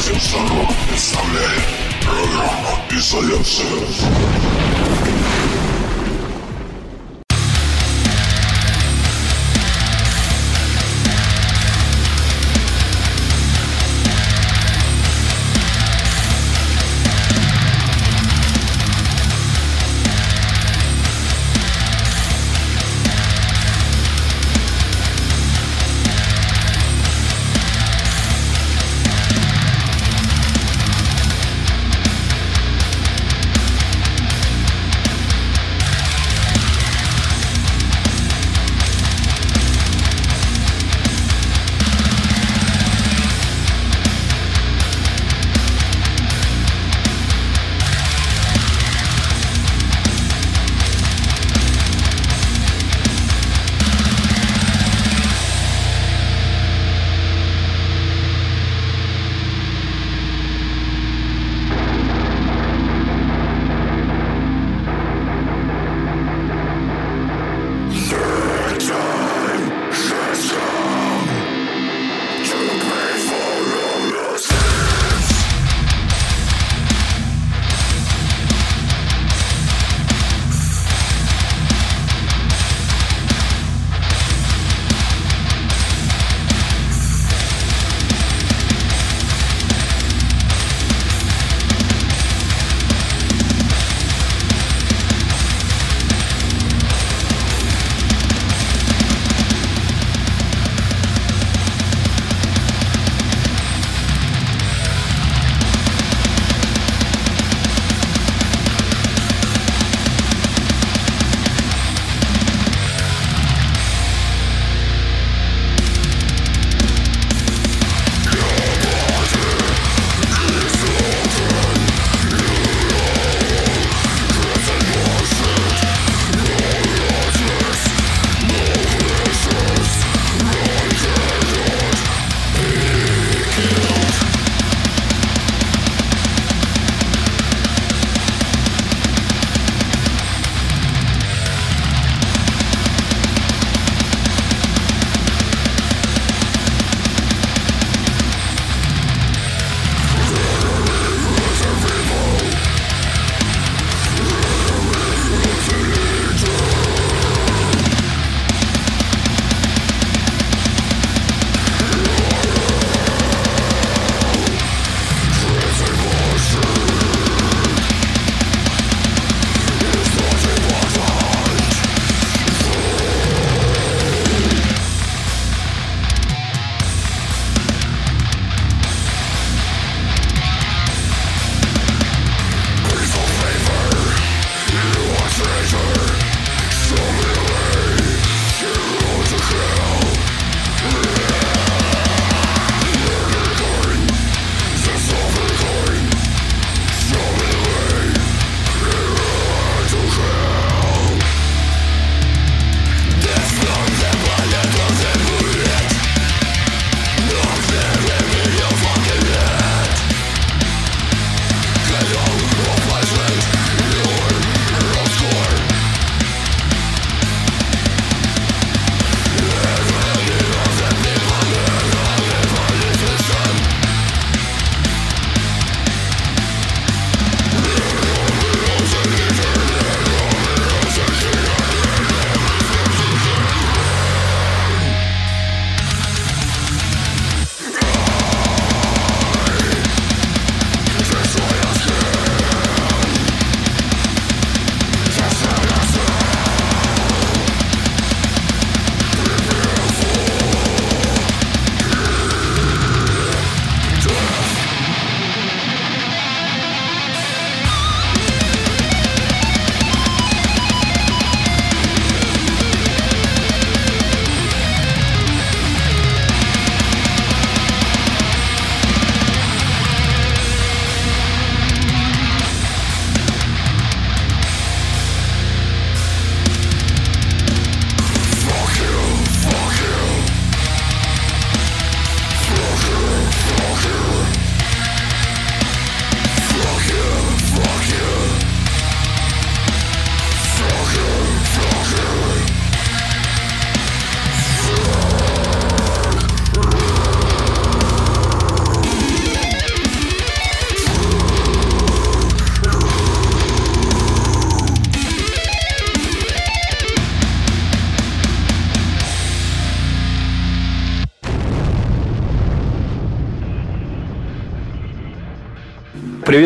Desde 0.00 0.14
un 0.14 0.20
solo 0.20 0.66
estable 0.94 1.40
programa 2.00 2.86
y 2.90 3.02
soy. 3.02 3.28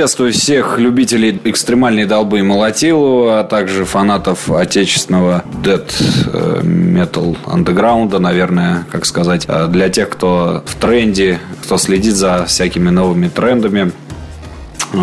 Приветствую 0.05 0.35
всех 0.35 0.79
любителей 0.79 1.41
экстремальной 1.45 2.05
долбы 2.05 2.41
и 2.41 2.43
молотилу, 2.43 3.29
а 3.29 3.43
также 3.43 3.87
фанатов 3.87 4.51
отечественного 4.51 5.43
dead 5.63 5.83
э, 6.31 6.61
metal 6.63 7.39
андеграунда, 7.47 8.19
наверное, 8.19 8.85
как 8.93 9.07
сказать. 9.07 9.47
А 9.49 9.67
для 9.67 9.89
тех, 9.89 10.11
кто 10.11 10.63
в 10.67 10.75
тренде, 10.75 11.41
кто 11.63 11.79
следит 11.79 12.17
за 12.17 12.45
всякими 12.45 12.91
новыми 12.91 13.29
трендами, 13.29 13.93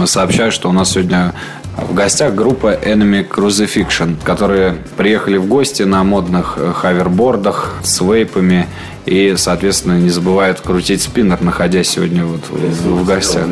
сообщаю, 0.06 0.52
что 0.52 0.70
у 0.70 0.72
нас 0.72 0.92
сегодня 0.92 1.34
в 1.76 1.96
гостях 1.96 2.36
группа 2.36 2.76
Enemy 2.76 3.28
Crucifixion, 3.28 4.18
которые 4.24 4.76
приехали 4.98 5.38
в 5.38 5.48
гости 5.48 5.82
на 5.82 6.04
модных 6.04 6.54
э, 6.58 6.74
хавербордах 6.76 7.74
с 7.84 8.02
вейпами 8.02 8.68
и, 9.08 9.34
соответственно, 9.36 9.98
не 9.98 10.12
забывают 10.12 10.62
крутить 10.62 11.02
спиннер, 11.02 11.42
находясь 11.42 11.90
сегодня 11.90 12.24
вот 12.24 12.42
в, 12.48 13.02
в 13.02 13.06
гостях. 13.08 13.48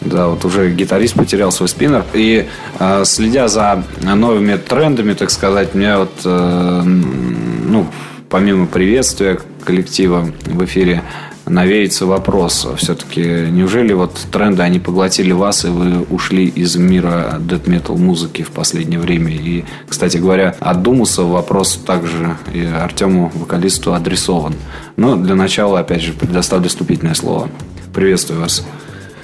Да, 0.00 0.28
вот 0.28 0.44
уже 0.44 0.70
гитарист 0.72 1.14
потерял 1.14 1.50
свой 1.50 1.68
спиннер. 1.68 2.04
И 2.14 2.46
э, 2.78 3.04
следя 3.04 3.48
за 3.48 3.82
новыми 4.00 4.56
трендами, 4.56 5.14
так 5.14 5.30
сказать, 5.30 5.74
мне 5.74 5.96
вот, 5.96 6.12
э, 6.24 6.82
ну, 6.82 7.86
помимо 8.28 8.66
приветствия 8.66 9.38
коллектива 9.64 10.28
в 10.46 10.64
эфире, 10.64 11.02
навеется 11.48 12.06
вопрос. 12.06 12.66
Все-таки 12.76 13.22
неужели 13.50 13.92
вот 13.92 14.14
тренды, 14.30 14.62
они 14.62 14.78
поглотили 14.78 15.32
вас, 15.32 15.64
и 15.64 15.68
вы 15.68 16.02
ушли 16.02 16.46
из 16.46 16.76
мира 16.76 17.38
death 17.40 17.64
metal 17.64 17.96
музыки 17.96 18.42
в 18.42 18.50
последнее 18.50 19.00
время? 19.00 19.32
И, 19.32 19.64
кстати 19.88 20.18
говоря, 20.18 20.54
от 20.60 20.82
Думуса 20.82 21.22
вопрос 21.22 21.80
также 21.84 22.36
и 22.52 22.64
Артему, 22.64 23.32
вокалисту, 23.34 23.94
адресован. 23.94 24.54
Но 24.96 25.16
для 25.16 25.34
начала, 25.34 25.80
опять 25.80 26.02
же, 26.02 26.12
предоставлю 26.12 26.68
вступительное 26.68 27.14
слово. 27.14 27.48
Приветствую 27.94 28.40
вас. 28.40 28.64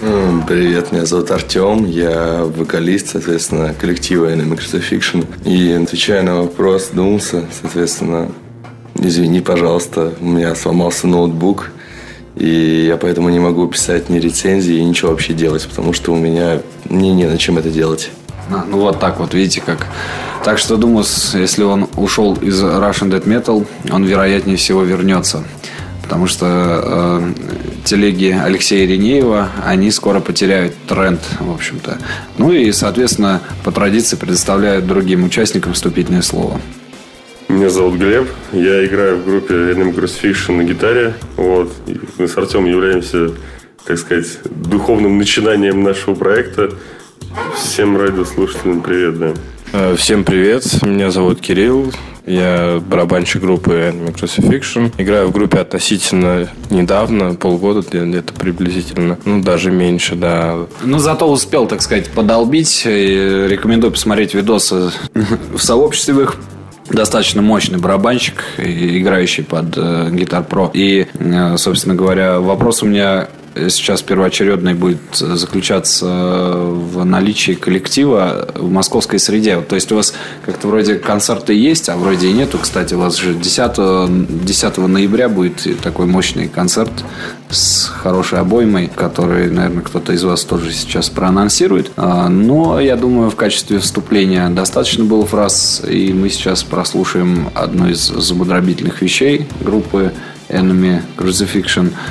Привет, 0.00 0.90
меня 0.92 1.06
зовут 1.06 1.30
Артем, 1.30 1.84
я 1.84 2.42
вокалист, 2.44 3.10
соответственно, 3.10 3.74
коллектива 3.74 4.32
Enemy 4.32 4.58
Crucifixion. 4.58 5.24
И 5.44 5.70
отвечая 5.70 6.22
на 6.22 6.42
вопрос 6.42 6.90
Думса, 6.92 7.44
соответственно, 7.60 8.28
извини, 8.96 9.40
пожалуйста, 9.40 10.12
у 10.20 10.24
меня 10.24 10.54
сломался 10.56 11.06
ноутбук, 11.06 11.70
и 12.34 12.84
я 12.88 12.96
поэтому 12.96 13.28
не 13.28 13.38
могу 13.38 13.68
писать 13.68 14.08
ни 14.08 14.18
рецензии, 14.18 14.76
и 14.76 14.84
ничего 14.84 15.12
вообще 15.12 15.32
делать, 15.32 15.66
потому 15.68 15.92
что 15.92 16.12
у 16.12 16.16
меня 16.16 16.60
мне 16.88 17.14
не 17.14 17.26
на 17.26 17.38
чем 17.38 17.58
это 17.58 17.70
делать. 17.70 18.10
А, 18.50 18.64
ну 18.68 18.78
вот 18.80 18.98
так 18.98 19.20
вот, 19.20 19.32
видите 19.32 19.62
как. 19.64 19.86
Так 20.42 20.58
что 20.58 20.76
думаю, 20.76 21.04
если 21.34 21.62
он 21.62 21.88
ушел 21.96 22.34
из 22.34 22.62
Russian 22.62 23.10
Death 23.10 23.26
Metal, 23.26 23.66
он 23.90 24.04
вероятнее 24.04 24.56
всего 24.56 24.82
вернется 24.82 25.44
потому 26.04 26.26
что 26.26 26.46
э, 26.46 27.32
телеги 27.84 28.36
Алексея 28.42 28.86
Ренеева, 28.86 29.50
они 29.64 29.90
скоро 29.90 30.20
потеряют 30.20 30.74
тренд, 30.88 31.20
в 31.38 31.52
общем-то. 31.52 31.98
Ну 32.38 32.52
и, 32.52 32.72
соответственно, 32.72 33.42
по 33.62 33.70
традиции 33.70 34.16
предоставляют 34.16 34.86
другим 34.86 35.24
участникам 35.24 35.74
вступительное 35.74 36.22
слово. 36.22 36.60
Меня 37.48 37.68
зовут 37.68 37.98
Глеб, 37.98 38.28
я 38.52 38.84
играю 38.86 39.18
в 39.18 39.24
группе 39.26 39.54
Enemy 39.54 39.94
Crucifixion 39.94 40.56
на 40.56 40.64
гитаре, 40.64 41.14
вот, 41.36 41.72
и 41.86 42.00
мы 42.18 42.26
с 42.26 42.36
Артемом 42.36 42.66
являемся, 42.66 43.32
так 43.84 43.98
сказать, 43.98 44.38
духовным 44.44 45.18
начинанием 45.18 45.82
нашего 45.82 46.14
проекта. 46.14 46.70
Всем 47.54 47.98
радиослушателям 47.98 48.80
привет, 48.80 49.18
да. 49.18 49.34
Э, 49.72 49.94
всем 49.96 50.24
привет, 50.24 50.64
меня 50.82 51.10
зовут 51.10 51.40
Кирилл, 51.40 51.92
я 52.26 52.80
барабанщик 52.86 53.42
группы 53.42 53.72
Enemy 53.72 54.14
Crucifixion. 54.14 54.92
Играю 54.98 55.28
в 55.28 55.32
группе 55.32 55.58
относительно 55.58 56.48
недавно, 56.70 57.34
полгода 57.34 57.82
где-то 57.82 58.32
приблизительно. 58.32 59.18
Ну, 59.24 59.42
даже 59.42 59.70
меньше, 59.70 60.14
да. 60.14 60.66
Ну, 60.82 60.98
зато 60.98 61.30
успел, 61.30 61.66
так 61.66 61.82
сказать, 61.82 62.10
подолбить. 62.10 62.84
И 62.86 63.46
рекомендую 63.48 63.92
посмотреть 63.92 64.34
видосы 64.34 64.90
в 65.54 65.58
сообществе 65.58 66.22
их 66.22 66.36
достаточно 66.90 67.42
мощный 67.42 67.78
барабанщик, 67.78 68.44
играющий 68.58 69.42
под 69.44 69.76
э, 69.76 70.10
Guitar 70.10 70.46
Pro. 70.46 70.70
И, 70.74 71.06
э, 71.14 71.56
собственно 71.56 71.94
говоря, 71.94 72.40
вопрос 72.40 72.82
у 72.82 72.86
меня 72.86 73.28
сейчас 73.68 74.02
первоочередный 74.02 74.74
будет 74.74 75.00
заключаться 75.12 76.06
в 76.06 77.04
наличии 77.04 77.52
коллектива 77.52 78.48
в 78.54 78.70
московской 78.70 79.18
среде. 79.18 79.60
То 79.60 79.74
есть 79.74 79.90
у 79.92 79.96
вас 79.96 80.14
как-то 80.44 80.68
вроде 80.68 80.96
концерты 80.96 81.54
есть, 81.54 81.88
а 81.88 81.96
вроде 81.96 82.28
и 82.28 82.32
нету. 82.32 82.58
Кстати, 82.58 82.94
у 82.94 82.98
вас 82.98 83.16
же 83.16 83.34
10, 83.34 84.44
10 84.44 84.76
ноября 84.78 85.28
будет 85.28 85.80
такой 85.80 86.06
мощный 86.06 86.48
концерт 86.48 86.90
с 87.50 87.86
хорошей 87.86 88.40
обоймой, 88.40 88.90
который, 88.94 89.50
наверное, 89.50 89.82
кто-то 89.82 90.12
из 90.12 90.24
вас 90.24 90.44
тоже 90.44 90.72
сейчас 90.72 91.08
проанонсирует. 91.08 91.92
А, 91.96 92.28
но 92.28 92.80
я 92.80 92.96
думаю, 92.96 93.30
в 93.30 93.36
качестве 93.36 93.78
вступления 93.78 94.48
достаточно 94.48 95.04
было 95.04 95.24
фраз, 95.24 95.82
и 95.88 96.12
мы 96.12 96.30
сейчас 96.30 96.64
прослушаем 96.64 97.50
одну 97.54 97.88
из 97.88 98.00
замудробительных 98.08 99.00
вещей 99.02 99.46
группы 99.60 100.12
Enemy 100.48 101.02
Crucifixion– 101.16 101.92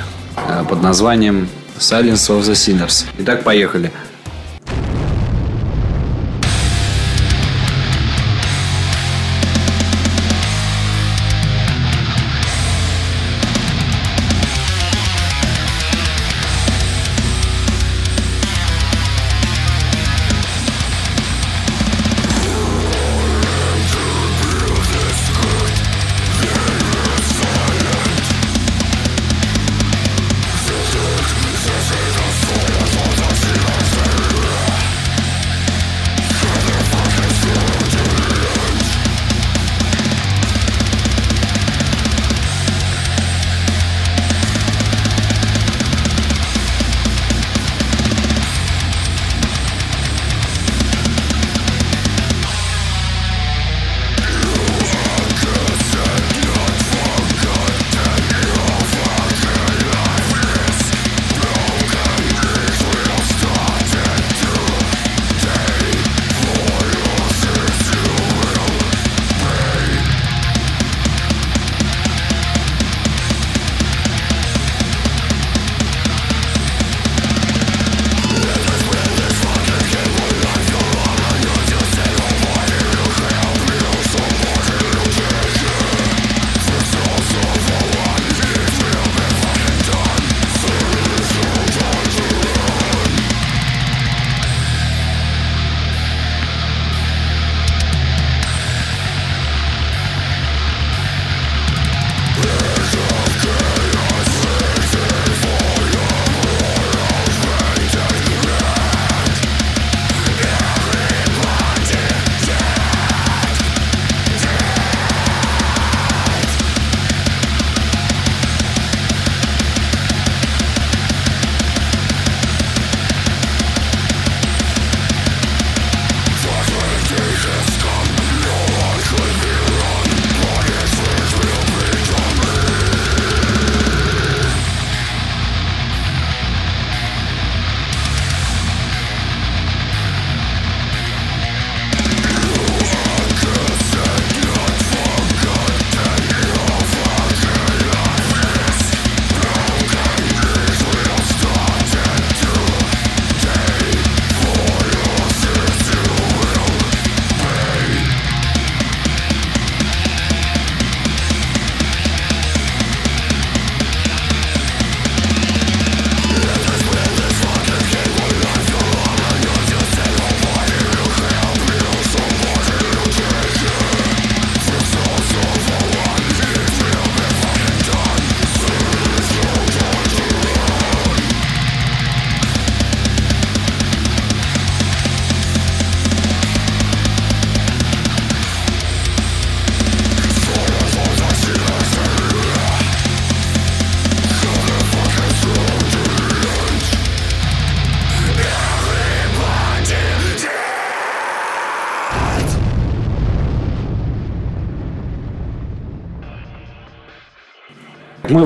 под 0.68 0.82
названием 0.82 1.48
Silence 1.78 2.28
of 2.28 2.42
the 2.42 2.52
Sinners. 2.52 3.06
Итак, 3.18 3.44
поехали. 3.44 3.90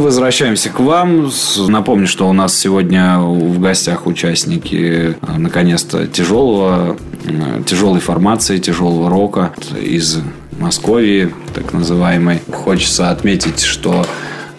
Возвращаемся 0.08 0.70
к 0.70 0.80
вам. 0.80 1.30
Напомню, 1.68 2.06
что 2.06 2.30
у 2.30 2.32
нас 2.32 2.56
сегодня 2.56 3.18
в 3.18 3.60
гостях 3.60 4.06
участники 4.06 5.14
э, 5.20 5.36
наконец-то 5.36 6.06
тяжелого, 6.06 6.96
э, 7.24 7.62
тяжелой 7.66 8.00
формации, 8.00 8.56
тяжелого 8.56 9.10
рока 9.10 9.52
из 9.78 10.18
Москвы, 10.58 11.34
так 11.54 11.74
называемой. 11.74 12.40
Хочется 12.50 13.10
отметить, 13.10 13.60
что 13.60 14.06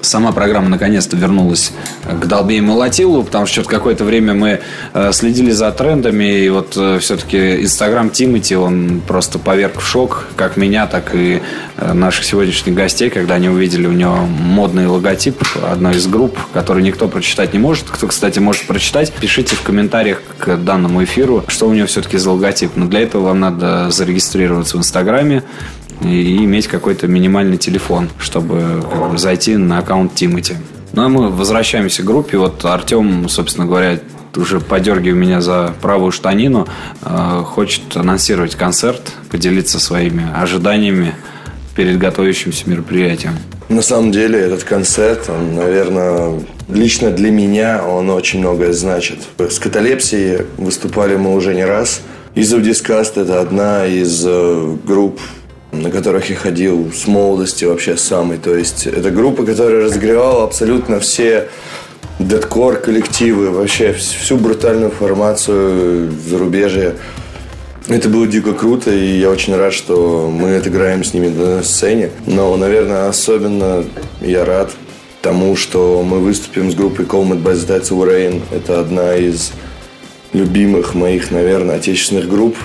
сама 0.02 0.32
программа 0.32 0.70
наконец-то 0.70 1.16
вернулась 1.18 1.72
к 2.06 2.26
долбе 2.26 2.58
и 2.58 2.62
молотилу, 2.62 3.24
потому 3.24 3.46
что 3.46 3.64
какое-то 3.64 4.04
время 4.04 4.34
мы 4.34 4.62
э, 4.94 5.12
следили 5.12 5.52
за 5.52 5.72
трендами, 5.72 6.40
и 6.40 6.50
вот 6.50 6.74
э, 6.78 7.00
все-таки 7.00 7.64
Инстаграм 7.64 8.10
Тимати, 8.10 8.56
он 8.56 9.02
просто 9.08 9.40
поверг 9.40 9.80
в 9.80 9.86
шок, 9.86 10.28
как 10.36 10.58
меня, 10.58 10.88
так 10.88 11.14
и 11.14 11.42
э, 11.78 11.94
наших 11.94 12.26
сегодняшних 12.26 12.74
гостей, 12.76 13.10
когда 13.10 13.36
они 13.36 13.50
увидели 13.50 13.88
у 13.88 13.92
него 13.92 14.16
модный 14.16 14.88
логотип 14.88 15.42
одной 15.64 15.96
из 15.96 16.08
групп, 16.08 16.38
который 16.54 16.84
никто 16.84 17.08
прочитать 17.08 17.54
не 17.54 17.60
может. 17.60 17.86
Кто, 17.90 18.08
кстати, 18.08 18.40
может 18.40 18.68
прочитать, 18.68 19.12
пишите 19.14 19.56
в 19.56 19.62
комментариях 19.62 20.22
к 20.38 20.58
данному 20.58 21.04
эфиру, 21.04 21.44
что 21.48 21.68
у 21.68 21.74
него 21.74 21.88
все-таки 21.88 22.18
за 22.18 22.32
логотип. 22.32 22.72
Но 22.76 22.88
для 22.88 23.02
этого 23.02 23.28
вам 23.28 23.40
надо 23.40 23.92
зарегистрироваться 23.92 24.78
в 24.78 24.80
Инстаграме, 24.80 25.44
и 26.02 26.38
иметь 26.44 26.68
какой-то 26.68 27.08
минимальный 27.08 27.58
телефон, 27.58 28.10
чтобы 28.20 28.84
как 28.90 29.12
бы, 29.12 29.18
зайти 29.18 29.58
на 29.58 29.80
аккаунт 29.80 30.16
Тимати. 30.16 30.56
Ну, 30.94 31.04
а 31.04 31.10
мы 31.10 31.30
возвращаемся 31.30 32.02
к 32.02 32.06
группе. 32.06 32.38
Вот 32.38 32.64
Артем, 32.66 33.30
собственно 33.30 33.68
говоря, 33.68 34.00
уже 34.36 34.60
подергивая 34.60 35.18
меня 35.18 35.42
за 35.42 35.74
правую 35.82 36.12
штанину, 36.12 36.68
э, 37.02 37.44
хочет 37.46 37.96
анонсировать 37.96 38.56
концерт, 38.56 39.02
поделиться 39.30 39.80
своими 39.80 40.26
ожиданиями 40.36 41.14
перед 41.76 41.98
готовящимся 41.98 42.70
мероприятием. 42.70 43.34
На 43.70 43.82
самом 43.84 44.12
деле 44.12 44.40
этот 44.40 44.64
концерт, 44.64 45.30
он, 45.30 45.56
наверное, 45.56 46.40
лично 46.68 47.12
для 47.12 47.30
меня 47.30 47.84
он 47.86 48.10
очень 48.10 48.40
многое 48.40 48.74
значит. 48.74 49.20
С 49.38 49.60
каталепсией 49.60 50.46
выступали 50.58 51.16
мы 51.16 51.36
уже 51.36 51.54
не 51.54 51.66
раз. 51.66 52.02
Изов 52.36 52.64
Дискаст– 52.64 53.18
это 53.18 53.42
одна 53.42 53.86
из 53.86 54.24
э, 54.26 54.76
групп 54.86 55.20
на 55.72 55.92
которых 55.92 56.30
я 56.30 56.36
ходил 56.36 56.92
с 56.94 57.08
молодости 57.08 57.66
вообще 57.66 57.98
самый. 57.98 58.38
То 58.38 58.56
есть 58.56 58.88
это 58.88 59.12
группа, 59.12 59.46
которая 59.46 59.86
разогревала 59.86 60.44
абсолютно 60.44 61.00
все 61.00 61.50
дедкор 62.20 62.78
коллективы, 62.78 63.52
вообще 63.52 63.94
всю 63.94 64.38
брутальную 64.38 64.92
формацию 64.92 66.12
зарубежья. 66.12 66.96
Это 67.88 68.08
было 68.10 68.28
дико 68.28 68.54
круто, 68.54 68.92
и 68.92 69.20
я 69.20 69.30
очень 69.30 69.56
рад, 69.56 69.74
что 69.74 70.30
мы 70.32 70.56
отыграем 70.58 71.04
с 71.04 71.14
ними 71.14 71.30
на 71.30 71.64
сцене. 71.64 72.12
Но, 72.28 72.56
наверное, 72.56 73.08
особенно 73.08 73.84
я 74.22 74.46
рад 74.46 74.72
тому, 75.22 75.56
что 75.56 76.04
мы 76.04 76.20
выступим 76.20 76.72
с 76.72 76.76
группой 76.76 77.06
Coleman 77.06 77.42
by 77.42 77.54
the 77.54 77.82
Rain. 77.82 78.42
Это 78.52 78.80
одна 78.80 79.16
из 79.16 79.52
любимых 80.34 80.94
моих, 80.94 81.32
наверное, 81.32 81.78
отечественных 81.78 82.30
групп. 82.30 82.56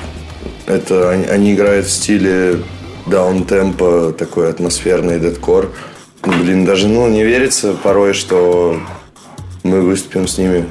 Это 0.67 1.11
они, 1.11 1.25
они 1.25 1.55
играют 1.55 1.87
в 1.87 1.91
стиле 1.91 2.59
даунтемпо, 3.07 4.15
такой 4.17 4.51
атмосферный 4.51 5.21
дедкор. 5.21 5.71
Блин, 6.23 6.65
даже 6.65 6.89
ну, 6.89 7.09
не 7.09 7.25
верится 7.25 7.75
порой, 7.75 8.15
что 8.15 8.79
мы 9.63 9.83
выступим 9.83 10.27
с 10.27 10.39
ними. 10.39 10.67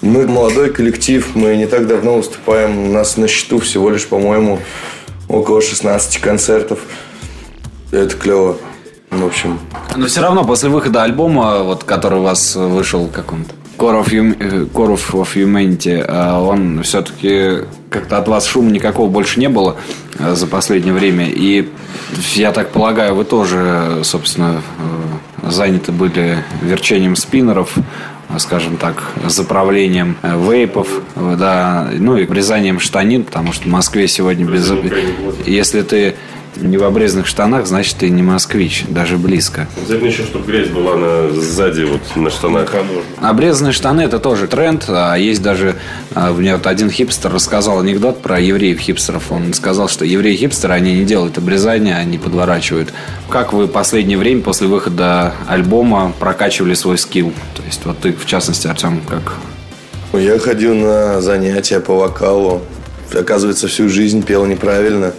Мы 0.00 0.26
молодой 0.26 0.70
коллектив, 0.70 1.34
мы 1.34 1.56
не 1.56 1.66
так 1.66 1.86
давно 1.86 2.16
выступаем. 2.16 2.88
У 2.88 2.92
нас 2.92 3.16
на 3.16 3.26
счету 3.26 3.58
всего 3.58 3.90
лишь, 3.90 4.06
по-моему, 4.06 4.60
около 5.28 5.60
16 5.60 6.18
концертов. 6.18 6.80
Это 7.90 8.14
клево. 8.16 8.58
В 9.10 9.24
общем. 9.24 9.58
Но 9.96 10.06
все 10.06 10.20
равно 10.20 10.44
после 10.44 10.68
выхода 10.68 11.02
альбома, 11.02 11.62
вот, 11.62 11.84
который 11.84 12.20
у 12.20 12.22
вас 12.22 12.54
вышел, 12.54 13.08
как 13.08 13.32
он 13.32 13.46
Core 13.78 14.04
of, 14.04 14.12
hum- 14.12 14.70
Core 14.72 14.98
of 15.12 15.34
Humanity, 15.34 16.04
а 16.06 16.42
он 16.42 16.82
все-таки 16.82 17.64
как-то 17.90 18.18
от 18.18 18.28
вас 18.28 18.44
шума 18.46 18.70
никакого 18.70 19.08
больше 19.08 19.38
не 19.40 19.48
было 19.48 19.76
э, 20.18 20.34
за 20.34 20.46
последнее 20.46 20.92
время. 20.92 21.28
И 21.28 21.68
я 22.34 22.52
так 22.52 22.70
полагаю, 22.70 23.14
вы 23.14 23.24
тоже, 23.24 24.00
собственно, 24.02 24.60
э, 25.42 25.50
заняты 25.50 25.92
были 25.92 26.44
верчением 26.60 27.16
спиннеров, 27.16 27.76
скажем 28.38 28.76
так, 28.76 29.02
заправлением 29.26 30.16
э, 30.22 30.36
вейпов, 30.36 30.88
да, 31.16 31.88
ну 31.92 32.16
и 32.16 32.24
обрезанием 32.24 32.80
штанин, 32.80 33.22
потому 33.22 33.52
что 33.52 33.64
в 33.64 33.70
Москве 33.70 34.08
сегодня 34.08 34.44
без... 34.44 34.70
Если 35.46 35.82
ты 35.82 36.16
не 36.56 36.76
в 36.76 36.84
обрезанных 36.84 37.26
штанах, 37.26 37.66
значит, 37.66 37.96
ты 37.98 38.10
не 38.10 38.22
москвич, 38.22 38.84
даже 38.88 39.16
близко. 39.18 39.66
Обязательно 39.76 40.08
еще, 40.08 40.22
чтобы 40.24 40.46
грязь 40.46 40.68
была 40.68 40.96
на, 40.96 41.30
сзади, 41.30 41.82
вот 41.82 42.00
на 42.16 42.30
штанах. 42.30 42.74
Обрезанные 43.20 43.72
штаны– 43.72 44.00
это 44.02 44.18
тоже 44.18 44.46
тренд. 44.46 44.84
А 44.88 45.16
есть 45.16 45.42
даже, 45.42 45.76
а, 46.14 46.32
мне 46.32 46.54
вот 46.54 46.66
один 46.66 46.90
хипстер 46.90 47.32
рассказал 47.32 47.80
анекдот 47.80 48.22
про 48.22 48.40
евреев-хипстеров. 48.40 49.30
Он 49.30 49.52
сказал, 49.54 49.88
что 49.88 50.04
евреи-хипстеры, 50.04 50.74
они 50.74 50.94
не 50.94 51.04
делают 51.04 51.38
обрезания, 51.38 51.96
они 51.96 52.18
подворачивают. 52.18 52.92
Как 53.28 53.52
вы 53.52 53.68
последнее 53.68 54.18
время 54.18 54.42
после 54.42 54.66
выхода 54.66 55.34
альбома 55.46 56.12
прокачивали 56.18 56.74
свой 56.74 56.98
скилл? 56.98 57.32
То 57.54 57.62
есть, 57.64 57.84
вот 57.84 57.98
ты, 57.98 58.12
в 58.12 58.26
частности, 58.26 58.66
Артем, 58.66 59.00
как 59.08 59.34
я 60.14 60.38
ходил 60.38 60.74
на 60.74 61.20
занятия 61.20 61.80
по 61.80 61.94
вокалу. 61.94 62.62
Оказывается, 63.12 63.68
всю 63.68 63.88
жизнь 63.88 64.22
пел 64.22 64.46
неправильно. 64.46 65.12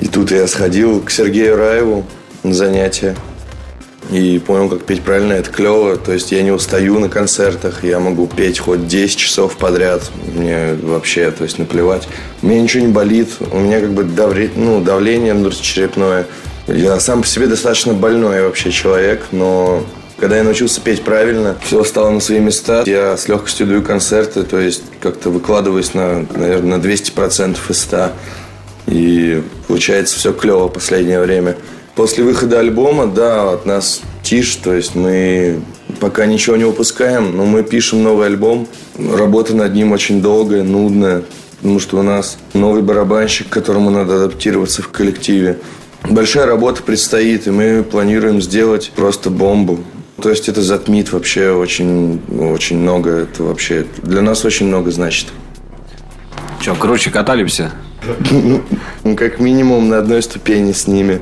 И 0.00 0.08
тут 0.08 0.30
я 0.30 0.46
сходил 0.46 1.00
к 1.00 1.10
Сергею 1.10 1.56
Раеву 1.56 2.04
на 2.42 2.54
занятия. 2.54 3.16
И 4.10 4.38
понял, 4.38 4.70
как 4.70 4.84
петь 4.84 5.02
правильно, 5.02 5.34
это 5.34 5.50
клево. 5.50 5.96
То 5.96 6.12
есть 6.12 6.32
я 6.32 6.42
не 6.42 6.50
устаю 6.50 6.98
на 6.98 7.08
концертах, 7.08 7.84
я 7.84 8.00
могу 8.00 8.26
петь 8.26 8.58
хоть 8.58 8.86
10 8.86 9.18
часов 9.18 9.56
подряд. 9.58 10.10
Мне 10.34 10.78
вообще, 10.82 11.30
то 11.30 11.44
есть 11.44 11.58
наплевать. 11.58 12.08
У 12.42 12.46
меня 12.46 12.62
ничего 12.62 12.86
не 12.86 12.92
болит, 12.92 13.28
у 13.52 13.58
меня 13.58 13.80
как 13.80 13.90
бы 13.90 14.04
давле, 14.04 14.50
ну, 14.56 14.80
давление 14.80 15.34
внутричерепное. 15.34 16.26
Я 16.68 16.98
сам 17.00 17.22
по 17.22 17.26
себе 17.26 17.46
достаточно 17.46 17.92
больной 17.92 18.42
вообще 18.42 18.70
человек, 18.70 19.26
но 19.32 19.84
когда 20.18 20.36
я 20.38 20.42
научился 20.42 20.80
петь 20.80 21.02
правильно, 21.02 21.56
все 21.62 21.84
стало 21.84 22.10
на 22.10 22.20
свои 22.20 22.40
места. 22.40 22.82
Я 22.86 23.16
с 23.16 23.28
легкостью 23.28 23.66
даю 23.66 23.82
концерты, 23.82 24.42
то 24.42 24.58
есть 24.58 24.82
как-то 25.00 25.30
выкладываюсь 25.30 25.94
на, 25.94 26.26
наверное, 26.34 26.78
на 26.78 26.82
200% 26.82 27.56
из 27.68 27.80
100. 27.82 28.10
И 28.88 29.42
получается 29.66 30.16
все 30.18 30.32
клево 30.32 30.68
в 30.68 30.72
последнее 30.72 31.20
время. 31.20 31.56
После 31.94 32.24
выхода 32.24 32.60
альбома, 32.60 33.06
да, 33.06 33.52
от 33.52 33.66
нас 33.66 34.00
тишь, 34.22 34.54
то 34.56 34.72
есть 34.72 34.94
мы 34.94 35.60
пока 36.00 36.26
ничего 36.26 36.56
не 36.56 36.64
выпускаем, 36.64 37.36
но 37.36 37.44
мы 37.44 37.62
пишем 37.62 38.02
новый 38.02 38.26
альбом. 38.26 38.68
Работа 38.96 39.54
над 39.54 39.74
ним 39.74 39.92
очень 39.92 40.22
долгая, 40.22 40.62
нудная, 40.62 41.24
потому 41.56 41.80
что 41.80 41.98
у 41.98 42.02
нас 42.02 42.38
новый 42.54 42.82
барабанщик, 42.82 43.48
к 43.48 43.52
которому 43.52 43.90
надо 43.90 44.16
адаптироваться 44.24 44.82
в 44.82 44.88
коллективе. 44.88 45.58
Большая 46.08 46.46
работа 46.46 46.82
предстоит, 46.82 47.46
и 47.46 47.50
мы 47.50 47.82
планируем 47.82 48.40
сделать 48.40 48.92
просто 48.94 49.30
бомбу. 49.30 49.80
То 50.22 50.30
есть 50.30 50.48
это 50.48 50.62
затмит 50.62 51.12
вообще 51.12 51.50
очень, 51.50 52.20
очень 52.38 52.78
много. 52.78 53.10
Это 53.10 53.42
вообще 53.42 53.86
для 54.02 54.22
нас 54.22 54.44
очень 54.44 54.66
много 54.66 54.90
значит. 54.90 55.28
Че, 56.60 56.74
круче 56.74 57.10
каталимся? 57.10 57.72
Ну, 59.04 59.16
как 59.16 59.40
минимум 59.40 59.88
на 59.88 59.98
одной 59.98 60.22
ступени 60.22 60.72
с 60.72 60.86
ними. 60.86 61.20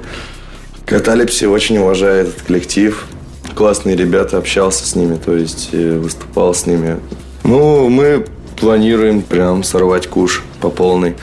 Каталипси 0.85 1.45
очень 1.45 1.79
уважает 1.79 2.29
этот 2.29 2.43
коллектив. 2.43 3.07
Классные 3.55 3.97
ребята, 3.97 4.39
общался 4.39 4.87
с 4.87 4.95
ними, 4.95 5.17
то 5.17 5.37
есть 5.37 5.71
э, 5.73 5.99
выступал 5.99 6.55
с 6.55 6.67
ними. 6.67 6.99
Ну, 7.43 7.89
мы 7.89 8.27
планируем 8.59 9.23
прям 9.23 9.63
сорвать 9.63 10.07
куш 10.09 10.43
по 10.61 10.71
полной. 10.71 11.17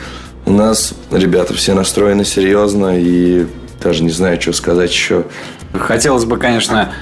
У 0.46 0.52
нас 0.52 0.94
ребята 1.10 1.54
все 1.54 1.74
настроены 1.74 2.24
серьезно 2.24 2.98
и 2.98 3.46
даже 3.82 4.02
не 4.02 4.10
знаю, 4.10 4.40
что 4.40 4.52
сказать 4.52 4.90
еще. 4.90 5.24
Хотелось 5.72 6.24
бы, 6.24 6.36
конечно, 6.36 6.92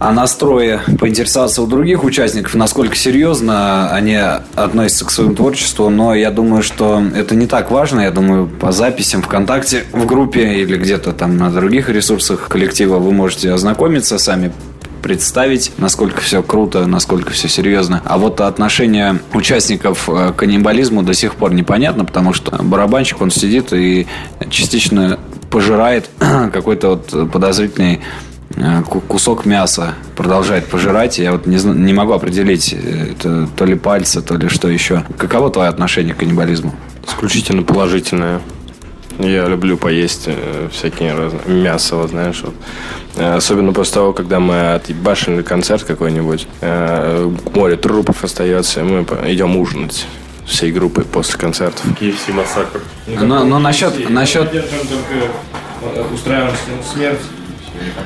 о 0.00 0.12
настрое 0.12 0.80
поинтересоваться 0.98 1.60
у 1.60 1.66
других 1.66 2.04
участников, 2.04 2.54
насколько 2.54 2.96
серьезно 2.96 3.92
они 3.92 4.16
относятся 4.54 5.04
к 5.04 5.10
своему 5.10 5.34
творчеству, 5.34 5.90
но 5.90 6.14
я 6.14 6.30
думаю, 6.30 6.62
что 6.62 7.02
это 7.14 7.34
не 7.34 7.46
так 7.46 7.70
важно. 7.70 8.00
Я 8.00 8.10
думаю, 8.10 8.48
по 8.48 8.72
записям 8.72 9.20
ВКонтакте 9.20 9.84
в 9.92 10.06
группе 10.06 10.54
или 10.54 10.78
где-то 10.78 11.12
там 11.12 11.36
на 11.36 11.50
других 11.50 11.90
ресурсах 11.90 12.48
коллектива 12.48 12.96
вы 12.96 13.12
можете 13.12 13.52
ознакомиться 13.52 14.18
сами 14.18 14.52
представить, 15.02 15.72
насколько 15.76 16.22
все 16.22 16.42
круто, 16.42 16.86
насколько 16.86 17.32
все 17.32 17.48
серьезно. 17.48 18.00
А 18.06 18.16
вот 18.16 18.40
отношение 18.40 19.18
участников 19.34 20.08
к 20.08 20.32
каннибализму 20.32 21.02
до 21.02 21.12
сих 21.12 21.34
пор 21.34 21.52
непонятно, 21.52 22.06
потому 22.06 22.32
что 22.32 22.56
барабанщик, 22.62 23.20
он 23.20 23.30
сидит 23.30 23.74
и 23.74 24.06
частично 24.48 25.18
пожирает 25.50 26.08
какой-то 26.52 26.88
вот 26.88 27.30
подозрительный 27.30 28.00
Э, 28.00 28.29
кусок 29.08 29.46
мяса 29.46 29.94
продолжает 30.16 30.66
пожирать. 30.66 31.18
Я 31.18 31.32
вот 31.32 31.46
не, 31.46 31.56
не 31.56 31.92
могу 31.92 32.12
определить, 32.12 32.72
э, 32.72 33.12
это 33.12 33.48
то 33.56 33.64
ли 33.64 33.74
пальцы, 33.74 34.22
то 34.22 34.36
ли 34.36 34.48
что 34.48 34.68
еще. 34.68 35.04
Каково 35.16 35.50
твое 35.50 35.68
отношение 35.68 36.14
к 36.14 36.18
каннибализму? 36.18 36.74
Исключительно 37.06 37.62
положительное. 37.62 38.40
Я 39.18 39.46
люблю 39.48 39.76
поесть 39.76 40.24
э, 40.26 40.68
всякие 40.72 41.14
разные 41.14 41.42
мясо, 41.46 41.96
вот, 41.96 42.10
знаешь, 42.10 42.40
вот. 42.42 42.54
Э, 43.16 43.34
Особенно 43.34 43.72
после 43.72 43.94
того, 43.94 44.12
когда 44.12 44.40
мы 44.40 44.74
отъебашили 44.74 45.42
концерт 45.42 45.84
какой-нибудь, 45.84 46.46
э, 46.60 47.30
море 47.54 47.76
трупов 47.76 48.24
остается, 48.24 48.80
и 48.80 48.82
мы 48.82 49.06
идем 49.26 49.56
ужинать 49.56 50.06
всей 50.46 50.72
группой 50.72 51.04
после 51.04 51.38
концертов. 51.38 51.84
KFC 52.00 52.32
массакр. 52.32 52.80
Но, 53.06 53.44
но 53.44 53.58
насчет, 53.58 54.08
насчет, 54.08 54.50
устраиваем 56.12 56.54
смерть. 56.92 57.20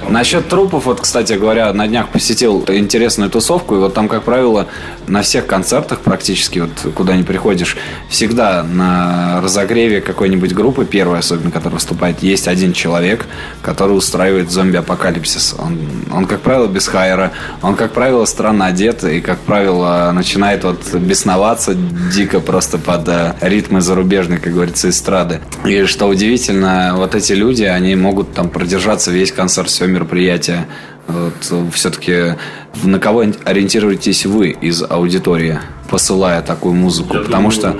Насчет 0.08 0.48
трупов, 0.48 0.86
вот, 0.86 1.00
кстати 1.00 1.34
говоря, 1.34 1.72
на 1.72 1.86
днях 1.86 2.08
посетил 2.08 2.64
интересную 2.68 3.30
тусовку, 3.30 3.74
и 3.76 3.78
вот 3.78 3.94
там, 3.94 4.08
как 4.08 4.22
правило, 4.22 4.66
на 5.06 5.22
всех 5.22 5.46
концертах 5.46 6.00
практически, 6.00 6.60
вот 6.60 6.94
куда 6.94 7.16
ни 7.16 7.22
приходишь, 7.22 7.76
всегда 8.08 8.62
на 8.62 9.40
разогреве 9.42 10.00
какой-нибудь 10.00 10.52
группы, 10.52 10.84
первой 10.84 11.18
особенно, 11.18 11.50
которая 11.50 11.74
выступает, 11.74 12.22
есть 12.22 12.48
один 12.48 12.72
человек, 12.72 13.26
который 13.62 13.92
устраивает 13.92 14.50
зомби-апокалипсис. 14.50 15.56
Он, 15.58 15.78
он, 16.12 16.26
как 16.26 16.40
правило, 16.40 16.66
без 16.66 16.86
хайера, 16.86 17.32
он, 17.62 17.74
как 17.74 17.92
правило, 17.92 18.24
странно 18.24 18.66
одет, 18.66 19.04
и, 19.04 19.20
как 19.20 19.38
правило, 19.40 20.10
начинает 20.14 20.64
вот 20.64 20.94
бесноваться 20.94 21.74
дико 21.74 22.40
просто 22.40 22.78
под 22.78 23.08
э, 23.08 23.34
ритмы 23.40 23.80
зарубежной, 23.80 24.38
как 24.38 24.52
говорится, 24.52 24.88
эстрады. 24.88 25.40
И 25.64 25.84
что 25.84 26.06
удивительно, 26.06 26.94
вот 26.96 27.14
эти 27.14 27.32
люди, 27.32 27.64
они 27.64 27.94
могут 27.94 28.34
там 28.34 28.48
продержаться 28.48 29.10
весь 29.10 29.32
концерт, 29.32 29.63
все 29.64 29.86
мероприятие. 29.86 30.66
Вот, 31.06 31.34
все-таки 31.74 32.36
на 32.82 32.98
кого 32.98 33.24
ориентируетесь 33.44 34.24
вы 34.24 34.50
из 34.50 34.82
аудитории, 34.82 35.58
посылая 35.90 36.40
такую 36.40 36.74
музыку? 36.74 37.14
Я 37.14 37.20
Потому 37.20 37.50
думаю, 37.50 37.52
что 37.52 37.76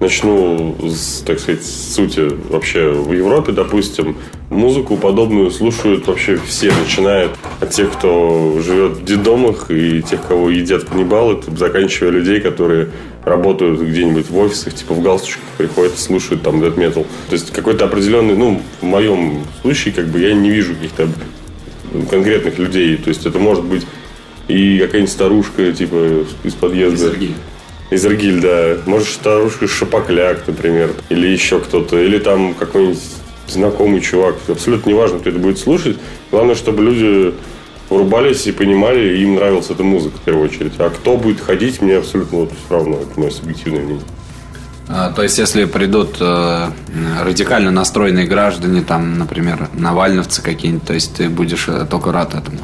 Начну, 0.00 0.76
с, 0.82 1.22
так 1.26 1.40
сказать, 1.40 1.64
с 1.64 1.94
сути. 1.94 2.30
Вообще 2.50 2.90
в 2.90 3.12
Европе, 3.12 3.50
допустим, 3.50 4.16
музыку 4.48 4.96
подобную 4.96 5.50
слушают 5.50 6.06
вообще 6.06 6.38
все, 6.46 6.72
начиная 6.72 7.30
от 7.60 7.70
тех, 7.70 7.92
кто 7.92 8.60
живет 8.64 8.98
в 8.98 9.04
детдомах 9.04 9.70
и 9.70 10.02
тех, 10.02 10.24
кого 10.26 10.50
едят 10.50 10.84
каннибалы, 10.84 11.42
заканчивая 11.56 12.10
людей, 12.10 12.40
которые 12.40 12.90
работают 13.24 13.80
где-нибудь 13.80 14.30
в 14.30 14.38
офисах, 14.38 14.74
типа 14.74 14.94
в 14.94 15.02
галстучках 15.02 15.44
приходят 15.58 15.98
слушают 15.98 16.42
там 16.42 16.60
дэт 16.60 16.76
метал. 16.76 17.04
То 17.28 17.32
есть 17.32 17.50
какой-то 17.50 17.84
определенный, 17.84 18.36
ну, 18.36 18.62
в 18.80 18.84
моем 18.84 19.42
случае, 19.62 19.94
как 19.94 20.06
бы 20.06 20.20
я 20.20 20.32
не 20.32 20.50
вижу 20.50 20.74
каких-то 20.74 21.08
конкретных 22.08 22.58
людей. 22.58 22.96
То 22.98 23.08
есть 23.08 23.26
это 23.26 23.38
может 23.38 23.64
быть 23.64 23.84
и 24.46 24.78
какая-нибудь 24.78 25.12
старушка, 25.12 25.72
типа, 25.72 26.24
из 26.44 26.54
подъезда. 26.54 27.14
Изергиль, 27.90 28.40
да. 28.40 28.76
Может, 28.86 29.08
старушка 29.08 29.66
Шапокляк, 29.66 30.46
например. 30.46 30.90
Или 31.08 31.26
еще 31.28 31.58
кто-то. 31.60 31.98
Или 31.98 32.18
там 32.18 32.54
какой-нибудь 32.54 32.98
знакомый 33.48 34.00
чувак. 34.00 34.36
Абсолютно 34.48 34.90
неважно, 34.90 35.18
кто 35.20 35.30
это 35.30 35.38
будет 35.38 35.58
слушать. 35.58 35.96
Главное, 36.30 36.54
чтобы 36.54 36.82
люди 36.82 37.34
врубались 37.88 38.46
и 38.46 38.52
понимали, 38.52 39.16
и 39.16 39.22
им 39.22 39.36
нравилась 39.36 39.70
эта 39.70 39.82
музыка 39.82 40.18
в 40.18 40.20
первую 40.20 40.44
очередь. 40.50 40.72
А 40.78 40.90
кто 40.90 41.16
будет 41.16 41.40
ходить, 41.40 41.80
мне 41.80 41.96
абсолютно 41.96 42.40
вот 42.40 42.50
все 42.52 42.74
равно. 42.74 42.98
Это 43.00 43.18
мое 43.18 43.30
субъективное 43.30 43.80
мнение. 43.82 44.04
А, 44.90 45.10
То 45.12 45.22
есть, 45.22 45.38
если 45.38 45.64
придут 45.66 46.16
э, 46.20 46.66
радикально 47.22 47.70
настроенные 47.70 48.26
граждане, 48.26 48.82
там, 48.82 49.18
например, 49.18 49.68
навальновцы 49.74 50.42
какие-нибудь, 50.42 50.86
то 50.86 50.94
есть 50.94 51.14
ты 51.16 51.28
будешь 51.28 51.68
э, 51.68 51.86
только 51.90 52.12
рад 52.12 52.34
этому. 52.34 52.58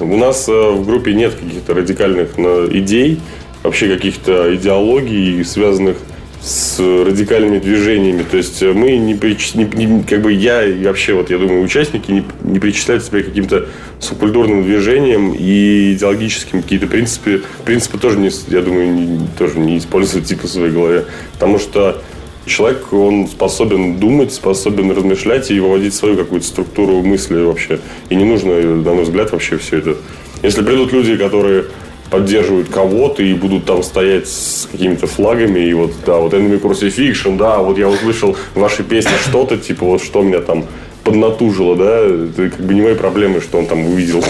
У 0.00 0.16
нас 0.16 0.48
э, 0.48 0.52
в 0.52 0.84
группе 0.86 1.14
нет 1.14 1.34
каких-то 1.34 1.74
радикальных 1.74 2.36
на- 2.38 2.66
идей, 2.66 3.20
вообще 3.62 3.88
каких-то 3.88 4.54
идеологий, 4.54 5.42
связанных 5.44 5.96
с 6.40 6.78
радикальными 6.78 7.58
движениями. 7.58 8.24
То 8.28 8.36
есть 8.36 8.62
э, 8.62 8.72
мы 8.72 8.96
не, 8.96 9.14
прич- 9.14 9.56
не- 9.56 9.86
не- 9.86 10.02
как 10.04 10.22
бы 10.22 10.32
я 10.32 10.64
и 10.64 10.84
вообще 10.84 11.14
вот 11.14 11.30
я 11.30 11.38
думаю 11.38 11.62
участники 11.62 12.10
не, 12.12 12.24
не 12.44 12.60
причисляют 12.60 13.04
себя 13.04 13.22
каким-то 13.22 13.66
субкультурным 13.98 14.62
движениям 14.62 15.34
и 15.36 15.94
идеологическим 15.94 16.62
какие-то 16.62 16.86
принципы 16.86 17.42
принципы 17.64 17.98
тоже 17.98 18.18
не 18.18 18.30
я 18.48 18.62
думаю 18.62 18.94
не, 18.94 19.26
тоже 19.36 19.58
не 19.58 19.78
используют 19.78 20.26
типа 20.26 20.46
в 20.46 20.50
своей 20.50 20.70
голове, 20.70 21.06
потому 21.32 21.58
что 21.58 22.02
человек, 22.46 22.92
он 22.92 23.28
способен 23.28 23.98
думать, 23.98 24.32
способен 24.32 24.90
размышлять 24.90 25.50
и 25.50 25.60
выводить 25.60 25.94
свою 25.94 26.16
какую-то 26.16 26.46
структуру 26.46 27.02
мысли 27.02 27.40
вообще. 27.40 27.78
И 28.08 28.14
не 28.14 28.24
нужно, 28.24 28.54
на 28.54 28.94
мой 28.94 29.04
взгляд, 29.04 29.32
вообще 29.32 29.58
все 29.58 29.78
это. 29.78 29.96
Если 30.42 30.62
придут 30.62 30.92
люди, 30.92 31.16
которые 31.16 31.64
поддерживают 32.10 32.68
кого-то 32.68 33.22
и 33.22 33.34
будут 33.34 33.64
там 33.64 33.82
стоять 33.82 34.28
с 34.28 34.68
какими-то 34.70 35.06
флагами, 35.06 35.60
и 35.60 35.74
вот, 35.74 35.92
да, 36.06 36.16
вот 36.16 36.32
Enemy 36.32 36.60
Crucifixion, 36.60 37.36
да, 37.36 37.58
вот 37.58 37.78
я 37.78 37.88
услышал 37.88 38.36
в 38.54 38.58
вашей 38.58 38.84
песне 38.84 39.12
что-то, 39.28 39.56
типа, 39.56 39.84
вот 39.84 40.02
что 40.02 40.22
меня 40.22 40.40
там 40.40 40.64
поднатужило, 41.04 41.76
да, 41.76 41.98
это 41.98 42.50
как 42.50 42.60
бы 42.60 42.74
не 42.74 42.82
мои 42.82 42.94
проблемы, 42.94 43.40
что 43.40 43.58
он 43.58 43.66
там 43.66 43.86
увидел. 43.86 44.24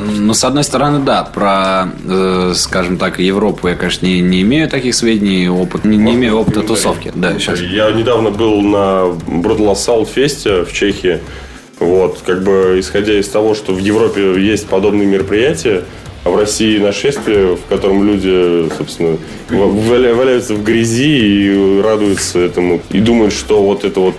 Ну, 0.00 0.34
с 0.34 0.42
одной 0.44 0.64
стороны, 0.64 1.00
да, 1.00 1.24
про, 1.24 1.88
э, 2.08 2.52
скажем 2.56 2.96
так, 2.96 3.18
Европу 3.18 3.68
я, 3.68 3.74
конечно, 3.74 4.06
не, 4.06 4.20
не 4.20 4.42
имею 4.42 4.68
таких 4.68 4.94
сведений, 4.94 5.48
опыт, 5.48 5.84
не, 5.84 5.96
не 5.96 6.14
имею 6.14 6.36
опыта 6.36 6.62
тусовки. 6.62 7.12
Да, 7.14 7.38
сейчас. 7.38 7.60
Я 7.60 7.90
недавно 7.92 8.30
был 8.30 8.60
на 8.62 9.14
Brutal 9.26 9.72
Assault 9.72 10.08
фесте 10.12 10.64
в 10.64 10.72
Чехии. 10.72 11.20
Вот, 11.80 12.22
как 12.24 12.44
бы 12.44 12.76
исходя 12.78 13.18
из 13.18 13.28
того, 13.28 13.54
что 13.54 13.72
в 13.72 13.78
Европе 13.78 14.40
есть 14.40 14.66
подобные 14.66 15.06
мероприятия, 15.06 15.78
а 15.78 15.84
в 16.24 16.36
России 16.36 16.78
нашествие, 16.78 17.56
в 17.56 17.66
котором 17.68 18.06
люди, 18.06 18.68
собственно, 18.76 19.18
валяются 19.50 20.54
в 20.54 20.64
грязи 20.64 21.18
и 21.18 21.80
радуются 21.82 22.38
этому. 22.38 22.80
И 22.90 23.00
думают, 23.00 23.34
что 23.34 23.62
вот 23.62 23.84
это 23.84 24.00
вот 24.00 24.16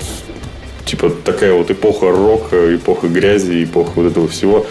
типа 0.85 1.09
такая 1.09 1.53
вот 1.53 1.71
эпоха 1.71 2.11
рока, 2.11 2.75
эпоха 2.75 3.07
грязи, 3.07 3.63
эпоха 3.63 3.91
вот 3.95 4.11
этого 4.11 4.27
всего. 4.27 4.65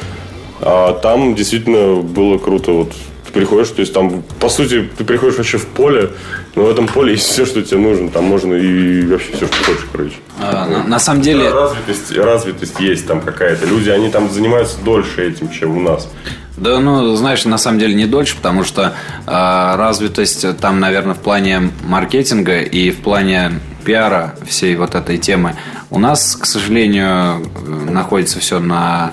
А 0.60 0.92
там 0.94 1.34
действительно 1.34 1.96
было 1.96 2.38
круто. 2.38 2.70
Вот 2.70 2.92
ты 3.26 3.32
приходишь, 3.32 3.70
то 3.70 3.80
есть 3.80 3.92
там, 3.92 4.22
по 4.38 4.48
сути, 4.48 4.88
ты 4.96 5.04
приходишь 5.04 5.36
вообще 5.36 5.58
в 5.58 5.66
поле, 5.66 6.10
но 6.54 6.64
в 6.64 6.70
этом 6.70 6.86
поле 6.86 7.12
есть 7.12 7.24
все, 7.24 7.44
что 7.44 7.62
тебе 7.62 7.80
нужно. 7.80 8.10
Там 8.10 8.24
можно 8.24 8.54
и 8.54 9.04
вообще 9.06 9.32
все, 9.32 9.46
что 9.46 9.64
хочешь, 9.64 9.86
короче. 9.90 10.14
А, 10.40 10.66
на, 10.68 10.84
на 10.84 10.98
самом 11.00 11.22
деле, 11.22 11.50
Развитость, 11.50 12.16
развитость 12.16 12.78
есть 12.78 13.06
там 13.08 13.20
какая-то. 13.20 13.66
Люди, 13.66 13.90
они 13.90 14.08
там 14.08 14.30
занимаются 14.30 14.78
дольше 14.84 15.26
этим, 15.26 15.50
чем 15.50 15.76
у 15.76 15.80
нас. 15.80 16.08
Да, 16.56 16.78
ну, 16.78 17.14
знаешь, 17.16 17.44
на 17.44 17.58
самом 17.58 17.78
деле 17.78 17.94
не 17.94 18.06
дольше, 18.06 18.36
потому 18.36 18.64
что 18.64 18.94
э, 19.26 19.76
развитость 19.76 20.56
там, 20.58 20.78
наверное, 20.80 21.14
в 21.14 21.18
плане 21.18 21.70
маркетинга 21.84 22.60
и 22.60 22.90
в 22.90 22.98
плане 22.98 23.60
пиара 23.84 24.34
всей 24.46 24.76
вот 24.76 24.94
этой 24.94 25.18
темы. 25.18 25.54
У 25.90 25.98
нас, 25.98 26.36
к 26.36 26.46
сожалению, 26.46 27.46
находится 27.90 28.38
все 28.38 28.60
на 28.60 29.12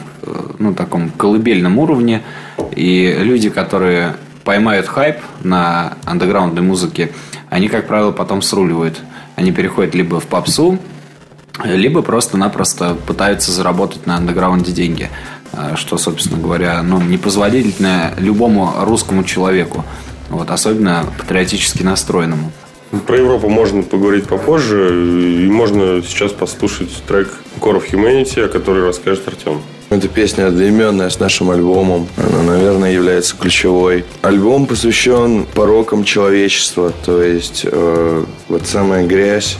ну, 0.59 0.73
таком 0.73 1.09
колыбельном 1.09 1.77
уровне. 1.77 2.23
И 2.75 3.15
люди, 3.19 3.49
которые 3.49 4.15
поймают 4.43 4.87
хайп 4.87 5.17
на 5.43 5.97
андеграундной 6.05 6.61
музыке, 6.61 7.11
они, 7.49 7.67
как 7.67 7.87
правило, 7.87 8.11
потом 8.11 8.41
сруливают. 8.41 8.99
Они 9.35 9.51
переходят 9.51 9.95
либо 9.95 10.19
в 10.19 10.27
попсу, 10.27 10.79
либо 11.63 12.01
просто-напросто 12.01 12.95
пытаются 13.07 13.51
заработать 13.51 14.05
на 14.05 14.15
андеграунде 14.17 14.71
деньги. 14.71 15.09
Э, 15.53 15.75
Что, 15.75 15.97
собственно 15.97 16.41
говоря, 16.41 16.81
ну, 16.83 17.01
непозволительно 17.01 18.13
любому 18.17 18.73
русскому 18.81 19.23
человеку. 19.23 19.83
Вот, 20.29 20.49
особенно 20.49 21.05
патриотически 21.17 21.83
настроенному. 21.83 22.51
Про 23.07 23.17
Европу 23.17 23.47
можно 23.47 23.83
поговорить 23.83 24.27
попозже. 24.27 25.45
И 25.45 25.49
можно 25.49 26.01
сейчас 26.01 26.31
послушать 26.31 26.91
трек 27.07 27.29
Core 27.59 27.81
of 27.81 27.89
Humanity, 27.89 28.45
о 28.45 28.47
котором 28.49 28.85
расскажет 28.85 29.27
Артем. 29.27 29.61
Эта 29.89 30.07
песня 30.07 30.47
одноименная 30.47 31.09
с 31.09 31.19
нашим 31.19 31.51
альбомом. 31.51 32.07
Она, 32.17 32.43
наверное, 32.43 32.93
является 32.93 33.35
ключевой. 33.35 34.05
Альбом 34.21 34.65
посвящен 34.65 35.45
порокам 35.53 36.03
человечества. 36.03 36.93
То 37.05 37.21
есть, 37.21 37.65
э, 37.69 38.25
вот 38.47 38.67
самая 38.67 39.05
грязь, 39.05 39.57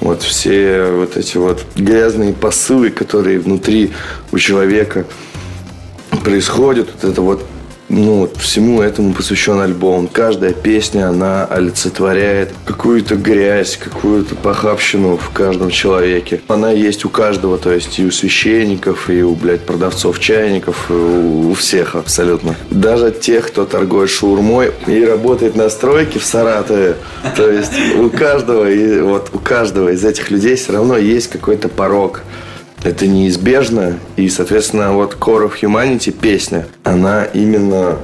вот 0.00 0.22
все 0.22 0.90
вот 0.90 1.16
эти 1.16 1.36
вот 1.36 1.64
грязные 1.76 2.32
посылы, 2.32 2.90
которые 2.90 3.38
внутри 3.38 3.90
у 4.32 4.38
человека 4.38 5.06
происходят. 6.22 6.88
Вот 6.94 7.10
это 7.10 7.22
вот 7.22 7.44
ну, 7.90 8.30
всему 8.38 8.82
этому 8.82 9.12
посвящен 9.14 9.58
альбом. 9.58 10.06
Каждая 10.06 10.52
песня, 10.52 11.08
она 11.08 11.44
олицетворяет 11.44 12.52
какую-то 12.64 13.16
грязь, 13.16 13.76
какую-то 13.76 14.36
похабщину 14.36 15.16
в 15.16 15.30
каждом 15.30 15.70
человеке. 15.70 16.40
Она 16.46 16.70
есть 16.70 17.04
у 17.04 17.08
каждого, 17.08 17.58
то 17.58 17.72
есть 17.72 17.98
и 17.98 18.06
у 18.06 18.12
священников, 18.12 19.10
и 19.10 19.22
у, 19.22 19.34
блядь, 19.34 19.62
продавцов 19.62 20.20
чайников, 20.20 20.88
у, 20.88 21.50
у 21.50 21.54
всех 21.54 21.96
абсолютно. 21.96 22.54
Даже 22.70 23.10
тех, 23.10 23.48
кто 23.48 23.64
торгует 23.64 24.08
шаурмой 24.08 24.70
и 24.86 25.04
работает 25.04 25.56
на 25.56 25.68
стройке 25.68 26.20
в 26.20 26.24
Саратове. 26.24 26.94
То 27.36 27.50
есть 27.50 27.72
у 27.98 28.08
каждого, 28.08 28.70
и 28.70 29.00
вот 29.00 29.30
у 29.32 29.40
каждого 29.40 29.88
из 29.88 30.04
этих 30.04 30.30
людей 30.30 30.54
все 30.54 30.72
равно 30.74 30.96
есть 30.96 31.28
какой-то 31.28 31.68
порог. 31.68 32.22
Это 32.82 33.06
неизбежно. 33.06 33.98
И, 34.16 34.28
соответственно, 34.28 34.92
вот 34.92 35.16
Core 35.20 35.50
of 35.50 35.60
Humanity 35.60 36.12
песня, 36.12 36.66
она 36.82 37.24
именно 37.24 37.98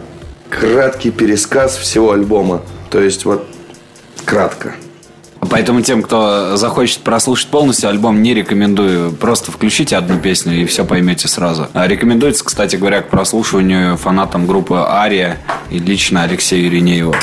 краткий 0.51 1.11
пересказ 1.11 1.77
всего 1.77 2.13
альбома. 2.13 2.63
То 2.91 3.01
есть 3.01 3.25
вот 3.25 3.47
кратко. 4.25 4.75
Поэтому 5.49 5.81
тем, 5.81 6.03
кто 6.03 6.57
захочет 6.57 7.01
прослушать 7.01 7.49
полностью 7.49 7.89
альбом, 7.89 8.23
не 8.23 8.35
рекомендую. 8.35 9.13
Просто 9.13 9.53
включите 9.53 9.97
одну 9.97 10.19
песню 10.19 10.55
и 10.61 10.65
все 10.65 10.85
поймете 10.85 11.29
сразу. 11.29 11.69
А 11.73 11.87
рекомендуется, 11.87 12.45
кстати 12.45 12.77
говоря, 12.77 13.03
к 13.03 13.09
прослушиванию 13.09 13.97
фанатам 13.97 14.47
группы 14.47 14.75
Ария 14.77 15.39
и 15.71 15.79
лично 15.79 16.23
Алексею 16.23 16.67
Иринееву. 16.67 17.15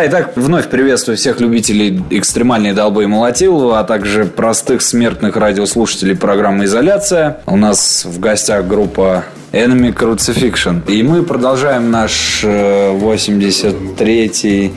Да, 0.00 0.06
итак, 0.06 0.32
вновь 0.34 0.70
приветствую 0.70 1.18
всех 1.18 1.42
любителей 1.42 2.02
экстремальной 2.08 2.72
долбы 2.72 3.02
и 3.02 3.06
молотилова, 3.06 3.80
а 3.80 3.84
также 3.84 4.24
простых 4.24 4.80
смертных 4.80 5.36
радиослушателей 5.36 6.16
программы 6.16 6.64
«Изоляция». 6.64 7.42
У 7.44 7.58
нас 7.58 8.06
в 8.06 8.18
гостях 8.18 8.66
группа 8.66 9.24
Enemy 9.52 9.94
Crucifixion. 9.94 10.90
И 10.90 11.02
мы 11.02 11.22
продолжаем 11.22 11.90
наш 11.90 12.42
83-й 12.42 14.68
э, 14.68 14.70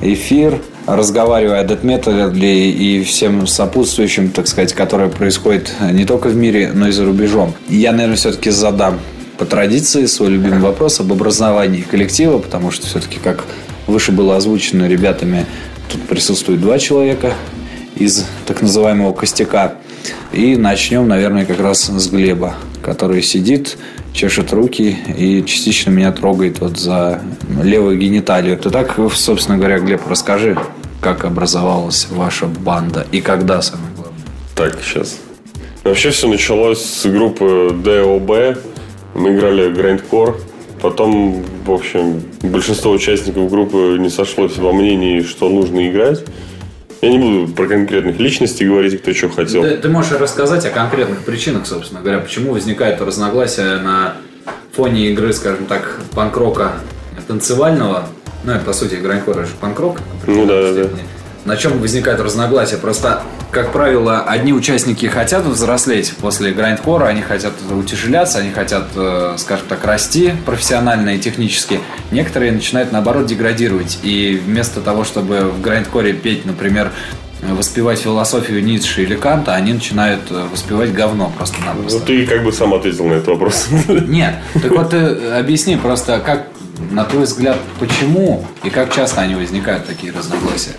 эфир, 0.00 0.60
разговаривая 0.86 1.62
о 1.62 1.64
дэт-метале 1.64 2.70
и 2.70 3.02
всем 3.02 3.48
сопутствующим, 3.48 4.30
так 4.30 4.46
сказать, 4.46 4.74
которое 4.74 5.08
происходит 5.08 5.72
не 5.90 6.04
только 6.04 6.28
в 6.28 6.36
мире, 6.36 6.70
но 6.72 6.86
и 6.86 6.92
за 6.92 7.04
рубежом. 7.04 7.52
Я, 7.68 7.90
наверное, 7.90 8.14
все-таки 8.14 8.50
задам 8.50 9.00
по 9.38 9.44
традиции 9.44 10.06
свой 10.06 10.30
любимый 10.30 10.60
вопрос 10.60 11.00
об 11.00 11.10
образовании 11.10 11.80
коллектива, 11.80 12.38
потому 12.38 12.70
что 12.70 12.86
все-таки, 12.86 13.18
как 13.18 13.42
выше 13.86 14.12
было 14.12 14.36
озвучено 14.36 14.88
ребятами, 14.88 15.46
тут 15.90 16.02
присутствует 16.02 16.60
два 16.60 16.78
человека 16.78 17.34
из 17.96 18.26
так 18.46 18.62
называемого 18.62 19.12
костяка. 19.12 19.74
И 20.32 20.56
начнем, 20.56 21.06
наверное, 21.06 21.44
как 21.44 21.60
раз 21.60 21.84
с 21.84 22.08
Глеба, 22.08 22.54
который 22.82 23.22
сидит, 23.22 23.76
чешет 24.12 24.52
руки 24.52 24.96
и 25.16 25.44
частично 25.44 25.90
меня 25.90 26.12
трогает 26.12 26.60
вот 26.60 26.78
за 26.78 27.22
левую 27.62 27.98
гениталию. 27.98 28.58
Ты 28.58 28.70
так, 28.70 28.98
собственно 29.14 29.58
говоря, 29.58 29.78
Глеб, 29.78 30.02
расскажи, 30.08 30.58
как 31.00 31.24
образовалась 31.24 32.08
ваша 32.10 32.46
банда 32.46 33.06
и 33.12 33.20
когда, 33.20 33.62
самое 33.62 33.92
главное. 33.94 34.22
Так, 34.54 34.78
сейчас. 34.82 35.18
Вообще 35.84 36.10
все 36.10 36.28
началось 36.28 36.82
с 36.82 37.06
группы 37.06 37.70
DOB. 37.72 38.58
Мы 39.14 39.36
играли 39.36 39.70
Grindcore 39.72 40.36
Потом, 40.82 41.44
в 41.64 41.70
общем, 41.70 42.20
большинство 42.42 42.90
участников 42.90 43.48
группы 43.48 43.96
не 44.00 44.10
сошлось 44.10 44.56
во 44.58 44.72
мнении, 44.72 45.22
что 45.22 45.48
нужно 45.48 45.88
играть. 45.88 46.24
Я 47.00 47.10
не 47.10 47.18
буду 47.18 47.52
про 47.52 47.68
конкретных 47.68 48.18
личностей 48.18 48.66
говорить, 48.66 49.00
кто 49.00 49.14
что 49.14 49.28
хотел. 49.28 49.62
Ты, 49.62 49.76
ты 49.76 49.88
можешь 49.88 50.10
рассказать 50.10 50.66
о 50.66 50.70
конкретных 50.70 51.20
причинах, 51.20 51.68
собственно 51.68 52.00
говоря, 52.00 52.18
почему 52.18 52.52
возникает 52.52 53.00
разногласие 53.00 53.76
на 53.76 54.16
фоне 54.72 55.10
игры, 55.10 55.32
скажем 55.32 55.66
так, 55.66 56.00
панк-рока 56.16 56.72
танцевального. 57.28 58.08
Ну, 58.42 58.52
это, 58.52 58.64
по 58.64 58.72
сути, 58.72 58.96
гранкор, 58.96 59.38
это 59.38 59.46
же 59.46 59.54
панк-рок. 59.60 60.00
Ну, 60.26 60.46
да, 60.46 60.62
да, 60.62 60.72
да 60.72 60.88
на 61.44 61.56
чем 61.56 61.78
возникают 61.80 62.20
разногласия. 62.20 62.76
Просто, 62.76 63.22
как 63.50 63.72
правило, 63.72 64.20
одни 64.22 64.52
участники 64.52 65.06
хотят 65.06 65.44
взрослеть 65.44 66.14
после 66.20 66.52
грайндкора, 66.52 67.06
они 67.06 67.22
хотят 67.22 67.52
утяжеляться, 67.70 68.38
они 68.38 68.50
хотят, 68.52 68.88
э, 68.94 69.34
скажем 69.38 69.66
так, 69.68 69.84
расти 69.84 70.34
профессионально 70.46 71.16
и 71.16 71.18
технически. 71.18 71.80
Некоторые 72.10 72.52
начинают, 72.52 72.92
наоборот, 72.92 73.26
деградировать. 73.26 73.98
И 74.02 74.40
вместо 74.44 74.80
того, 74.80 75.04
чтобы 75.04 75.40
в 75.50 75.60
грайндкоре 75.60 76.12
петь, 76.12 76.46
например, 76.46 76.90
воспевать 77.42 77.98
философию 77.98 78.62
Ницше 78.64 79.02
или 79.02 79.16
Канта, 79.16 79.54
они 79.54 79.72
начинают 79.72 80.20
э, 80.30 80.46
воспевать 80.52 80.92
говно 80.94 81.26
Ну, 81.28 81.36
просто-напросто. 81.36 81.98
ты 82.00 82.24
как 82.24 82.44
бы 82.44 82.52
сам 82.52 82.72
ответил 82.72 83.06
на 83.06 83.14
этот 83.14 83.28
вопрос. 83.28 83.66
Нет, 83.88 84.36
так 84.54 84.70
вот 84.70 84.90
ты 84.90 84.98
объясни 85.36 85.76
просто, 85.76 86.20
как, 86.20 86.46
на 86.92 87.02
твой 87.04 87.24
взгляд, 87.24 87.56
почему 87.80 88.44
и 88.62 88.70
как 88.70 88.94
часто 88.94 89.22
они 89.22 89.34
возникают, 89.34 89.86
такие 89.86 90.12
разногласия? 90.12 90.70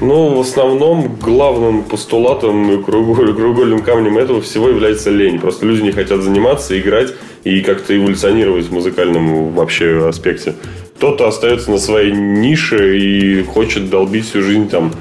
Ну, 0.00 0.36
в 0.36 0.40
основном 0.40 1.16
главным 1.16 1.82
постулатом 1.82 2.70
и 2.70 2.82
круголь- 2.82 3.34
краеугольным 3.34 3.80
камнем 3.80 4.16
этого 4.16 4.40
всего 4.40 4.68
является 4.68 5.10
лень. 5.10 5.40
Просто 5.40 5.66
люди 5.66 5.82
не 5.82 5.90
хотят 5.90 6.22
заниматься, 6.22 6.78
играть 6.78 7.14
и 7.42 7.62
как-то 7.62 7.96
эволюционировать 7.96 8.66
в 8.66 8.72
музыкальном 8.72 9.52
вообще 9.54 10.06
аспекте. 10.08 10.54
Кто-то 10.96 11.26
остается 11.26 11.72
на 11.72 11.78
своей 11.78 12.12
нише 12.12 12.96
и 12.98 13.42
хочет 13.42 13.90
долбить 13.90 14.26
всю 14.26 14.42
жизнь 14.42 14.68
там 14.68 14.92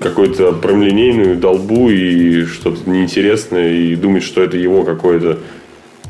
какую-то 0.00 0.52
прямолинейную 0.52 1.36
долбу 1.36 1.90
и 1.90 2.44
что-то 2.44 2.88
неинтересное 2.88 3.74
и 3.74 3.94
думать, 3.94 4.22
что 4.22 4.42
это 4.42 4.56
его 4.56 4.84
какое-то 4.84 5.38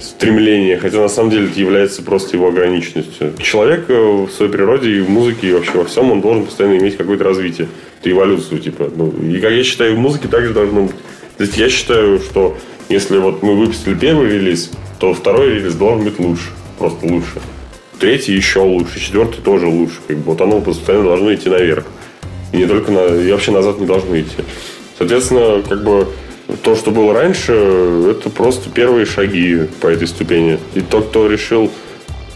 стремление, 0.04 0.78
хотя 0.78 1.00
на 1.00 1.08
самом 1.08 1.30
деле 1.30 1.46
это 1.46 1.58
является 1.58 2.02
просто 2.02 2.36
его 2.36 2.48
ограниченностью. 2.48 3.32
Человек 3.38 3.86
э, 3.88 3.94
в 3.94 4.30
своей 4.30 4.50
природе 4.50 4.90
и 4.90 5.00
в 5.00 5.08
музыке, 5.08 5.48
и 5.48 5.52
вообще 5.52 5.72
во 5.72 5.84
всем, 5.84 6.12
он 6.12 6.20
должен 6.20 6.44
постоянно 6.44 6.78
иметь 6.78 6.96
какое-то 6.96 7.24
развитие, 7.24 7.68
эволюцию, 8.02 8.60
типа. 8.60 8.90
Ну, 8.94 9.10
и 9.10 9.40
как 9.40 9.52
я 9.52 9.64
считаю, 9.64 9.96
в 9.96 9.98
музыке 9.98 10.28
также 10.28 10.52
должно 10.52 10.82
быть. 10.82 10.96
То 11.36 11.44
есть 11.44 11.56
я 11.56 11.68
считаю, 11.68 12.20
что 12.20 12.56
если 12.88 13.18
вот 13.18 13.42
мы 13.42 13.54
выпустили 13.54 13.94
первый 13.94 14.30
релиз, 14.30 14.70
то 14.98 15.14
второй 15.14 15.54
релиз 15.54 15.74
должен 15.74 16.04
быть 16.04 16.18
лучше, 16.18 16.50
просто 16.78 17.06
лучше. 17.06 17.40
Третий 17.98 18.34
еще 18.34 18.60
лучше, 18.60 19.00
четвертый 19.00 19.40
тоже 19.40 19.66
лучше. 19.66 19.96
Как 20.06 20.18
бы 20.18 20.24
вот 20.24 20.40
оно 20.40 20.60
постоянно 20.60 21.04
должно 21.04 21.34
идти 21.34 21.48
наверх. 21.48 21.86
И 22.52 22.58
не 22.58 22.66
только 22.66 22.92
на, 22.92 23.06
и 23.06 23.32
вообще 23.32 23.50
назад 23.50 23.80
не 23.80 23.86
должно 23.86 24.18
идти. 24.18 24.36
Соответственно, 24.98 25.62
как 25.68 25.82
бы 25.82 26.06
то, 26.62 26.76
что 26.76 26.90
было 26.90 27.12
раньше, 27.14 27.52
это 28.11 28.30
просто 28.30 28.70
первые 28.70 29.07
шаги 29.07 29.66
по 29.80 29.87
этой 29.87 30.07
ступени. 30.07 30.59
И 30.74 30.80
тот, 30.80 31.09
кто 31.09 31.26
решил 31.26 31.70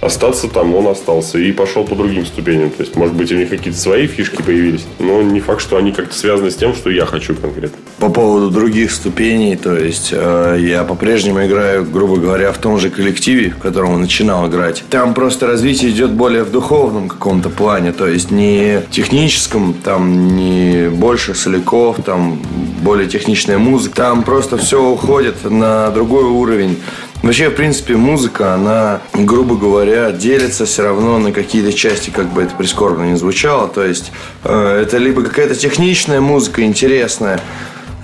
остаться 0.00 0.48
там, 0.48 0.74
он 0.74 0.86
остался 0.86 1.38
и 1.38 1.52
пошел 1.52 1.84
по 1.84 1.94
другим 1.94 2.26
ступеням. 2.26 2.70
То 2.70 2.82
есть, 2.82 2.96
может 2.96 3.14
быть, 3.14 3.32
у 3.32 3.36
них 3.36 3.48
какие-то 3.48 3.78
свои 3.78 4.06
фишки 4.06 4.42
появились, 4.42 4.86
но 4.98 5.22
не 5.22 5.40
факт, 5.40 5.60
что 5.60 5.76
они 5.76 5.92
как-то 5.92 6.14
связаны 6.14 6.50
с 6.50 6.56
тем, 6.56 6.74
что 6.74 6.90
я 6.90 7.06
хочу 7.06 7.34
конкретно. 7.34 7.78
По 7.98 8.08
поводу 8.08 8.50
других 8.50 8.92
ступеней, 8.92 9.56
то 9.56 9.76
есть 9.76 10.10
э, 10.12 10.56
я 10.60 10.84
по-прежнему 10.84 11.44
играю, 11.44 11.84
грубо 11.84 12.16
говоря, 12.16 12.52
в 12.52 12.58
том 12.58 12.78
же 12.78 12.90
коллективе, 12.90 13.50
в 13.50 13.58
котором 13.58 14.00
начинал 14.00 14.48
играть. 14.48 14.84
Там 14.90 15.14
просто 15.14 15.46
развитие 15.46 15.90
идет 15.90 16.12
более 16.12 16.44
в 16.44 16.50
духовном 16.50 17.08
каком-то 17.08 17.48
плане, 17.50 17.92
то 17.92 18.06
есть 18.06 18.30
не 18.30 18.82
техническом, 18.90 19.74
там 19.74 20.36
не 20.36 20.88
больше 20.90 21.34
соляков, 21.34 21.96
там 22.04 22.40
более 22.82 23.08
техничная 23.08 23.58
музыка. 23.58 23.96
Там 23.96 24.22
просто 24.22 24.56
все 24.56 24.82
уходит 24.82 25.44
на 25.44 25.90
другой 25.90 26.24
уровень. 26.24 26.78
Вообще, 27.22 27.50
в 27.50 27.54
принципе, 27.54 27.96
музыка, 27.96 28.54
она, 28.54 29.00
грубо 29.12 29.56
говоря, 29.56 30.12
делится 30.12 30.66
все 30.66 30.84
равно 30.84 31.18
на 31.18 31.32
какие-то 31.32 31.72
части, 31.72 32.10
как 32.10 32.26
бы 32.26 32.42
это 32.42 32.54
прискорбно 32.54 33.04
не 33.04 33.16
звучало. 33.16 33.68
То 33.68 33.84
есть, 33.84 34.12
э, 34.44 34.82
это 34.82 34.98
либо 34.98 35.22
какая-то 35.22 35.56
техничная 35.56 36.20
музыка, 36.20 36.62
интересная, 36.62 37.40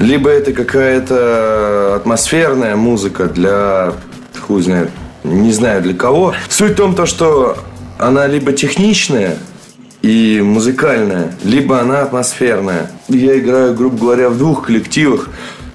либо 0.01 0.29
это 0.31 0.53
какая-то 0.53 1.95
атмосферная 1.97 2.75
музыка 2.75 3.27
для, 3.27 3.93
хуй 4.47 4.63
знает, 4.63 4.91
не 5.23 5.53
знаю 5.53 5.81
для 5.83 5.95
кого. 5.95 6.35
Суть 6.49 6.73
в 6.73 6.77
том, 6.77 6.95
то, 6.97 7.07
что 7.07 7.57
она 7.99 8.27
либо 8.27 8.53
техничная, 8.53 9.39
и 10.03 10.43
музыкальная, 10.43 11.33
либо 11.45 11.81
она 11.81 12.03
атмосферная. 12.03 12.91
Я 13.09 13.39
играю, 13.39 13.75
грубо 13.75 13.97
говоря, 13.97 14.29
в 14.29 14.37
двух 14.37 14.67
коллективах. 14.67 15.31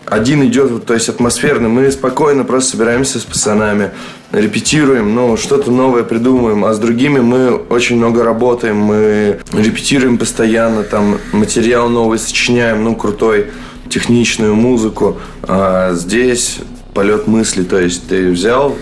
Один 0.09 0.43
идет, 0.45 0.85
то 0.85 0.93
есть 0.93 1.09
атмосферный. 1.09 1.69
Мы 1.69 1.91
спокойно 1.91 2.43
просто 2.43 2.71
собираемся 2.71 3.19
с 3.19 3.23
пацанами, 3.23 3.91
репетируем, 4.31 5.13
ну, 5.13 5.37
что-то 5.37 5.71
новое 5.71 6.03
придумываем. 6.03 6.65
А 6.65 6.73
с 6.73 6.79
другими 6.79 7.19
мы 7.19 7.53
очень 7.53 7.97
много 7.97 8.23
работаем, 8.23 8.77
мы 8.77 9.39
репетируем 9.53 10.17
постоянно, 10.17 10.83
там 10.83 11.19
материал 11.31 11.89
новый 11.89 12.17
сочиняем, 12.17 12.83
ну, 12.83 12.95
крутой, 12.95 13.47
техничную 13.89 14.55
музыку. 14.55 15.17
А 15.43 15.93
здесь 15.93 16.59
полет 16.93 17.27
мысли, 17.27 17.63
то 17.63 17.79
есть 17.79 18.07
ты 18.07 18.31
взял 18.31 18.75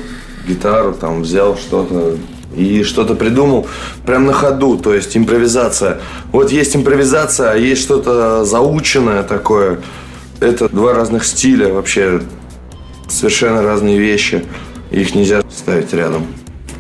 гитару, 0.48 0.94
там 0.94 1.24
взял 1.24 1.58
что-то 1.58 2.18
и 2.56 2.84
что-то 2.84 3.14
придумал 3.14 3.68
прям 4.06 4.26
на 4.26 4.34
ходу, 4.34 4.78
то 4.78 4.94
есть 4.94 5.16
импровизация. 5.16 6.00
Вот 6.32 6.52
есть 6.52 6.76
импровизация, 6.76 7.52
а 7.52 7.56
есть 7.56 7.82
что-то 7.82 8.46
заученное 8.46 9.24
такое. 9.24 9.80
Это 10.40 10.70
два 10.70 10.94
разных 10.94 11.26
стиля 11.26 11.74
вообще, 11.74 12.22
совершенно 13.10 13.62
разные 13.64 13.98
вещи. 13.98 14.46
Их 14.92 15.16
нельзя 15.16 15.42
ставить 15.50 15.94
рядом. 15.94 16.28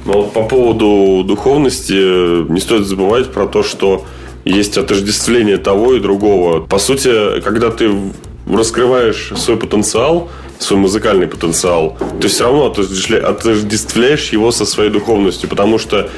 Но 0.05 0.21
вот 0.21 0.33
по 0.33 0.43
поводу 0.43 1.23
духовности 1.25 2.49
не 2.49 2.59
стоит 2.59 2.85
забывать 2.85 3.31
про 3.31 3.47
то, 3.47 3.63
что 3.63 4.05
есть 4.45 4.77
отождествление 4.77 5.57
того 5.57 5.95
и 5.95 5.99
другого. 5.99 6.65
По 6.65 6.77
сути, 6.77 7.41
когда 7.41 7.69
ты 7.69 7.91
раскрываешь 8.49 9.33
свой 9.35 9.57
потенциал, 9.57 10.29
свой 10.59 10.79
музыкальный 10.79 11.27
потенциал, 11.27 11.97
ты 12.21 12.29
все 12.29 12.45
равно 12.45 12.67
отождествля- 12.73 13.19
отождествляешь 13.19 14.29
его 14.29 14.51
со 14.51 14.65
своей 14.65 14.89
духовностью, 14.89 15.49
потому 15.49 15.77
что 15.77 16.09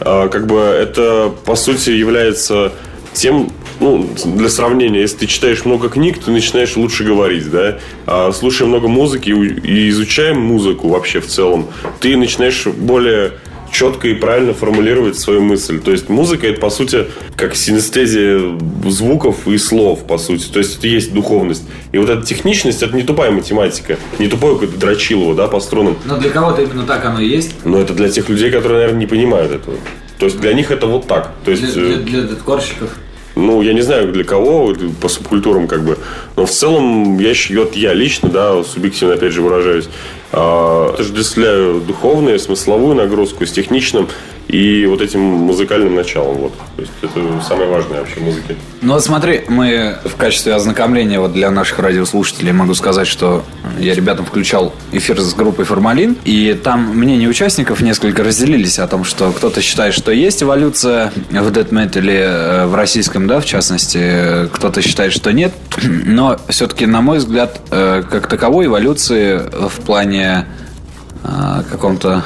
э, 0.00 0.28
как 0.28 0.46
бы 0.46 0.58
это 0.58 1.32
по 1.44 1.56
сути 1.56 1.90
является 1.90 2.72
тем, 3.14 3.50
ну, 3.82 4.08
для 4.24 4.48
сравнения, 4.48 5.00
если 5.00 5.18
ты 5.18 5.26
читаешь 5.26 5.64
много 5.64 5.88
книг, 5.88 6.18
ты 6.18 6.30
начинаешь 6.30 6.76
лучше 6.76 7.04
говорить, 7.04 7.50
да, 7.50 7.78
а 8.06 8.32
слушая 8.32 8.68
много 8.68 8.88
музыки 8.88 9.30
и 9.30 9.88
изучая 9.90 10.34
музыку 10.34 10.88
вообще 10.88 11.20
в 11.20 11.26
целом, 11.26 11.66
ты 12.00 12.16
начинаешь 12.16 12.66
более 12.66 13.32
четко 13.72 14.08
и 14.08 14.14
правильно 14.14 14.52
формулировать 14.52 15.18
свою 15.18 15.40
мысль. 15.40 15.80
То 15.80 15.90
есть 15.90 16.08
музыка 16.08 16.46
это 16.46 16.60
по 16.60 16.70
сути 16.70 17.06
как 17.36 17.56
синестезия 17.56 18.40
звуков 18.86 19.48
и 19.48 19.56
слов, 19.58 20.06
по 20.06 20.18
сути. 20.18 20.46
То 20.52 20.58
есть 20.58 20.78
это 20.78 20.86
есть 20.86 21.12
духовность. 21.12 21.64
И 21.90 21.98
вот 21.98 22.10
эта 22.10 22.24
техничность 22.24 22.82
это 22.82 22.94
не 22.94 23.02
тупая 23.02 23.30
математика, 23.30 23.98
не 24.18 24.28
тупое 24.28 24.54
какое-то 24.54 24.78
дрочилово, 24.78 25.34
да, 25.34 25.48
по 25.48 25.58
струнам. 25.58 25.96
Но 26.04 26.18
для 26.18 26.30
кого-то 26.30 26.62
именно 26.62 26.84
так 26.84 27.04
оно 27.04 27.20
и 27.20 27.28
есть. 27.28 27.54
Но 27.64 27.78
это 27.78 27.94
для 27.94 28.10
тех 28.10 28.28
людей, 28.28 28.50
которые, 28.50 28.80
наверное, 28.80 29.00
не 29.00 29.06
понимают 29.06 29.52
этого. 29.52 29.78
То 30.18 30.26
есть 30.26 30.38
для 30.38 30.52
них 30.52 30.70
это 30.70 30.86
вот 30.86 31.06
так. 31.08 31.32
То 31.44 31.50
есть, 31.50 31.72
Для, 31.72 31.82
э, 31.82 31.86
для, 31.86 31.96
для 31.96 32.22
деткорщиков. 32.22 32.90
Ну, 33.34 33.62
я 33.62 33.72
не 33.72 33.80
знаю 33.82 34.12
для 34.12 34.24
кого, 34.24 34.74
по 35.00 35.08
субкультурам 35.08 35.68
как 35.68 35.84
бы. 35.84 35.98
Но 36.36 36.46
в 36.46 36.50
целом, 36.50 37.18
я, 37.18 37.32
вот 37.50 37.76
я 37.76 37.94
лично, 37.94 38.28
да, 38.28 38.62
субъективно 38.64 39.14
опять 39.14 39.32
же 39.32 39.42
выражаюсь, 39.42 39.88
отождествляю 40.32 41.80
духовную, 41.80 42.38
смысловую 42.38 42.94
нагрузку 42.94 43.46
с 43.46 43.52
техничным 43.52 44.08
и 44.48 44.84
вот 44.86 45.00
этим 45.00 45.20
музыкальным 45.20 45.94
началом. 45.94 46.36
Вот. 46.36 46.52
То 46.76 46.82
есть 46.82 46.92
это 47.00 47.20
самое 47.42 47.70
важное 47.70 48.00
вообще 48.00 48.16
в 48.16 48.22
музыке. 48.22 48.56
Ну 48.82 48.94
вот 48.94 49.04
смотри, 49.04 49.42
мы 49.48 49.96
в 50.04 50.16
качестве 50.16 50.54
ознакомления 50.54 51.20
вот 51.20 51.32
для 51.32 51.50
наших 51.50 51.78
радиослушателей 51.78 52.52
могу 52.52 52.74
сказать, 52.74 53.06
что 53.06 53.44
я 53.78 53.94
ребятам 53.94 54.26
включал 54.26 54.74
эфир 54.92 55.20
с 55.20 55.34
группой 55.34 55.64
«Формалин», 55.64 56.16
и 56.24 56.58
там 56.62 56.96
мнения 56.96 57.28
участников 57.28 57.80
несколько 57.80 58.22
разделились 58.24 58.78
о 58.78 58.86
том, 58.88 59.04
что 59.04 59.32
кто-то 59.32 59.62
считает, 59.62 59.94
что 59.94 60.12
есть 60.12 60.42
эволюция 60.42 61.12
в 61.30 61.50
дэт-метале, 61.50 62.20
э, 62.20 62.66
в 62.66 62.74
российском, 62.74 63.26
да, 63.26 63.40
в 63.40 63.46
частности, 63.46 64.48
кто-то 64.52 64.82
считает, 64.82 65.12
что 65.12 65.32
нет, 65.32 65.54
но 65.82 66.38
все-таки, 66.48 66.86
на 66.86 67.00
мой 67.00 67.18
взгляд, 67.18 67.60
э, 67.70 68.02
как 68.10 68.26
таковой 68.26 68.66
эволюции 68.66 69.40
в 69.68 69.80
плане 69.86 70.21
э, 70.22 71.62
каком-то 71.70 72.24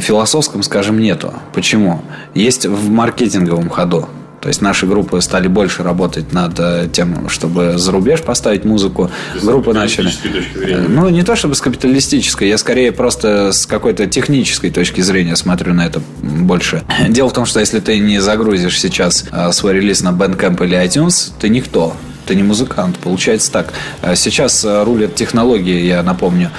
философском, 0.00 0.62
скажем, 0.62 0.98
нету. 0.98 1.32
Почему? 1.54 2.02
Есть 2.34 2.66
в 2.66 2.90
маркетинговом 2.90 3.68
ходу. 3.68 4.08
То 4.42 4.48
есть 4.48 4.60
наши 4.60 4.86
группы 4.86 5.20
стали 5.20 5.46
больше 5.46 5.84
работать 5.84 6.32
над 6.32 6.58
э, 6.58 6.88
тем, 6.92 7.28
чтобы 7.28 7.78
за 7.78 7.92
рубеж 7.92 8.22
поставить 8.22 8.64
музыку. 8.64 9.08
Группы 9.40 9.72
начали. 9.72 10.08
капиталистической 10.10 10.32
точки 10.32 10.58
зрения. 10.58 10.84
Э, 10.84 10.88
Ну, 10.88 11.08
не 11.10 11.22
то 11.22 11.36
чтобы 11.36 11.54
с 11.54 11.60
капиталистической, 11.60 12.48
я 12.48 12.58
скорее 12.58 12.90
просто 12.90 13.52
с 13.52 13.66
какой-то 13.66 14.08
технической 14.08 14.72
точки 14.72 15.00
зрения 15.00 15.36
смотрю 15.36 15.74
на 15.74 15.86
это 15.86 16.02
больше. 16.22 16.82
Дело 17.08 17.28
в 17.28 17.32
том, 17.32 17.46
что 17.46 17.60
если 17.60 17.78
ты 17.78 18.00
не 18.00 18.18
загрузишь 18.18 18.80
сейчас 18.80 19.26
э, 19.30 19.52
свой 19.52 19.74
релиз 19.74 20.02
на 20.02 20.08
Bandcamp 20.08 20.64
или 20.64 20.76
iTunes, 20.76 21.30
ты 21.38 21.48
никто. 21.48 21.96
Ты 22.26 22.34
не 22.34 22.42
музыкант, 22.42 22.98
получается 22.98 23.50
так. 23.52 23.72
Сейчас 24.14 24.64
рулят 24.64 25.14
технологии, 25.16 25.86
я 25.86 26.02
напомню, 26.04 26.50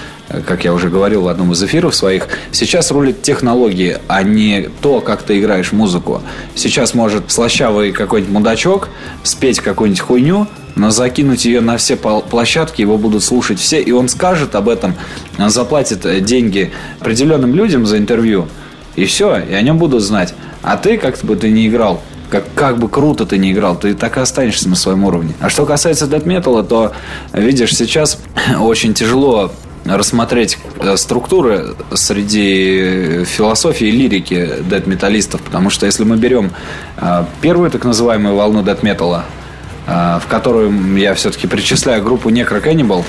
как 0.42 0.66
я 0.66 0.74
уже 0.74 0.90
говорил 0.90 1.24
в 1.24 1.28
одном 1.28 1.52
из 1.52 1.64
эфиров 1.64 1.96
своих, 1.96 2.28
сейчас 2.52 2.92
рулят 2.92 3.22
технологии, 3.22 3.98
а 4.08 4.24
не 4.24 4.70
то, 4.82 5.02
как 5.02 5.24
ты 5.24 5.40
играешь 5.40 5.72
музыку. 5.72 6.22
Сейчас 6.56 6.94
может 6.94 7.32
слащавый 7.32 7.92
какой-нибудь 7.92 8.34
мудачок 8.34 8.90
спеть 9.24 9.60
какую-нибудь 9.60 10.02
хуйню, 10.02 10.48
но 10.76 10.90
закинуть 10.90 11.46
ее 11.46 11.62
на 11.62 11.78
все 11.78 11.96
площадки, 11.96 12.82
его 12.82 12.98
будут 12.98 13.24
слушать 13.24 13.60
все, 13.60 13.82
и 13.82 13.92
он 13.92 14.10
скажет 14.10 14.56
об 14.56 14.70
этом, 14.70 14.96
он 15.38 15.50
заплатит 15.50 16.06
э, 16.06 16.20
деньги 16.20 16.72
определенным 17.00 17.54
людям 17.54 17.86
за 17.86 17.98
интервью, 17.98 18.48
и 18.96 19.06
все, 19.06 19.38
и 19.38 19.54
о 19.54 19.62
нем 19.62 19.78
будут 19.78 20.02
знать. 20.02 20.34
А 20.62 20.78
ты, 20.78 20.98
как 20.98 21.18
бы 21.20 21.36
ты 21.36 21.50
ни 21.52 21.68
играл, 21.68 22.02
как, 22.30 22.46
как 22.56 22.80
бы 22.80 22.90
круто 22.90 23.26
ты 23.26 23.38
не 23.38 23.52
играл, 23.52 23.76
ты 23.76 23.94
так 23.94 24.18
и 24.18 24.20
останешься 24.20 24.68
на 24.68 24.76
своем 24.76 25.04
уровне. 25.04 25.34
А 25.40 25.50
что 25.50 25.66
касается 25.66 26.08
дэт 26.08 26.26
металла, 26.26 26.64
то, 26.64 26.94
видишь, 27.34 27.76
сейчас 27.76 28.20
очень 28.60 28.94
тяжело 28.96 29.52
рассмотреть 29.86 30.58
э, 30.80 30.96
структуры 30.98 31.76
среди 31.94 33.24
философии 33.26 33.88
и 33.88 33.92
лирики 33.92 34.50
дэт-металлистов, 34.62 35.42
потому 35.42 35.70
что 35.70 35.86
если 35.86 36.04
мы 36.04 36.18
берем 36.18 36.52
э, 36.98 37.26
первую 37.42 37.70
так 37.70 37.84
называемую 37.84 38.36
волну 38.36 38.64
дэт-металла, 38.64 39.26
э, 39.88 40.20
в 40.24 40.28
которую 40.28 40.98
я 40.98 41.14
все-таки 41.16 41.48
причисляю 41.48 42.04
группу 42.04 42.30
Necro 42.30 42.64
Cannibal 42.64 43.04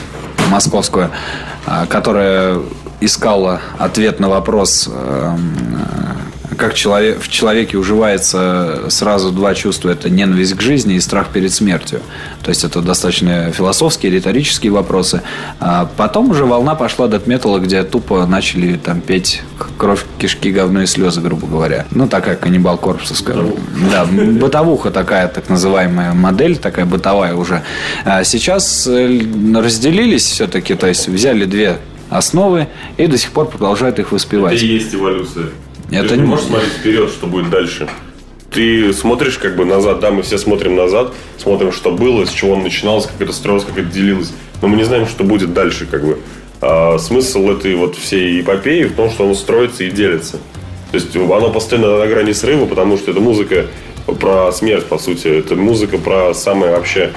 московскую, 0.51 1.11
которая 1.89 2.61
искала 3.01 3.61
ответ 3.79 4.21
на 4.21 4.29
вопрос 4.29 4.91
как 6.57 6.75
человек, 6.75 7.21
в 7.21 7.29
человеке 7.29 7.77
уживается 7.77 8.85
сразу 8.89 9.31
два 9.31 9.55
чувства. 9.55 9.91
Это 9.91 10.11
ненависть 10.11 10.55
к 10.55 10.61
жизни 10.61 10.95
и 10.95 11.01
страх 11.01 11.29
перед 11.29 11.53
смертью. 11.53 12.01
То 12.43 12.51
есть 12.51 12.65
это 12.65 12.81
достаточно 12.81 13.53
философские, 13.53 14.13
риторические 14.13 14.73
вопросы. 14.73 15.23
А 15.61 15.89
потом 15.97 16.31
уже 16.31 16.45
волна 16.45 16.75
пошла 16.75 17.09
до 17.09 17.21
металла, 17.27 17.59
где 17.59 17.83
тупо 17.83 18.27
начали 18.27 18.77
там 18.77 19.01
петь 19.01 19.43
кровь, 19.77 20.05
кишки, 20.19 20.51
говно 20.51 20.83
и 20.83 20.87
слезы, 20.87 21.21
грубо 21.21 21.47
говоря. 21.47 21.87
Ну, 21.91 22.09
такая 22.09 22.37
каннибал 22.37 22.79
корпуса, 22.79 23.15
скажем. 23.15 23.55
Да, 23.91 24.05
бытовуха 24.05 24.91
такая, 24.91 25.29
так 25.29 25.49
называемая 25.49 26.13
модель, 26.13 26.57
такая 26.57 26.87
бытовая 26.87 27.35
уже. 27.35 27.63
А 28.05 28.25
сейчас 28.25 28.87
э, 28.87 29.21
разделились 29.55 30.25
все-таки, 30.25 30.75
то 30.75 30.87
есть 30.87 31.09
взяли 31.09 31.45
две 31.45 31.79
основы 32.11 32.69
и 32.97 33.07
до 33.07 33.19
сих 33.19 33.31
пор 33.31 33.49
продолжают 33.49 33.99
их 33.99 34.13
воспевать. 34.13 34.55
Это 34.55 34.65
и 34.65 34.69
есть 34.69 34.95
эволюция. 34.95 35.49
Это 35.91 36.09
Ты 36.09 36.17
не 36.17 36.27
можешь 36.27 36.47
смотреть 36.47 36.73
вперед, 36.73 37.11
что 37.11 37.27
будет 37.27 37.51
дальше. 37.51 37.89
Ты 38.51 38.93
смотришь 38.93 39.39
как 39.39 39.57
бы 39.57 39.65
назад, 39.65 40.01
да, 40.01 40.11
мы 40.11 40.23
все 40.23 40.39
смотрим 40.39 40.77
назад, 40.77 41.13
смотрим, 41.39 41.73
что 41.73 41.91
было, 41.91 42.25
с 42.25 42.31
чего 42.31 42.53
он 42.53 42.63
начинался, 42.63 43.09
как 43.09 43.21
это 43.21 43.33
строилось, 43.33 43.65
как 43.65 43.79
это 43.79 43.89
делилось. 43.89 44.33
Но 44.63 44.69
мы 44.69 44.77
не 44.77 44.85
знаем, 44.85 45.07
что 45.07 45.25
будет 45.25 45.53
дальше, 45.53 45.87
как 45.87 46.07
бы. 46.07 46.19
А 46.61 46.99
смысл 46.99 47.51
этой 47.51 47.75
вот 47.75 47.97
всей 47.97 48.41
эпопеи 48.41 48.85
в 48.85 48.95
том, 48.95 49.11
что 49.11 49.27
он 49.27 49.35
строится 49.35 49.85
и 49.85 49.91
делится. 49.91 50.39
То 50.93 50.99
есть 50.99 51.15
оно 51.17 51.51
постоянно 51.51 51.99
на 51.99 52.07
грани 52.07 52.33
срыва, 52.33 52.67
потому 52.67 52.97
что 52.97 53.11
это 53.11 53.21
музыка 53.21 53.67
про 54.21 54.53
смерть, 54.53 54.87
по 54.87 54.99
сути. 54.99 55.27
Это 55.27 55.57
музыка 55.57 55.99
про 55.99 56.33
самое 56.35 56.73
вообще 56.73 57.13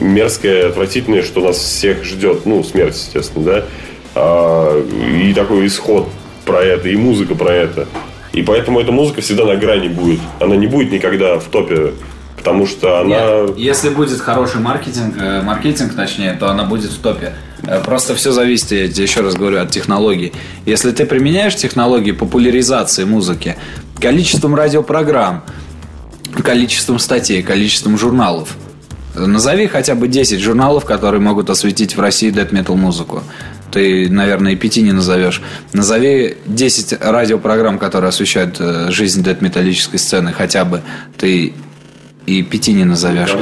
мерзкое, 0.00 0.68
отвратительное, 0.68 1.22
что 1.22 1.40
нас 1.40 1.58
всех 1.58 2.04
ждет. 2.04 2.44
Ну, 2.44 2.64
смерть, 2.64 2.96
естественно, 2.96 3.44
да. 3.44 3.64
А, 4.14 4.84
и 5.16 5.32
такой 5.32 5.66
исход 5.66 6.08
про 6.44 6.62
это, 6.62 6.88
и 6.88 6.96
музыка 6.96 7.34
про 7.34 7.52
это. 7.52 7.86
И 8.32 8.42
поэтому 8.42 8.80
эта 8.80 8.92
музыка 8.92 9.20
всегда 9.20 9.44
на 9.44 9.56
грани 9.56 9.88
будет. 9.88 10.20
Она 10.38 10.56
не 10.56 10.66
будет 10.66 10.92
никогда 10.92 11.38
в 11.38 11.44
топе, 11.44 11.94
потому 12.36 12.66
что 12.66 13.00
она... 13.00 13.08
Нет, 13.08 13.58
если 13.58 13.88
будет 13.90 14.20
хороший 14.20 14.60
маркетинг, 14.60 15.16
э, 15.18 15.42
маркетинг 15.42 15.94
точнее, 15.94 16.34
то 16.34 16.48
она 16.48 16.64
будет 16.64 16.90
в 16.90 17.00
топе. 17.00 17.34
Э, 17.64 17.82
просто 17.84 18.14
все 18.14 18.30
зависит, 18.30 18.70
я 18.70 18.84
еще 18.84 19.20
раз 19.20 19.34
говорю, 19.34 19.60
от 19.60 19.70
технологий. 19.70 20.32
Если 20.64 20.92
ты 20.92 21.06
применяешь 21.06 21.56
технологии 21.56 22.12
популяризации 22.12 23.04
музыки, 23.04 23.56
количеством 24.00 24.54
радиопрограмм, 24.54 25.42
количеством 26.44 27.00
статей, 27.00 27.42
количеством 27.42 27.98
журналов, 27.98 28.56
назови 29.16 29.66
хотя 29.66 29.96
бы 29.96 30.06
10 30.06 30.40
журналов, 30.40 30.84
которые 30.84 31.20
могут 31.20 31.50
осветить 31.50 31.96
в 31.96 32.00
России 32.00 32.30
дэт 32.30 32.52
метал 32.52 32.76
музыку 32.76 33.24
ты, 33.70 34.08
наверное, 34.10 34.52
и 34.52 34.56
пяти 34.56 34.82
не 34.82 34.92
назовешь. 34.92 35.42
Назови 35.72 36.36
10 36.46 36.98
радиопрограмм, 37.00 37.78
которые 37.78 38.08
освещают 38.08 38.56
э, 38.60 38.90
жизнь 38.90 39.22
дэт-металлической 39.22 39.98
сцены 39.98 40.32
хотя 40.32 40.64
бы. 40.64 40.82
Ты 41.16 41.54
и 42.26 42.42
пяти 42.42 42.72
не 42.72 42.84
назовешь. 42.84 43.34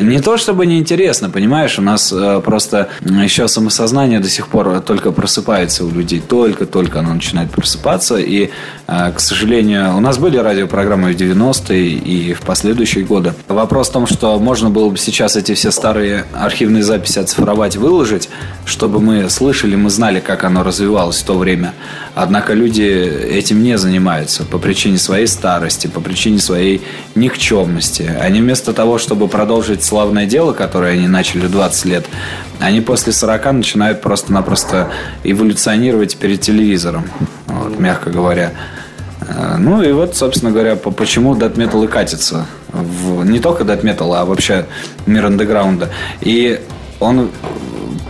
Не 0.00 0.20
то 0.20 0.36
чтобы 0.36 0.66
неинтересно, 0.66 1.30
понимаешь, 1.30 1.78
у 1.78 1.82
нас 1.82 2.12
э, 2.12 2.40
просто 2.44 2.88
еще 3.00 3.48
самосознание 3.48 4.20
до 4.20 4.28
сих 4.28 4.48
пор 4.48 4.80
только 4.80 5.12
просыпается 5.12 5.84
у 5.84 5.90
людей, 5.90 6.20
только-только 6.20 7.00
оно 7.00 7.14
начинает 7.14 7.50
просыпаться, 7.50 8.16
и, 8.16 8.50
к 8.88 9.20
сожалению, 9.20 9.94
у 9.98 10.00
нас 10.00 10.16
были 10.16 10.38
радиопрограммы 10.38 11.12
в 11.12 11.16
90-е 11.16 11.88
и 11.90 12.32
в 12.32 12.40
последующие 12.40 13.04
годы. 13.04 13.34
Вопрос 13.46 13.90
в 13.90 13.92
том, 13.92 14.06
что 14.06 14.38
можно 14.38 14.70
было 14.70 14.88
бы 14.88 14.96
сейчас 14.96 15.36
эти 15.36 15.52
все 15.52 15.70
старые 15.70 16.24
архивные 16.32 16.82
записи 16.82 17.18
оцифровать, 17.18 17.76
выложить, 17.76 18.30
чтобы 18.64 19.00
мы 19.00 19.28
слышали, 19.28 19.76
мы 19.76 19.90
знали, 19.90 20.20
как 20.20 20.44
оно 20.44 20.62
развивалось 20.62 21.18
в 21.18 21.24
то 21.24 21.36
время. 21.36 21.74
Однако 22.14 22.54
люди 22.54 22.82
этим 22.82 23.62
не 23.62 23.76
занимаются 23.76 24.44
по 24.44 24.56
причине 24.56 24.96
своей 24.96 25.26
старости, 25.26 25.86
по 25.86 26.00
причине 26.00 26.38
своей 26.38 26.80
никчемности 27.14 28.10
они 28.18 28.40
вместо 28.40 28.72
того, 28.72 28.96
чтобы 28.96 29.28
продолжить 29.28 29.84
славное 29.84 30.24
дело, 30.24 30.54
которое 30.54 30.94
они 30.94 31.08
начали 31.08 31.46
20 31.46 31.84
лет, 31.84 32.06
они 32.58 32.80
после 32.80 33.12
40 33.12 33.52
начинают 33.52 34.00
просто-напросто 34.00 34.88
эволюционировать 35.24 36.16
перед 36.16 36.40
телевизором, 36.40 37.04
вот, 37.48 37.78
мягко 37.78 38.10
говоря. 38.10 38.52
Э, 39.20 39.56
ну 39.58 39.82
и 39.82 39.92
вот, 39.92 40.16
собственно 40.16 40.52
говоря, 40.52 40.76
почему 40.76 41.34
Death 41.34 41.56
Metal 41.56 41.84
и 41.84 41.88
катится. 41.88 42.46
В, 42.68 43.24
не 43.24 43.40
только 43.40 43.64
Death 43.64 43.82
Metal, 43.82 44.14
а 44.16 44.24
вообще 44.24 44.66
мир 45.06 45.26
андеграунда. 45.26 45.88
И 46.20 46.60
он, 47.00 47.30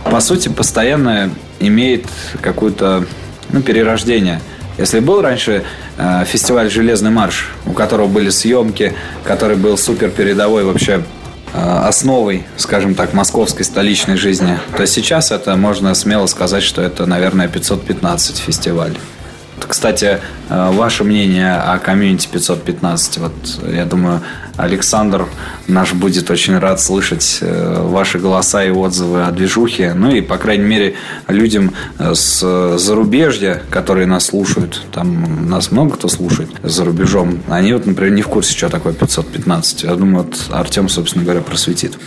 по 0.03 0.19
сути, 0.19 0.49
постоянно 0.49 1.29
имеет 1.59 2.05
какое-то 2.41 3.05
ну, 3.51 3.61
перерождение– 3.61 4.41
если 4.79 5.01
был 5.01 5.21
раньше 5.21 5.65
э, 5.97 6.23
фестиваль 6.25 6.71
«Железный 6.71 7.11
марш», 7.11 7.49
у 7.65 7.73
которого 7.73 8.07
были 8.07 8.29
съемки, 8.29 8.93
который 9.25 9.57
был 9.57 9.77
супер 9.77 10.09
передовой 10.09 10.63
вообще 10.63 11.03
э, 11.53 11.81
основой, 11.85 12.45
скажем 12.55 12.95
так, 12.95 13.13
московской 13.13 13.65
столичной 13.65 14.15
жизни, 14.15 14.57
то 14.77 14.87
сейчас 14.87 15.31
это 15.31 15.57
можно 15.57 15.93
смело 15.95 16.27
сказать, 16.27 16.63
что 16.63 16.81
это, 16.81 17.05
наверное, 17.05 17.49
515 17.49 18.37
фестиваль. 18.37 18.95
Кстати, 19.67 20.19
э, 20.49 20.71
ваше 20.71 21.03
мнение 21.03 21.55
о 21.55 21.77
комьюнити 21.79 22.27
515. 22.31 23.17
Вот 23.17 23.33
я 23.71 23.85
думаю, 23.85 24.21
Александр 24.57 25.25
наш 25.67 25.93
будет 25.93 26.29
очень 26.31 26.57
рад 26.57 26.81
слышать 26.81 27.39
э, 27.41 27.81
ваши 27.81 28.19
голоса 28.19 28.63
и 28.63 28.71
отзывы 28.71 29.23
о 29.23 29.31
движухе. 29.31 29.93
Ну 29.93 30.11
и, 30.11 30.21
по 30.21 30.37
крайней 30.37 30.65
мере, 30.65 30.95
людям 31.27 31.73
э, 31.97 32.13
с 32.13 32.77
зарубежья, 32.77 33.61
которые 33.69 34.05
нас 34.05 34.25
слушают, 34.25 34.81
там 34.91 35.49
нас 35.49 35.71
много 35.71 35.95
кто 35.95 36.07
слушает 36.07 36.49
за 36.63 36.83
рубежом, 36.85 37.39
они 37.49 37.73
вот, 37.73 37.85
например, 37.85 38.13
не 38.13 38.21
в 38.21 38.27
курсе, 38.27 38.57
что 38.57 38.69
такое 38.69 38.93
515. 38.93 39.83
Я 39.83 39.95
думаю, 39.95 40.25
вот 40.25 40.37
Артем, 40.51 40.89
собственно 40.89 41.23
говоря, 41.23 41.41
просветит. 41.41 41.97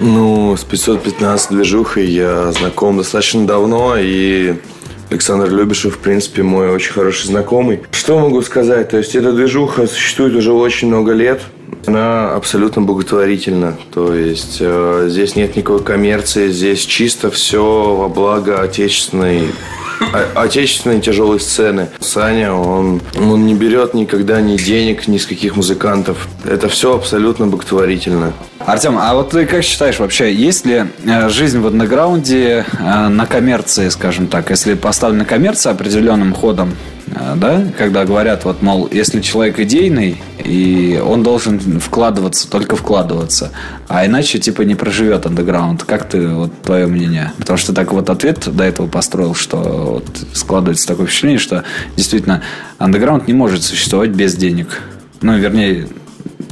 Ну, 0.00 0.56
с 0.56 0.64
515 0.64 1.50
движухой 1.50 2.06
я 2.08 2.50
знаком 2.52 2.96
достаточно 2.96 3.46
давно, 3.46 3.96
и 3.96 4.56
Александр 5.12 5.50
Любишев, 5.50 5.96
в 5.96 5.98
принципе, 5.98 6.42
мой 6.42 6.70
очень 6.70 6.92
хороший 6.92 7.26
знакомый. 7.26 7.82
Что 7.90 8.18
могу 8.18 8.40
сказать? 8.40 8.88
То 8.88 8.96
есть 8.96 9.14
эта 9.14 9.32
движуха 9.32 9.86
существует 9.86 10.34
уже 10.34 10.52
очень 10.52 10.88
много 10.88 11.12
лет. 11.12 11.42
Она 11.86 12.34
абсолютно 12.34 12.80
благотворительна. 12.80 13.76
То 13.92 14.14
есть 14.14 14.58
э, 14.60 15.08
здесь 15.10 15.36
нет 15.36 15.54
никакой 15.54 15.82
коммерции, 15.82 16.48
здесь 16.48 16.80
чисто 16.80 17.30
все 17.30 17.94
во 17.94 18.08
благо 18.08 18.62
отечественной 18.62 19.48
отечественной 20.34 21.00
тяжелой 21.00 21.40
сцены. 21.40 21.88
Саня, 22.00 22.52
он, 22.52 23.00
он 23.16 23.46
не 23.46 23.54
берет 23.54 23.94
никогда 23.94 24.40
ни 24.40 24.56
денег, 24.56 25.06
ни 25.08 25.18
с 25.18 25.26
каких 25.26 25.56
музыкантов. 25.56 26.26
Это 26.44 26.68
все 26.68 26.94
абсолютно 26.94 27.46
благотворительно. 27.46 28.32
Артем, 28.66 28.96
а 28.96 29.14
вот 29.14 29.30
ты 29.30 29.44
как 29.44 29.64
считаешь 29.64 29.98
вообще, 29.98 30.32
есть 30.32 30.66
ли 30.66 30.84
э, 31.04 31.28
жизнь 31.28 31.58
в 31.58 31.66
андеграунде 31.66 32.64
э, 32.78 33.08
на 33.08 33.26
коммерции, 33.26 33.88
скажем 33.88 34.28
так, 34.28 34.50
если 34.50 34.74
поставлена 34.74 35.24
коммерция 35.24 35.72
определенным 35.72 36.32
ходом, 36.32 36.76
э, 37.08 37.34
да, 37.36 37.64
когда 37.76 38.04
говорят, 38.04 38.44
вот, 38.44 38.62
мол, 38.62 38.88
если 38.92 39.20
человек 39.20 39.58
идейный, 39.58 40.22
и 40.44 41.02
он 41.04 41.24
должен 41.24 41.80
вкладываться, 41.80 42.48
только 42.48 42.76
вкладываться, 42.76 43.50
а 43.88 44.06
иначе, 44.06 44.38
типа, 44.38 44.62
не 44.62 44.76
проживет 44.76 45.26
андеграунд. 45.26 45.82
Как 45.82 46.08
ты, 46.08 46.28
вот, 46.28 46.52
твое 46.62 46.86
мнение? 46.86 47.32
Потому 47.38 47.56
что 47.56 47.72
так 47.72 47.92
вот 47.92 48.10
ответ 48.10 48.48
до 48.54 48.62
этого 48.62 48.86
построил, 48.86 49.34
что 49.34 49.56
вот 49.58 50.06
складывается 50.34 50.86
такое 50.86 51.06
впечатление, 51.06 51.40
что 51.40 51.64
действительно 51.96 52.42
андеграунд 52.78 53.26
не 53.26 53.34
может 53.34 53.64
существовать 53.64 54.10
без 54.10 54.36
денег. 54.36 54.82
Ну, 55.20 55.36
вернее, 55.36 55.88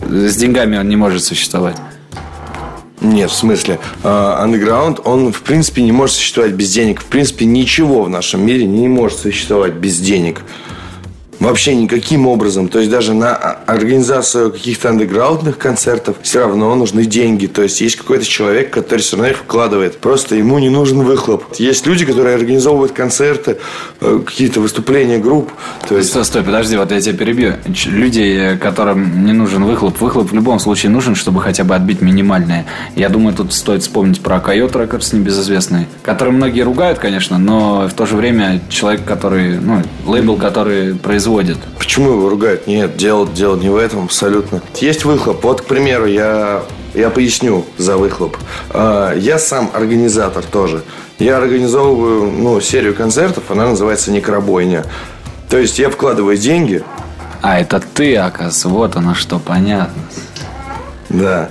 с 0.08 0.36
деньгами 0.36 0.76
он 0.76 0.88
не 0.88 0.96
может 0.96 1.22
существовать. 1.22 1.76
Нет, 3.01 3.30
в 3.30 3.34
смысле, 3.34 3.80
андеграунд, 4.03 4.98
uh, 4.98 5.03
он, 5.05 5.32
в 5.32 5.42
принципе, 5.42 5.82
не 5.82 5.92
может 5.92 6.16
существовать 6.16 6.53
без 6.53 6.72
денег. 6.72 7.01
В 7.01 7.07
принципе, 7.07 7.46
ничего 7.46 8.03
в 8.03 8.11
нашем 8.11 8.44
мире 8.44 8.66
не 8.66 8.88
может 8.88 9.18
существовать 9.18 9.72
без 9.72 9.98
денег. 9.98 10.42
Вообще 11.41 11.74
никаким 11.74 12.26
образом. 12.26 12.68
То 12.68 12.80
есть 12.80 12.91
даже 12.91 13.14
на 13.14 13.34
организацию 13.34 14.53
каких-то 14.53 14.91
андеграундных 14.91 15.57
концертов 15.57 16.16
все 16.22 16.41
равно 16.41 16.74
нужны 16.74 17.07
деньги. 17.07 17.47
То 17.47 17.62
есть 17.62 17.80
есть 17.80 17.97
какой-то 17.97 18.26
человек, 18.26 18.70
который 18.70 19.01
все 19.01 19.16
равно 19.16 19.30
их 19.30 19.38
вкладывает. 19.38 19.99
Просто 19.99 20.36
ему 20.36 20.59
не 20.59 20.68
нужен 20.68 21.01
выхлоп. 21.01 21.45
Есть 21.59 21.86
люди, 21.86 22.05
которые 22.05 22.36
организовывают 22.36 22.93
концерты, 22.93 23.57
э, 24.03 24.20
какие-то 24.24 24.61
выступления 24.61 25.16
групп. 25.16 25.51
То 25.88 25.97
есть... 25.97 26.11
Стой, 26.11 26.26
стой, 26.26 26.43
подожди, 26.43 26.76
вот 26.76 26.93
я 26.93 27.01
тебя 27.01 27.16
перебью. 27.16 27.55
Люди, 27.86 28.59
которым 28.61 29.24
не 29.24 29.32
нужен 29.32 29.64
выхлоп, 29.64 29.99
выхлоп 29.99 30.30
в 30.30 30.34
любом 30.34 30.59
случае 30.59 30.91
нужен, 30.91 31.14
чтобы 31.14 31.41
хотя 31.41 31.64
бы 31.64 31.74
отбить 31.74 32.03
минимальное. 32.03 32.66
Я 32.97 33.09
думаю, 33.09 33.34
тут 33.34 33.55
стоит 33.55 33.80
вспомнить 33.80 34.20
про 34.20 34.41
Койот 34.41 34.76
Рекордс 34.76 35.14
небезызвестный, 35.14 35.86
который 36.03 36.34
многие 36.34 36.61
ругают, 36.61 36.99
конечно, 36.99 37.38
но 37.38 37.88
в 37.88 37.95
то 37.95 38.05
же 38.05 38.16
время 38.16 38.61
человек, 38.68 39.07
который, 39.07 39.59
ну, 39.59 39.82
лейбл, 40.05 40.36
который 40.36 40.95
производит. 40.97 41.29
Почему 41.78 42.12
его 42.12 42.28
ругают? 42.28 42.66
Нет, 42.66 42.96
дело, 42.96 43.26
дело 43.26 43.56
не 43.56 43.68
в 43.68 43.76
этом 43.76 44.04
абсолютно. 44.04 44.62
Есть 44.76 45.04
выхлоп. 45.04 45.42
Вот, 45.44 45.62
к 45.62 45.64
примеру, 45.64 46.06
я, 46.06 46.62
я 46.94 47.10
поясню 47.10 47.64
за 47.78 47.96
выхлоп. 47.96 48.36
А, 48.70 49.14
я 49.14 49.38
сам 49.38 49.70
организатор 49.72 50.44
тоже. 50.44 50.82
Я 51.18 51.36
организовываю 51.36 52.30
ну, 52.30 52.60
серию 52.60 52.94
концертов, 52.94 53.44
она 53.50 53.68
называется 53.68 54.10
«Некробойня». 54.10 54.84
То 55.48 55.58
есть 55.58 55.78
я 55.78 55.90
вкладываю 55.90 56.36
деньги. 56.36 56.82
А, 57.42 57.58
это 57.58 57.80
ты, 57.80 58.16
оказывается, 58.16 58.68
вот 58.68 58.96
оно 58.96 59.14
что, 59.14 59.38
понятно. 59.38 60.02
Да. 61.08 61.50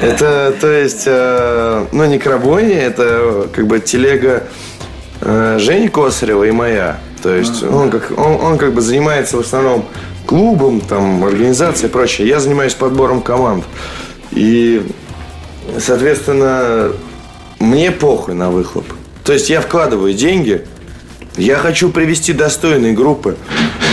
Это, 0.00 0.54
то 0.60 0.68
есть, 0.68 1.04
э, 1.06 1.86
ну, 1.92 2.04
некробойня, 2.06 2.80
это 2.80 3.48
как 3.52 3.66
бы 3.66 3.80
телега 3.80 4.44
э, 5.20 5.58
Жени 5.58 5.88
Косарева 5.88 6.44
и 6.44 6.50
моя. 6.50 6.98
То 7.24 7.34
есть 7.34 7.62
он 7.62 7.90
как, 7.90 8.10
он, 8.18 8.38
он 8.38 8.58
как 8.58 8.74
бы 8.74 8.82
занимается 8.82 9.38
в 9.38 9.40
основном 9.40 9.86
клубом, 10.26 10.82
там, 10.82 11.24
организацией 11.24 11.88
и 11.88 11.90
прочее. 11.90 12.28
Я 12.28 12.38
занимаюсь 12.38 12.74
подбором 12.74 13.22
команд. 13.22 13.64
И, 14.30 14.86
соответственно, 15.78 16.92
мне 17.60 17.90
похуй 17.90 18.34
на 18.34 18.50
выхлоп. 18.50 18.84
То 19.24 19.32
есть 19.32 19.48
я 19.48 19.62
вкладываю 19.62 20.12
деньги, 20.12 20.66
я 21.38 21.56
хочу 21.56 21.88
привести 21.88 22.34
достойные 22.34 22.92
группы. 22.92 23.38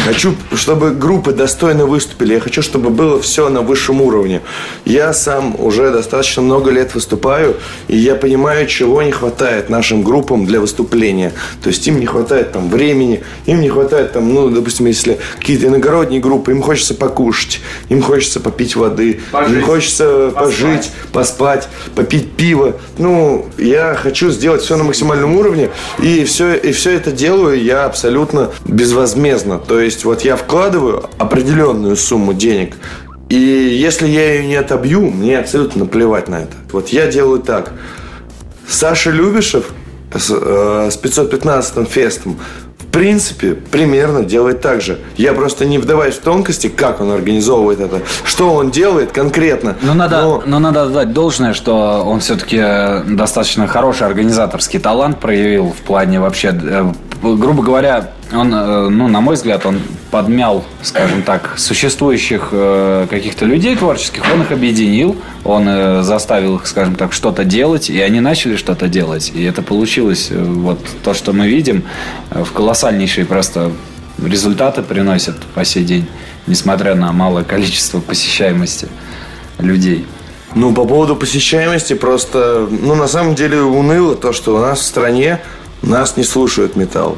Хочу, 0.03 0.35
чтобы 0.55 0.91
группы 0.91 1.31
достойно 1.31 1.85
выступили. 1.85 2.33
Я 2.33 2.39
хочу, 2.39 2.63
чтобы 2.63 2.89
было 2.89 3.21
все 3.21 3.49
на 3.49 3.61
высшем 3.61 4.01
уровне. 4.01 4.41
Я 4.83 5.13
сам 5.13 5.55
уже 5.59 5.91
достаточно 5.91 6.41
много 6.41 6.71
лет 6.71 6.95
выступаю, 6.95 7.57
и 7.87 7.97
я 7.97 8.15
понимаю, 8.15 8.65
чего 8.67 9.03
не 9.03 9.11
хватает 9.11 9.69
нашим 9.69 10.01
группам 10.01 10.45
для 10.45 10.59
выступления. 10.59 11.33
То 11.61 11.69
есть 11.69 11.85
им 11.87 11.99
не 11.99 12.07
хватает 12.07 12.51
там 12.51 12.69
времени, 12.69 13.23
им 13.45 13.61
не 13.61 13.69
хватает 13.69 14.13
там, 14.13 14.33
ну, 14.33 14.49
допустим, 14.49 14.87
если 14.87 15.19
какие-то 15.37 15.67
иногородние 15.67 16.19
группы, 16.19 16.51
им 16.51 16.63
хочется 16.63 16.95
покушать, 16.95 17.61
им 17.89 18.01
хочется 18.01 18.39
попить 18.39 18.75
воды, 18.75 19.19
пожить, 19.31 19.55
им 19.55 19.61
хочется 19.63 20.31
поспать. 20.33 20.43
пожить, 20.43 20.91
поспать, 21.11 21.69
попить 21.95 22.31
пиво. 22.31 22.75
Ну, 22.97 23.45
я 23.59 23.93
хочу 23.93 24.31
сделать 24.31 24.63
все 24.63 24.77
на 24.77 24.83
максимальном 24.83 25.35
уровне, 25.35 25.69
и 25.99 26.23
все, 26.25 26.55
и 26.55 26.71
все 26.71 26.91
это 26.91 27.11
делаю 27.11 27.61
я 27.61 27.85
абсолютно 27.85 28.49
безвозмездно. 28.65 29.59
То 29.59 29.79
есть 29.79 29.90
есть 29.91 30.05
вот 30.05 30.21
я 30.21 30.35
вкладываю 30.35 31.09
определенную 31.17 31.95
сумму 31.95 32.33
денег, 32.33 32.75
и 33.29 33.35
если 33.35 34.07
я 34.07 34.33
ее 34.33 34.47
не 34.47 34.55
отобью, 34.55 35.11
мне 35.11 35.39
абсолютно 35.39 35.83
наплевать 35.83 36.27
на 36.27 36.41
это. 36.43 36.53
Вот 36.71 36.89
я 36.89 37.07
делаю 37.07 37.39
так. 37.39 37.71
Саша 38.67 39.11
Любишев 39.11 39.65
с, 40.13 40.29
э, 40.31 40.89
с 40.91 40.97
515 40.97 41.87
фестом 41.87 42.37
в 42.77 42.93
принципе, 42.93 43.53
примерно 43.53 44.23
делает 44.23 44.59
так 44.59 44.81
же. 44.81 44.99
Я 45.15 45.31
просто 45.31 45.65
не 45.65 45.77
вдаваюсь 45.77 46.15
в 46.15 46.19
тонкости, 46.19 46.67
как 46.67 46.99
он 46.99 47.11
организовывает 47.11 47.79
это, 47.79 48.01
что 48.25 48.53
он 48.53 48.69
делает 48.69 49.13
конкретно. 49.13 49.77
Но 49.81 49.93
надо, 49.93 50.21
но... 50.21 50.43
но 50.45 50.59
надо 50.59 50.83
отдать 50.83 51.13
должное, 51.13 51.53
что 51.53 52.03
он 52.05 52.19
все-таки 52.19 52.61
достаточно 53.15 53.65
хороший 53.67 54.07
организаторский 54.07 54.79
талант 54.79 55.21
проявил 55.21 55.69
в 55.69 55.85
плане 55.85 56.19
вообще, 56.19 56.49
э, 56.49 56.91
грубо 57.21 57.63
говоря, 57.63 58.11
он, 58.33 58.53
э, 58.53 58.89
ну, 58.89 59.07
на 59.07 59.21
мой 59.21 59.35
взгляд, 59.35 59.65
он 59.65 59.79
подмял, 60.09 60.63
скажем 60.81 61.23
так, 61.23 61.55
существующих 61.57 62.49
э, 62.51 63.07
каких-то 63.09 63.45
людей 63.45 63.75
творческих, 63.75 64.23
он 64.33 64.41
их 64.41 64.51
объединил, 64.51 65.15
он 65.43 65.67
э, 65.67 66.01
заставил 66.03 66.57
их, 66.57 66.67
скажем 66.67 66.95
так, 66.95 67.13
что-то 67.13 67.43
делать, 67.43 67.89
и 67.89 67.99
они 68.01 68.19
начали 68.19 68.55
что-то 68.55 68.87
делать. 68.87 69.31
И 69.33 69.43
это 69.43 69.61
получилось, 69.61 70.29
вот 70.31 70.79
то, 71.03 71.13
что 71.13 71.33
мы 71.33 71.47
видим, 71.47 71.83
в 72.29 72.51
колоссальнейшие 72.51 73.25
просто 73.25 73.71
результаты 74.23 74.81
приносят 74.81 75.37
по 75.53 75.63
сей 75.65 75.83
день, 75.83 76.07
несмотря 76.47 76.95
на 76.95 77.11
малое 77.11 77.43
количество 77.43 77.99
посещаемости 77.99 78.87
людей. 79.59 80.05
Ну, 80.53 80.73
по 80.73 80.85
поводу 80.85 81.15
посещаемости, 81.15 81.93
просто, 81.93 82.67
ну, 82.69 82.95
на 82.95 83.07
самом 83.07 83.35
деле 83.35 83.61
уныло 83.61 84.15
то, 84.15 84.33
что 84.33 84.55
у 84.57 84.59
нас 84.59 84.79
в 84.79 84.83
стране 84.83 85.39
нас 85.87 86.17
не 86.17 86.23
слушают 86.23 86.75
металл. 86.75 87.17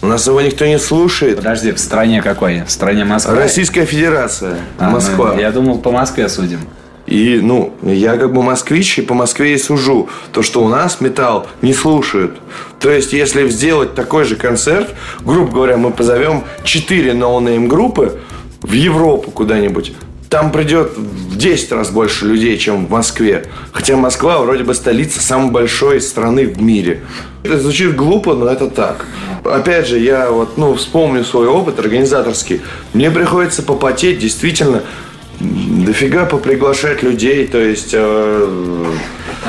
У 0.00 0.06
нас 0.06 0.26
его 0.26 0.40
никто 0.40 0.64
не 0.66 0.78
слушает. 0.78 1.36
Подожди, 1.38 1.72
в 1.72 1.78
стране 1.78 2.22
какой? 2.22 2.62
В 2.62 2.70
стране 2.70 3.04
Москва? 3.04 3.34
Российская 3.34 3.84
Федерация. 3.84 4.58
А, 4.78 4.90
Москва. 4.90 5.32
Ну, 5.34 5.40
я 5.40 5.50
думал, 5.50 5.78
по 5.78 5.90
Москве 5.90 6.28
судим. 6.28 6.60
И, 7.06 7.40
ну, 7.42 7.72
я 7.82 8.18
как 8.18 8.34
бы 8.34 8.42
москвич, 8.42 8.98
и 8.98 9.02
по 9.02 9.14
Москве 9.14 9.54
и 9.54 9.58
сужу. 9.58 10.10
То, 10.32 10.42
что 10.42 10.62
у 10.62 10.68
нас 10.68 11.00
металл 11.00 11.46
не 11.62 11.72
слушают. 11.72 12.38
То 12.80 12.90
есть, 12.90 13.14
если 13.14 13.48
сделать 13.48 13.94
такой 13.94 14.24
же 14.24 14.36
концерт, 14.36 14.94
грубо 15.20 15.50
говоря, 15.50 15.78
мы 15.78 15.90
позовем 15.90 16.44
4 16.64 17.14
no-name 17.14 17.66
группы 17.66 18.20
в 18.60 18.72
Европу 18.72 19.30
куда-нибудь, 19.30 19.94
там 20.28 20.52
придет 20.52 20.92
в 20.96 21.36
10 21.36 21.72
раз 21.72 21.90
больше 21.90 22.26
людей, 22.26 22.58
чем 22.58 22.86
в 22.86 22.90
Москве. 22.90 23.46
Хотя 23.72 23.96
Москва 23.96 24.38
вроде 24.38 24.64
бы 24.64 24.74
столица 24.74 25.20
самой 25.20 25.50
большой 25.50 26.00
страны 26.00 26.46
в 26.46 26.60
мире. 26.60 27.00
Это 27.42 27.58
звучит 27.58 27.96
глупо, 27.96 28.34
но 28.34 28.48
это 28.48 28.68
так. 28.68 29.06
Опять 29.44 29.88
же, 29.88 29.98
я 29.98 30.30
вот, 30.30 30.58
ну, 30.58 30.74
вспомню 30.74 31.24
свой 31.24 31.46
опыт 31.46 31.78
организаторский. 31.78 32.60
Мне 32.92 33.10
приходится 33.10 33.62
попотеть 33.62 34.18
действительно 34.18 34.82
дофига 35.40 36.26
поприглашать 36.26 37.02
людей, 37.02 37.46
то 37.46 37.58
есть... 37.58 37.90
Э, 37.92 38.94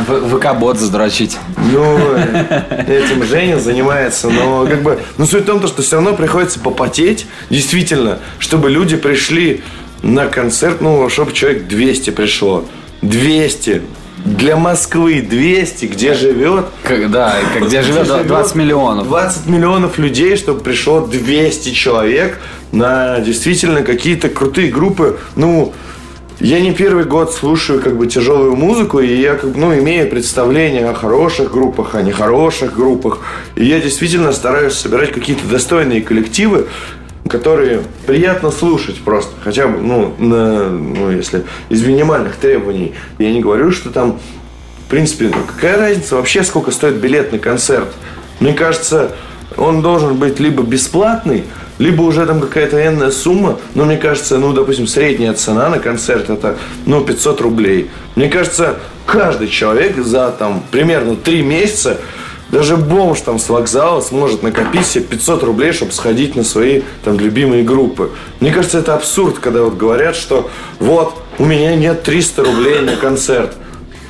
ВК-бот 0.07 0.77
задрочить. 0.77 1.37
Ну, 1.73 1.97
этим 2.87 3.23
Женя 3.23 3.57
занимается, 3.57 4.29
но 4.29 4.65
как 4.65 4.83
бы... 4.83 4.99
Ну, 5.17 5.25
суть 5.25 5.43
в 5.43 5.45
том, 5.45 5.65
что 5.67 5.81
все 5.81 5.95
равно 5.95 6.13
приходится 6.13 6.59
попотеть, 6.59 7.25
действительно, 7.49 8.19
чтобы 8.37 8.69
люди 8.69 8.95
пришли 8.95 9.63
на 10.01 10.27
концерт, 10.27 10.81
ну, 10.81 11.09
чтобы 11.09 11.33
человек 11.33 11.67
200 11.67 12.11
пришло. 12.11 12.65
200. 13.01 13.81
Для 14.25 14.57
Москвы 14.57 15.21
200, 15.21 15.85
где 15.85 16.13
живет... 16.13 16.65
Когда, 16.83 17.35
где 17.61 17.81
живет 17.81 18.27
20 18.27 18.55
миллионов. 18.55 19.07
20 19.07 19.47
миллионов 19.47 19.97
людей, 19.97 20.35
чтобы 20.35 20.59
пришло 20.59 21.01
200 21.01 21.69
человек 21.69 22.37
на 22.71 23.19
действительно 23.21 23.81
какие-то 23.81 24.27
крутые 24.27 24.71
группы. 24.71 25.17
Ну, 25.37 25.73
я 26.41 26.61
не 26.61 26.73
первый 26.73 27.03
год 27.03 27.33
слушаю 27.33 27.81
как 27.81 27.97
бы 27.97 28.07
тяжелую 28.07 28.55
музыку, 28.55 28.99
и 28.99 29.13
я 29.13 29.35
как 29.35 29.51
бы, 29.51 29.59
ну, 29.59 29.73
имею 29.77 30.09
представление 30.09 30.89
о 30.89 30.93
хороших 30.93 31.51
группах, 31.51 31.95
о 31.95 32.01
нехороших 32.01 32.73
группах. 32.73 33.19
И 33.55 33.65
я 33.65 33.79
действительно 33.79 34.31
стараюсь 34.31 34.73
собирать 34.73 35.11
какие-то 35.11 35.45
достойные 35.47 36.01
коллективы, 36.01 36.67
которые 37.29 37.83
приятно 38.05 38.51
слушать 38.51 38.99
просто, 39.01 39.31
хотя 39.43 39.67
бы, 39.67 39.79
ну, 39.79 40.15
на, 40.17 40.69
ну, 40.69 41.11
если 41.11 41.45
из 41.69 41.85
минимальных 41.85 42.35
требований. 42.35 42.93
Я 43.17 43.31
не 43.31 43.39
говорю, 43.39 43.71
что 43.71 43.89
там, 43.89 44.19
в 44.85 44.89
принципе, 44.89 45.25
ну, 45.25 45.43
какая 45.47 45.77
разница 45.77 46.15
вообще, 46.15 46.43
сколько 46.43 46.71
стоит 46.71 46.95
билет 46.95 47.31
на 47.31 47.39
концерт. 47.39 47.87
Мне 48.39 48.53
кажется, 48.53 49.15
он 49.55 49.81
должен 49.81 50.15
быть 50.15 50.39
либо 50.39 50.63
бесплатный, 50.63 51.43
либо 51.77 52.01
уже 52.01 52.25
там 52.25 52.41
какая-то 52.41 52.85
энная 52.85 53.11
сумма, 53.11 53.59
но 53.73 53.85
мне 53.85 53.97
кажется, 53.97 54.37
ну, 54.37 54.51
допустим, 54.51 54.87
средняя 54.87 55.33
цена 55.33 55.69
на 55.69 55.79
концерт 55.79 56.29
это, 56.29 56.57
ну, 56.85 57.03
500 57.03 57.41
рублей. 57.41 57.89
Мне 58.15 58.29
кажется, 58.29 58.79
каждый 59.05 59.47
человек 59.47 59.97
за 59.97 60.29
там 60.31 60.63
примерно 60.71 61.15
3 61.15 61.41
месяца 61.41 61.97
даже 62.51 62.77
бомж 62.77 63.21
там 63.21 63.37
с 63.39 63.49
вокзала 63.49 64.01
сможет 64.01 64.43
накопить 64.43 64.85
себе 64.85 65.05
500 65.05 65.43
рублей, 65.43 65.71
чтобы 65.71 65.91
сходить 65.91 66.35
на 66.35 66.43
свои 66.43 66.81
там 67.03 67.19
любимые 67.19 67.63
группы. 67.63 68.11
Мне 68.39 68.51
кажется, 68.51 68.79
это 68.79 68.95
абсурд, 68.95 69.39
когда 69.39 69.61
вот 69.61 69.77
говорят, 69.77 70.15
что 70.15 70.49
вот, 70.79 71.13
у 71.37 71.45
меня 71.45 71.75
нет 71.75 72.03
300 72.03 72.43
рублей 72.43 72.81
на 72.81 72.95
концерт. 72.95 73.55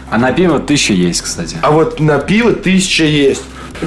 А 0.09 0.17
на 0.17 0.31
пиво 0.31 0.59
тысяча 0.59 0.93
есть, 0.93 1.21
кстати. 1.21 1.57
А 1.61 1.71
вот 1.71 1.99
на 1.99 2.17
пиво 2.17 2.53
тысяча 2.53 3.03
есть. 3.03 3.43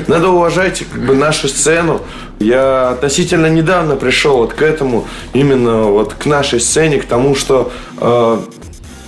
Надо 0.07 0.28
уважать 0.28 0.84
как 0.90 1.03
бы 1.05 1.14
нашу 1.14 1.48
сцену. 1.48 2.00
Я 2.38 2.90
относительно 2.90 3.46
недавно 3.46 3.96
пришел 3.96 4.38
вот 4.38 4.53
к 4.55 4.62
этому, 4.62 5.07
именно 5.32 5.82
вот 5.84 6.14
к 6.14 6.26
нашей 6.26 6.61
сцене, 6.61 6.98
к 6.98 7.05
тому, 7.05 7.34
что 7.34 7.72
э, 7.98 8.38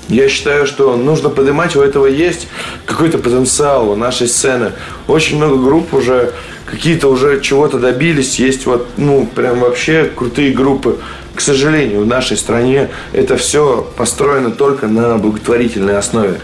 я 0.09 0.29
считаю, 0.29 0.67
что 0.67 0.97
нужно 0.97 1.31
поднимать, 1.31 1.77
у 1.77 1.81
этого 1.83 2.07
есть 2.07 2.49
какой-то 2.87 3.19
потенциал 3.19 3.91
у 3.91 3.97
нашей 3.97 4.29
сцены. 4.29 4.73
Очень 5.09 5.37
много 5.39 5.57
групп 5.57 5.95
уже 5.95 6.33
какие-то 6.67 7.09
уже 7.09 7.41
чего-то 7.41 7.79
добились, 7.79 8.39
есть 8.39 8.67
вот, 8.67 8.89
ну, 8.97 9.27
прям 9.27 9.61
вообще 9.61 10.11
крутые 10.15 10.53
группы. 10.53 10.99
К 11.35 11.41
сожалению, 11.41 12.03
в 12.03 12.07
нашей 12.07 12.37
стране 12.37 12.91
это 13.13 13.37
все 13.37 13.87
построено 13.97 14.51
только 14.51 14.87
на 14.87 15.17
благотворительной 15.19 15.99
основе. 15.99 16.41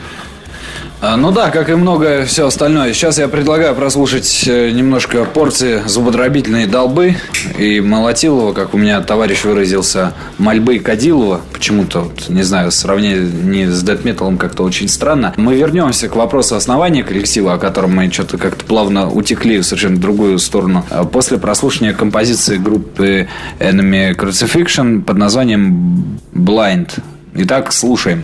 А, 1.03 1.17
ну 1.17 1.33
да, 1.33 1.49
как 1.51 1.71
и 1.71 1.75
многое 1.75 2.27
все 2.27 2.47
остальное. 2.47 2.93
Сейчас 2.93 3.19
я 3.19 3.27
предлагаю 3.27 3.75
прослушать 3.75 4.45
э, 4.47 4.71
немножко 4.71 5.25
порции 5.25 5.81
зубодробительной 5.87 6.67
долбы 6.67 7.17
и 7.57 7.81
Молотилова, 7.81 8.53
как 8.53 8.75
у 8.75 8.79
меня 8.79 9.01
товарищ 9.01 9.45
выразился, 9.45 10.13
мольбы 10.37 10.79
Кадилова. 10.79 11.41
Почему-то, 11.55 12.01
вот, 12.01 12.29
не 12.29 12.43
знаю, 12.43 12.71
сравнение 12.71 13.71
с 13.71 13.83
дэт-металом 13.83 14.37
как-то 14.37 14.63
очень 14.63 14.89
странно. 14.89 15.33
Мы 15.39 15.55
вернемся 15.55 16.11
к 16.11 16.17
вопросу 16.17 16.55
основания 16.55 17.03
коллектива, 17.03 17.55
о 17.55 17.59
котором 17.59 17.97
мы 17.97 18.13
что-то 18.13 18.37
как-то 18.37 18.67
плавно 18.67 19.09
утекли 19.09 19.59
в 19.59 19.65
совершенно 19.65 19.97
другую 19.97 20.39
сторону. 20.39 20.85
А 20.91 21.05
после 21.05 21.39
прослушивания 21.39 21.95
композиции 21.95 22.59
группы 22.59 23.27
Enemy 23.59 24.15
Crucifixion 24.17 25.01
под 25.01 25.17
названием 25.17 26.21
Blind. 26.35 26.91
Итак, 27.33 27.73
слушаем. 27.73 28.23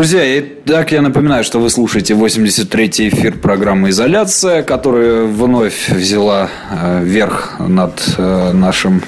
Друзья, 0.00 0.40
итак, 0.40 0.92
я 0.92 1.02
напоминаю, 1.02 1.44
что 1.44 1.60
вы 1.60 1.68
слушаете 1.68 2.14
83-й 2.14 3.10
эфир 3.10 3.36
программы 3.36 3.90
«Изоляция», 3.90 4.62
которая 4.62 5.24
вновь 5.24 5.90
взяла 5.90 6.48
э, 6.70 7.04
верх 7.04 7.56
над 7.58 8.02
э, 8.16 8.52
нашим 8.54 9.02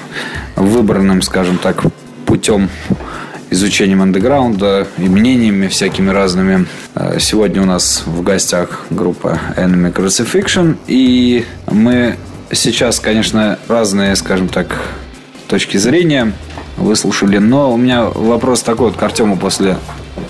выбранным, 0.55 1.23
скажем 1.23 1.57
так, 1.57 1.81
путем 2.27 2.69
изучением 3.49 4.03
андеграунда 4.03 4.85
и 4.99 5.09
мнениями 5.09 5.67
всякими 5.67 6.11
разными. 6.11 6.67
Э, 6.93 7.17
сегодня 7.19 7.63
у 7.63 7.65
нас 7.65 8.03
в 8.05 8.21
гостях 8.21 8.85
группа 8.91 9.39
Enemy 9.57 9.91
Crucifixion, 9.91 10.77
и 10.85 11.43
мы 11.71 12.17
сейчас, 12.51 12.99
конечно, 12.99 13.57
разные, 13.67 14.15
скажем 14.15 14.47
так, 14.47 14.67
точки 15.47 15.77
зрения 15.77 16.33
выслушали. 16.77 17.39
Но 17.39 17.73
у 17.73 17.77
меня 17.77 18.03
вопрос 18.03 18.61
такой 18.61 18.89
вот 18.89 18.99
к 18.99 19.01
Артему 19.01 19.37
после 19.37 19.77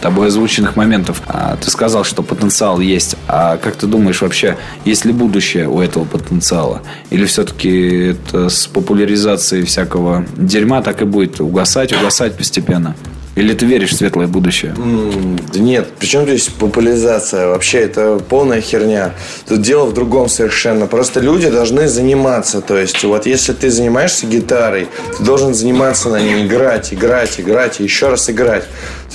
тобой 0.04 0.28
озвученных 0.28 0.76
моментов. 0.76 1.22
А, 1.28 1.56
ты 1.56 1.72
сказал, 1.72 2.04
что 2.04 2.24
потенциал 2.24 2.82
есть. 2.82 3.16
А 3.30 3.56
как 3.56 3.78
ты 3.78 3.88
думаешь 3.88 4.22
вообще, 4.22 4.58
есть 4.84 5.06
ли 5.06 5.14
будущее 5.14 5.70
у 5.70 5.80
этого 5.80 6.04
потенциала? 6.04 6.82
Или 7.10 7.26
все-таки 7.26 8.12
это 8.12 8.50
с 8.50 8.68
популяризацией 8.68 9.64
всякого 9.64 10.26
дерьма 10.36 10.82
так 10.82 11.02
и 11.02 11.06
будет 11.06 11.40
угасать, 11.40 11.94
угасать 11.94 12.36
постепенно? 12.36 12.96
Или 13.36 13.54
ты 13.54 13.66
веришь 13.66 13.92
в 13.92 13.96
светлое 13.96 14.28
будущее? 14.28 14.76
Да 14.76 15.60
нет, 15.60 15.88
причем 15.98 16.24
здесь 16.24 16.50
популяризация? 16.50 17.48
Вообще 17.48 17.80
это 17.80 18.20
полная 18.20 18.62
херня. 18.62 19.14
Тут 19.48 19.62
дело 19.62 19.86
в 19.86 19.94
другом 19.94 20.30
совершенно. 20.30 20.86
Просто 20.86 21.20
люди 21.20 21.50
должны 21.50 21.88
заниматься. 21.88 22.62
То 22.62 22.78
есть 22.78 23.04
вот 23.04 23.26
если 23.26 23.54
ты 23.54 23.72
занимаешься 23.72 24.28
гитарой, 24.28 24.88
ты 25.18 25.24
должен 25.24 25.56
заниматься 25.56 26.10
на 26.10 26.20
ней, 26.20 26.46
играть, 26.46 26.94
играть, 26.94 27.40
играть 27.40 27.80
и 27.80 27.84
еще 27.84 28.10
раз 28.10 28.30
играть. 28.30 28.66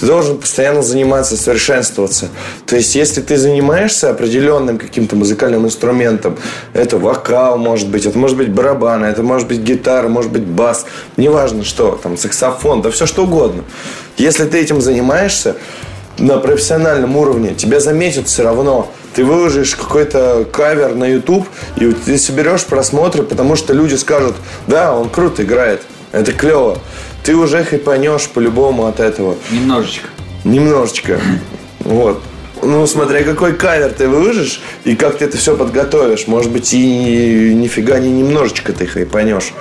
Ты 0.01 0.07
должен 0.07 0.39
постоянно 0.39 0.83
заниматься, 0.83 1.37
совершенствоваться. 1.37 2.29
То 2.67 2.77
есть 2.77 2.95
если 2.95 3.21
ты 3.21 3.37
занимаешься 3.37 4.11
определенным 4.11 4.79
каким-то 4.79 5.17
музыкальным 5.17 5.67
инструментом, 5.67 6.37
это 6.73 6.99
вокал 6.99 7.59
может 7.59 7.89
быть, 7.89 8.07
это 8.07 8.19
может 8.19 8.37
быть 8.37 8.51
барабаны, 8.51 9.07
это 9.07 9.23
может 9.23 9.49
быть 9.49 9.59
гитара, 9.59 10.09
может 10.09 10.31
быть 10.31 10.45
бас, 10.45 10.87
неважно 11.17 11.65
что, 11.65 11.99
там 12.03 12.17
саксофон, 12.17 12.83
да 12.83 12.91
все 12.91 13.07
что 13.07 13.25
угодно. 13.25 13.65
Если 14.17 14.45
ты 14.45 14.59
этим 14.59 14.81
занимаешься 14.81 15.57
на 16.19 16.39
профессиональном 16.39 17.17
уровне, 17.17 17.55
тебя 17.55 17.81
заметят 17.81 18.29
все 18.29 18.43
равно. 18.43 18.91
Ты 19.15 19.25
выложишь 19.25 19.75
какой-то 19.75 20.47
кавер 20.53 20.95
на 20.95 21.05
YouTube, 21.05 21.47
и 21.77 21.93
ты 21.93 22.19
соберешь 22.19 22.65
просмотры, 22.65 23.23
потому 23.23 23.57
что 23.57 23.73
люди 23.73 23.95
скажут, 23.95 24.37
да, 24.67 24.95
он 24.95 25.09
круто 25.09 25.43
играет, 25.43 25.83
это 26.13 26.33
клево. 26.33 26.79
Ты 27.29 27.37
уже 27.37 27.63
хайпанешь 27.63 28.27
по-любому 28.31 28.87
от 28.87 29.01
этого. 29.01 29.37
Немножечко. 29.51 30.09
Немножечко. 30.45 31.21
Вот. 31.81 32.23
Ну, 32.63 32.87
смотря 32.87 33.23
какой 33.23 33.53
кавер 33.53 33.93
ты 33.93 34.09
выложишь 34.09 34.63
и 34.85 34.97
как 34.97 35.19
ты 35.19 35.27
это 35.27 35.37
все 35.37 35.55
подготовишь. 35.55 36.27
Может 36.27 36.51
быть, 36.51 36.73
и 36.73 37.53
нифига 37.55 37.99
не 37.99 38.11
немножечко 38.11 38.73
ты 38.73 38.87
хайпанешь. 38.87 39.53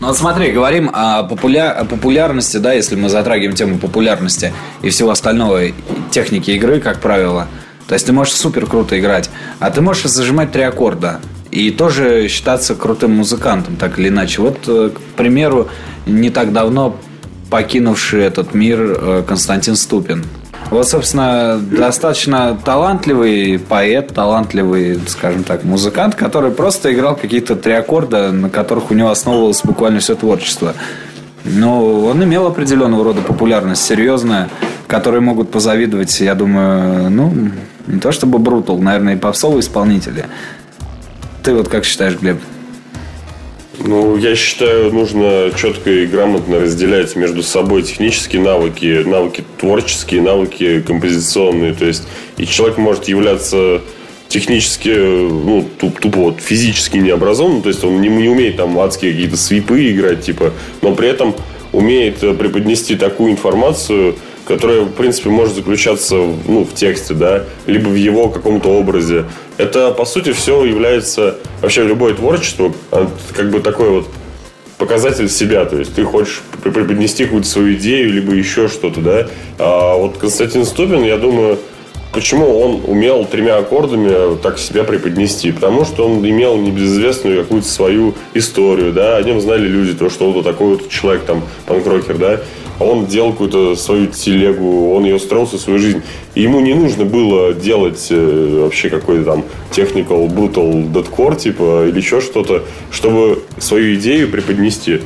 Ну 0.00 0.08
вот 0.08 0.18
смотри, 0.18 0.50
говорим 0.50 0.90
о, 0.92 1.22
популя... 1.22 1.70
о 1.70 1.84
популярности, 1.84 2.56
да, 2.56 2.72
если 2.72 2.96
мы 2.96 3.08
затрагиваем 3.08 3.54
тему 3.54 3.78
популярности 3.78 4.52
и 4.82 4.90
всего 4.90 5.10
остального, 5.10 5.66
техники 6.10 6.50
игры, 6.50 6.80
как 6.80 7.00
правило. 7.00 7.46
То 7.86 7.94
есть 7.94 8.04
ты 8.04 8.12
можешь 8.12 8.34
супер 8.34 8.66
круто 8.66 8.98
играть, 8.98 9.30
а 9.60 9.70
ты 9.70 9.80
можешь 9.80 10.10
зажимать 10.10 10.50
три 10.50 10.62
аккорда 10.62 11.20
и 11.50 11.70
тоже 11.70 12.28
считаться 12.28 12.74
крутым 12.74 13.12
музыкантом, 13.16 13.76
так 13.76 13.98
или 13.98 14.08
иначе. 14.08 14.42
Вот, 14.42 14.58
э, 14.66 14.90
к 14.90 15.16
примеру, 15.16 15.68
не 16.06 16.30
так 16.30 16.52
давно 16.52 16.96
покинувший 17.50 18.22
этот 18.22 18.54
мир 18.54 18.78
э, 18.80 19.22
Константин 19.26 19.76
Ступин. 19.76 20.24
Вот, 20.70 20.88
собственно, 20.88 21.58
достаточно 21.58 22.56
талантливый 22.64 23.58
поэт, 23.58 24.14
талантливый, 24.14 25.00
скажем 25.08 25.42
так, 25.42 25.64
музыкант, 25.64 26.14
который 26.14 26.52
просто 26.52 26.92
играл 26.92 27.16
какие-то 27.16 27.56
три 27.56 27.72
аккорда, 27.72 28.30
на 28.30 28.50
которых 28.50 28.92
у 28.92 28.94
него 28.94 29.10
основывалось 29.10 29.62
буквально 29.64 29.98
все 29.98 30.14
творчество. 30.14 30.74
Но 31.44 32.04
он 32.04 32.22
имел 32.22 32.46
определенного 32.46 33.02
рода 33.02 33.20
популярность, 33.22 33.82
серьезная, 33.82 34.48
которые 34.86 35.20
могут 35.22 35.50
позавидовать, 35.50 36.20
я 36.20 36.34
думаю, 36.34 37.10
ну, 37.10 37.32
не 37.86 37.98
то 37.98 38.12
чтобы 38.12 38.38
Брутал, 38.38 38.78
наверное, 38.78 39.14
и 39.14 39.18
попсовые 39.18 39.60
исполнители. 39.60 40.26
Ты 41.42 41.54
вот 41.54 41.68
как 41.68 41.84
считаешь, 41.84 42.16
Глеб? 42.20 42.38
Ну, 43.82 44.16
я 44.16 44.36
считаю, 44.36 44.92
нужно 44.92 45.50
четко 45.56 45.90
и 45.90 46.06
грамотно 46.06 46.60
разделять 46.60 47.16
между 47.16 47.42
собой 47.42 47.82
технические 47.82 48.42
навыки, 48.42 49.02
навыки 49.06 49.42
творческие, 49.58 50.20
навыки 50.20 50.82
композиционные. 50.86 51.72
То 51.72 51.86
есть, 51.86 52.04
и 52.36 52.46
человек 52.46 52.76
может 52.76 53.08
являться 53.08 53.80
технически, 54.28 54.90
ну, 54.90 55.66
тупо 55.78 56.18
вот 56.18 56.40
физически 56.40 56.98
необразованным, 56.98 57.62
то 57.62 57.68
есть 57.68 57.82
он 57.82 58.00
не, 58.00 58.08
не 58.08 58.28
умеет 58.28 58.56
там 58.58 58.78
адские 58.78 59.12
какие-то 59.12 59.36
свипы 59.36 59.90
играть, 59.90 60.22
типа, 60.22 60.52
но 60.82 60.94
при 60.94 61.08
этом 61.08 61.34
умеет 61.72 62.20
преподнести 62.20 62.94
такую 62.94 63.32
информацию, 63.32 64.14
которая, 64.50 64.80
в 64.80 64.90
принципе, 64.90 65.30
может 65.30 65.54
заключаться 65.54 66.16
ну, 66.16 66.64
в 66.64 66.74
тексте, 66.74 67.14
да, 67.14 67.44
либо 67.66 67.88
в 67.88 67.94
его 67.94 68.28
каком-то 68.28 68.68
образе. 68.70 69.26
Это, 69.58 69.92
по 69.92 70.04
сути, 70.04 70.32
все 70.32 70.64
является 70.64 71.36
вообще 71.62 71.84
любое 71.84 72.14
творчество, 72.14 72.72
как 73.32 73.50
бы 73.50 73.60
такой 73.60 73.90
вот 73.90 74.08
показатель 74.76 75.28
себя, 75.28 75.66
то 75.66 75.78
есть 75.78 75.94
ты 75.94 76.02
хочешь 76.02 76.42
преподнести 76.64 77.24
какую-то 77.24 77.46
свою 77.46 77.74
идею, 77.74 78.12
либо 78.12 78.32
еще 78.32 78.66
что-то, 78.66 79.00
да. 79.00 79.28
А 79.58 79.94
вот 79.96 80.18
Константин 80.18 80.64
Ступин, 80.64 81.04
я 81.04 81.16
думаю, 81.16 81.58
почему 82.12 82.60
он 82.60 82.82
умел 82.88 83.26
тремя 83.26 83.58
аккордами 83.58 84.36
так 84.42 84.58
себя 84.58 84.82
преподнести? 84.82 85.52
Потому 85.52 85.84
что 85.84 86.08
он 86.08 86.28
имел 86.28 86.56
небезызвестную 86.56 87.42
какую-то 87.42 87.68
свою 87.68 88.14
историю, 88.34 88.92
да, 88.92 89.16
о 89.16 89.22
нем 89.22 89.40
знали 89.40 89.68
люди, 89.68 89.92
то, 89.92 90.10
что 90.10 90.28
он 90.28 90.42
такой 90.42 90.74
вот 90.74 90.88
человек, 90.88 91.22
там, 91.22 91.44
панкрокер, 91.66 92.18
да, 92.18 92.40
он 92.80 93.06
делал 93.06 93.32
какую-то 93.32 93.76
свою 93.76 94.06
телегу, 94.06 94.94
он 94.94 95.04
ее 95.04 95.18
строил 95.18 95.46
всю 95.46 95.58
свою 95.58 95.78
жизнь. 95.78 96.02
И 96.34 96.42
ему 96.42 96.60
не 96.60 96.74
нужно 96.74 97.04
было 97.04 97.52
делать 97.52 98.06
э, 98.10 98.60
вообще 98.62 98.88
какой-то 98.88 99.24
там 99.24 99.44
technical, 99.70 100.28
brutal 100.28 100.90
deadcore, 100.90 101.36
типа, 101.36 101.86
или 101.88 101.98
еще 101.98 102.20
что-то, 102.20 102.64
чтобы 102.90 103.42
свою 103.58 103.94
идею 103.96 104.30
преподнести. 104.30 105.00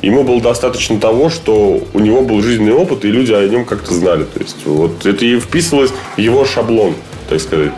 Ему 0.00 0.22
было 0.22 0.40
достаточно 0.40 0.98
того, 0.98 1.28
что 1.28 1.82
у 1.92 1.98
него 1.98 2.22
был 2.22 2.40
жизненный 2.40 2.72
опыт, 2.72 3.04
и 3.04 3.08
люди 3.08 3.32
о 3.32 3.46
нем 3.46 3.66
как-то 3.66 3.92
знали. 3.92 4.24
То 4.24 4.40
есть, 4.40 4.56
вот 4.64 5.04
это 5.04 5.24
и 5.26 5.38
вписывалось 5.38 5.90
в 6.16 6.18
его 6.18 6.46
шаблон, 6.46 6.94
так 7.28 7.40
сказать. 7.40 7.72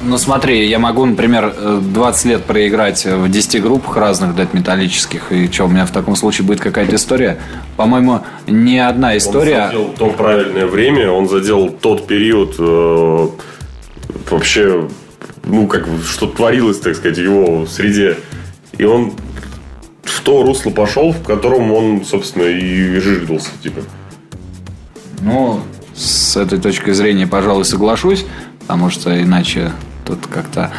Ну 0.00 0.16
смотри, 0.16 0.68
я 0.68 0.78
могу, 0.78 1.04
например, 1.04 1.52
20 1.82 2.24
лет 2.26 2.44
проиграть 2.44 3.04
в 3.04 3.28
10 3.28 3.62
группах 3.62 3.96
разных 3.96 4.36
дед 4.36 4.54
металлических. 4.54 5.32
И 5.32 5.50
что, 5.50 5.64
у 5.64 5.68
меня 5.68 5.86
в 5.86 5.90
таком 5.90 6.14
случае 6.14 6.46
будет 6.46 6.60
какая-то 6.60 6.94
история? 6.94 7.38
По-моему, 7.76 8.20
ни 8.46 8.76
одна 8.76 9.16
история... 9.16 9.64
Он 9.64 9.66
задел 9.66 9.94
то 9.98 10.10
правильное 10.10 10.66
время, 10.66 11.10
он 11.10 11.28
задел 11.28 11.70
тот 11.70 12.06
период 12.06 12.54
э, 12.60 13.28
вообще, 14.30 14.88
ну, 15.44 15.66
как 15.66 15.88
что 16.08 16.28
творилось, 16.28 16.78
так 16.78 16.94
сказать, 16.94 17.18
в 17.18 17.22
его 17.22 17.66
среде. 17.66 18.18
И 18.76 18.84
он 18.84 19.14
в 20.04 20.20
то 20.20 20.44
русло 20.44 20.70
пошел, 20.70 21.12
в 21.12 21.24
котором 21.24 21.72
он, 21.72 22.04
собственно, 22.04 22.44
и 22.44 23.00
жиждался, 23.00 23.50
типа. 23.60 23.80
Ну, 25.22 25.60
с 25.92 26.36
этой 26.36 26.60
точки 26.60 26.92
зрения, 26.92 27.26
пожалуй, 27.26 27.64
соглашусь, 27.64 28.24
потому 28.60 28.90
что 28.90 29.20
иначе 29.20 29.72
Тут 30.08 30.26
как-то 30.26 30.70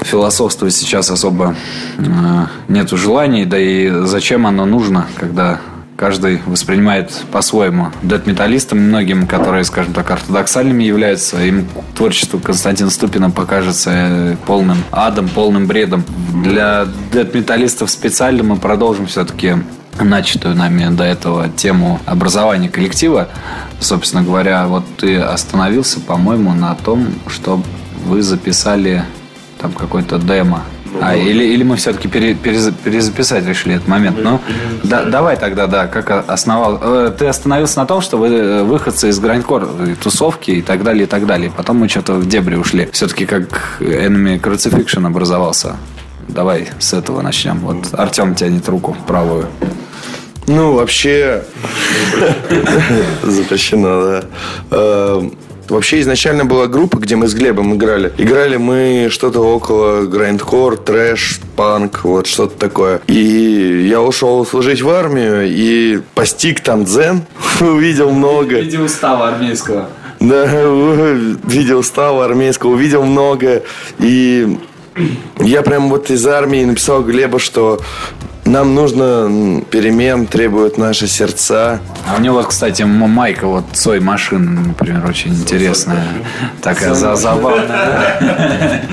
философствовать 0.00 0.74
сейчас 0.74 1.12
особо 1.12 1.54
э, 1.96 2.46
нету 2.66 2.96
желаний, 2.96 3.44
да 3.44 3.56
и 3.56 3.88
зачем 4.04 4.48
оно 4.48 4.64
нужно, 4.64 5.06
когда 5.16 5.60
каждый 5.96 6.42
воспринимает 6.44 7.12
по-своему. 7.30 7.92
Дэт-металлистам 8.02 8.80
многим, 8.80 9.28
которые, 9.28 9.62
скажем 9.62 9.92
так, 9.92 10.10
ортодоксальными 10.10 10.82
являются, 10.82 11.40
им 11.40 11.68
творчество 11.94 12.40
Константина 12.40 12.90
Ступина 12.90 13.30
покажется 13.30 13.90
э, 13.94 14.36
полным 14.44 14.78
адом, 14.90 15.28
полным 15.28 15.68
бредом. 15.68 16.02
Для 16.42 16.88
дэт-металлистов 17.12 17.92
специально 17.92 18.42
мы 18.42 18.56
продолжим 18.56 19.06
все-таки 19.06 19.54
начатую 20.00 20.56
нами 20.56 20.92
до 20.96 21.04
этого 21.04 21.48
тему 21.48 22.00
образования 22.06 22.68
коллектива. 22.68 23.28
Собственно 23.78 24.24
говоря, 24.24 24.66
вот 24.66 24.84
ты 24.96 25.16
остановился, 25.16 26.00
по-моему, 26.00 26.54
на 26.54 26.74
том, 26.74 27.06
что 27.28 27.62
вы 28.06 28.22
записали 28.22 29.04
там 29.60 29.72
какой-то 29.72 30.18
демо. 30.18 30.62
Ну, 30.92 30.98
а, 31.02 31.14
или, 31.14 31.44
или 31.44 31.62
мы 31.62 31.76
все-таки 31.76 32.08
пере, 32.08 32.34
перез, 32.34 32.70
перезаписать 32.84 33.44
решили 33.44 33.74
этот 33.74 33.88
момент. 33.88 34.16
Ну, 34.22 34.40
да, 34.82 35.04
давай 35.04 35.36
тогда, 35.36 35.66
да, 35.66 35.86
как 35.88 36.30
основал. 36.30 36.78
Э, 36.80 37.12
ты 37.16 37.26
остановился 37.26 37.80
на 37.80 37.86
том, 37.86 38.00
что 38.00 38.16
вы 38.16 38.28
э, 38.28 38.62
выходцы 38.62 39.08
из 39.08 39.18
грандкор 39.18 39.68
тусовки 40.02 40.52
и 40.52 40.62
так 40.62 40.84
далее, 40.84 41.04
и 41.04 41.06
так 41.06 41.26
далее. 41.26 41.52
Потом 41.54 41.78
мы 41.78 41.88
что-то 41.88 42.14
в 42.14 42.26
дебри 42.26 42.56
ушли. 42.56 42.88
Все-таки 42.92 43.26
как 43.26 43.78
Enemy 43.80 44.40
Crucifixion 44.40 45.06
образовался. 45.06 45.76
Давай 46.28 46.68
с 46.78 46.94
этого 46.94 47.20
начнем. 47.20 47.58
Вот 47.58 47.88
Артем 47.92 48.34
тянет 48.34 48.68
руку 48.68 48.96
правую. 49.06 49.46
Ну, 50.46 50.74
вообще 50.74 51.42
запрещено, 53.22 54.22
да. 54.70 55.20
Вообще 55.68 56.00
изначально 56.00 56.44
была 56.44 56.66
группа, 56.66 56.98
где 56.98 57.16
мы 57.16 57.28
с 57.28 57.34
Глебом 57.34 57.74
играли. 57.74 58.12
Играли 58.18 58.56
мы 58.56 59.08
что-то 59.10 59.40
около 59.40 60.02
грандкор, 60.02 60.76
трэш, 60.76 61.40
панк, 61.56 62.04
вот 62.04 62.26
что-то 62.26 62.56
такое. 62.56 63.00
И 63.06 63.86
я 63.88 64.00
ушел 64.00 64.46
служить 64.46 64.82
в 64.82 64.88
армию 64.88 65.46
и 65.46 66.00
постиг 66.14 66.60
там 66.60 66.84
дзен, 66.84 67.22
увидел 67.60 68.10
много. 68.10 68.60
Видел 68.60 68.84
устава 68.84 69.28
армейского. 69.28 69.88
Да, 70.20 70.44
видел 71.44 71.80
устава 71.80 72.24
армейского, 72.24 72.70
увидел 72.70 73.04
много. 73.04 73.62
И 73.98 74.58
я 75.40 75.62
прям 75.62 75.90
вот 75.90 76.10
из 76.10 76.26
армии 76.26 76.64
написал 76.64 77.02
Глеба, 77.02 77.38
что 77.38 77.80
Нам 78.46 78.76
нужно 78.76 79.60
перемен, 79.70 80.26
требуют 80.26 80.78
наши 80.78 81.08
сердца. 81.08 81.80
А 82.08 82.16
у 82.16 82.20
него, 82.20 82.36
вот, 82.36 82.46
кстати, 82.46 82.82
майка 82.82 83.48
вот 83.48 83.64
Цой 83.72 83.98
машина, 83.98 84.62
например, 84.68 85.04
очень 85.04 85.34
интересная. 85.34 86.06
Такая 86.62 86.94
за 86.94 87.16
забавная. 87.16 88.88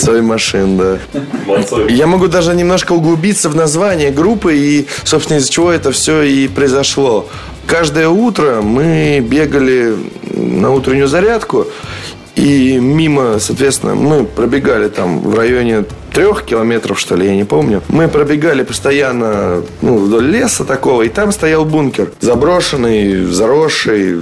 Цой 0.00 0.22
машин, 0.22 0.78
да. 0.78 0.96
Я 1.90 2.06
могу 2.06 2.28
даже 2.28 2.54
немножко 2.54 2.92
углубиться 2.92 3.50
в 3.50 3.54
название 3.54 4.10
группы 4.10 4.56
и, 4.56 4.86
собственно, 5.04 5.36
из-за 5.36 5.50
чего 5.50 5.70
это 5.70 5.92
все 5.92 6.22
и 6.22 6.48
произошло. 6.48 7.28
Каждое 7.66 8.08
утро 8.08 8.62
мы 8.62 9.20
бегали 9.20 9.96
на 10.34 10.70
утреннюю 10.70 11.08
зарядку, 11.08 11.66
и 12.34 12.78
мимо, 12.78 13.38
соответственно, 13.38 13.94
мы 13.94 14.24
пробегали 14.24 14.88
там 14.88 15.20
в 15.20 15.34
районе 15.34 15.84
трех 16.12 16.44
километров, 16.44 16.98
что 16.98 17.14
ли, 17.14 17.26
я 17.26 17.36
не 17.36 17.44
помню. 17.44 17.82
Мы 17.88 18.08
пробегали 18.08 18.62
постоянно 18.62 19.62
ну, 19.82 19.98
вдоль 19.98 20.26
леса 20.30 20.64
такого, 20.64 21.02
и 21.02 21.08
там 21.08 21.30
стоял 21.32 21.64
бункер. 21.64 22.12
Заброшенный, 22.20 23.26
заросший, 23.26 24.18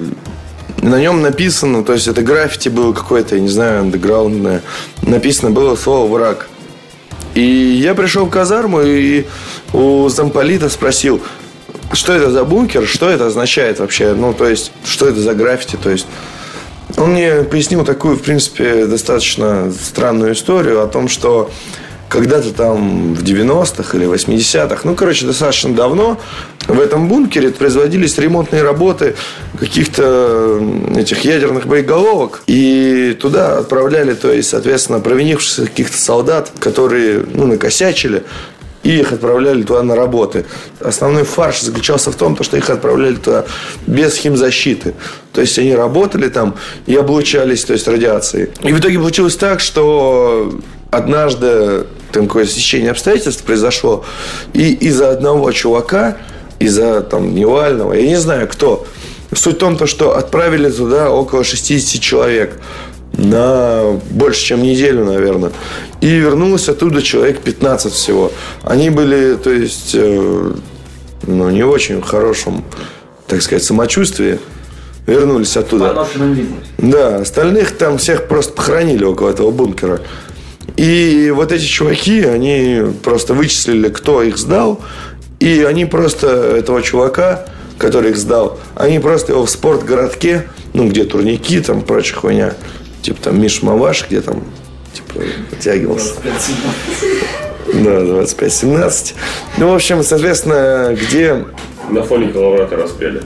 на 0.82 1.00
нем 1.00 1.22
написано, 1.22 1.84
то 1.84 1.92
есть 1.92 2.08
это 2.08 2.22
граффити 2.22 2.68
было 2.68 2.92
какое-то, 2.92 3.36
я 3.36 3.40
не 3.40 3.48
знаю, 3.48 3.80
андеграундное. 3.82 4.62
Написано 5.02 5.50
было 5.50 5.76
слово 5.76 6.10
«враг». 6.10 6.48
И 7.34 7.42
я 7.42 7.94
пришел 7.94 8.26
в 8.26 8.30
казарму 8.30 8.80
и 8.82 9.24
у 9.72 10.08
замполита 10.08 10.68
спросил, 10.68 11.20
что 11.92 12.12
это 12.12 12.30
за 12.30 12.44
бункер, 12.44 12.86
что 12.86 13.08
это 13.08 13.26
означает 13.26 13.78
вообще, 13.78 14.14
ну, 14.14 14.32
то 14.32 14.48
есть, 14.48 14.72
что 14.84 15.06
это 15.06 15.20
за 15.20 15.34
граффити, 15.34 15.76
то 15.80 15.90
есть, 15.90 16.06
он 16.96 17.12
мне 17.12 17.42
пояснил 17.42 17.84
такую, 17.84 18.16
в 18.16 18.22
принципе, 18.22 18.86
достаточно 18.86 19.72
странную 19.72 20.32
историю 20.32 20.82
о 20.82 20.86
том, 20.86 21.08
что 21.08 21.50
когда-то 22.10 22.52
там 22.52 23.14
в 23.14 23.22
90-х 23.22 23.96
или 23.96 24.06
80-х, 24.06 24.80
ну, 24.82 24.94
короче, 24.96 25.26
достаточно 25.26 25.72
давно 25.72 26.18
в 26.66 26.78
этом 26.80 27.08
бункере 27.08 27.50
производились 27.50 28.18
ремонтные 28.18 28.62
работы 28.62 29.14
каких-то 29.58 30.60
этих 30.96 31.24
ядерных 31.24 31.66
боеголовок. 31.66 32.42
И 32.46 33.16
туда 33.20 33.58
отправляли, 33.58 34.14
то 34.14 34.30
есть, 34.32 34.50
соответственно, 34.50 34.98
провинившихся 34.98 35.66
каких-то 35.66 35.96
солдат, 35.96 36.50
которые, 36.58 37.24
ну, 37.32 37.46
накосячили, 37.46 38.24
и 38.82 38.98
их 39.00 39.12
отправляли 39.12 39.62
туда 39.62 39.82
на 39.82 39.94
работы. 39.94 40.46
Основной 40.80 41.24
фарш 41.24 41.60
заключался 41.60 42.10
в 42.10 42.16
том, 42.16 42.36
что 42.42 42.56
их 42.56 42.70
отправляли 42.70 43.16
туда 43.16 43.44
без 43.86 44.16
химзащиты. 44.16 44.94
То 45.32 45.40
есть 45.40 45.58
они 45.58 45.74
работали 45.74 46.28
там 46.28 46.54
и 46.86 46.96
облучались, 46.96 47.64
то 47.64 47.72
есть 47.72 47.86
радиацией. 47.88 48.50
И 48.62 48.72
в 48.72 48.78
итоге 48.80 48.98
получилось 48.98 49.36
так, 49.36 49.60
что 49.60 50.52
однажды 50.90 51.86
такое 52.12 52.46
сечение 52.46 52.90
обстоятельств 52.90 53.44
произошло, 53.44 54.04
и 54.52 54.72
из-за 54.72 55.10
одного 55.10 55.52
чувака, 55.52 56.16
из-за 56.58 57.02
там 57.02 57.34
Невального, 57.34 57.92
я 57.92 58.06
не 58.06 58.16
знаю 58.16 58.48
кто, 58.48 58.86
суть 59.32 59.56
в 59.56 59.58
том, 59.58 59.76
то, 59.76 59.86
что 59.86 60.16
отправили 60.16 60.70
туда 60.70 61.10
около 61.10 61.44
60 61.44 62.00
человек 62.00 62.58
на 63.20 64.00
больше, 64.10 64.44
чем 64.44 64.62
неделю, 64.62 65.04
наверное. 65.04 65.52
И 66.00 66.08
вернулось 66.08 66.68
оттуда 66.68 67.02
человек 67.02 67.40
15 67.40 67.92
всего. 67.92 68.32
Они 68.62 68.90
были, 68.90 69.36
то 69.36 69.50
есть, 69.50 69.90
э, 69.94 70.52
ну, 71.26 71.50
не 71.50 71.62
в 71.62 71.68
очень 71.68 72.00
хорошем, 72.00 72.64
так 73.26 73.42
сказать, 73.42 73.62
самочувствии. 73.62 74.40
Вернулись 75.06 75.56
оттуда. 75.56 75.88
Да, 76.78 77.16
остальных 77.16 77.76
там 77.76 77.98
всех 77.98 78.26
просто 78.28 78.52
похоронили 78.52 79.04
около 79.04 79.30
этого 79.30 79.50
бункера. 79.50 80.00
И 80.76 81.32
вот 81.34 81.52
эти 81.52 81.64
чуваки, 81.64 82.22
они 82.22 82.82
просто 83.02 83.34
вычислили, 83.34 83.88
кто 83.88 84.22
их 84.22 84.38
сдал. 84.38 84.80
И 85.40 85.62
они 85.62 85.84
просто 85.84 86.28
этого 86.28 86.82
чувака, 86.82 87.46
который 87.76 88.10
их 88.10 88.18
сдал, 88.18 88.60
они 88.76 88.98
просто 88.98 89.32
его 89.32 89.46
в 89.46 89.50
спортгородке, 89.50 90.46
ну, 90.74 90.88
где 90.88 91.04
турники, 91.04 91.60
там, 91.60 91.80
прочая 91.80 92.18
хуйня, 92.18 92.54
типа 93.02 93.22
там 93.22 93.40
Миш 93.40 93.62
Маваш, 93.62 94.06
где 94.08 94.20
там 94.20 94.42
типа 94.92 95.24
подтягивался. 95.50 96.14
25-17. 97.66 97.84
Да, 97.84 98.00
25-17. 98.00 99.14
Ну, 99.58 99.70
в 99.70 99.74
общем, 99.74 100.02
соответственно, 100.02 100.96
где 101.00 101.44
на 101.90 102.02
фоне 102.04 102.28
коловрата 102.28 102.76
распели. 102.76 103.22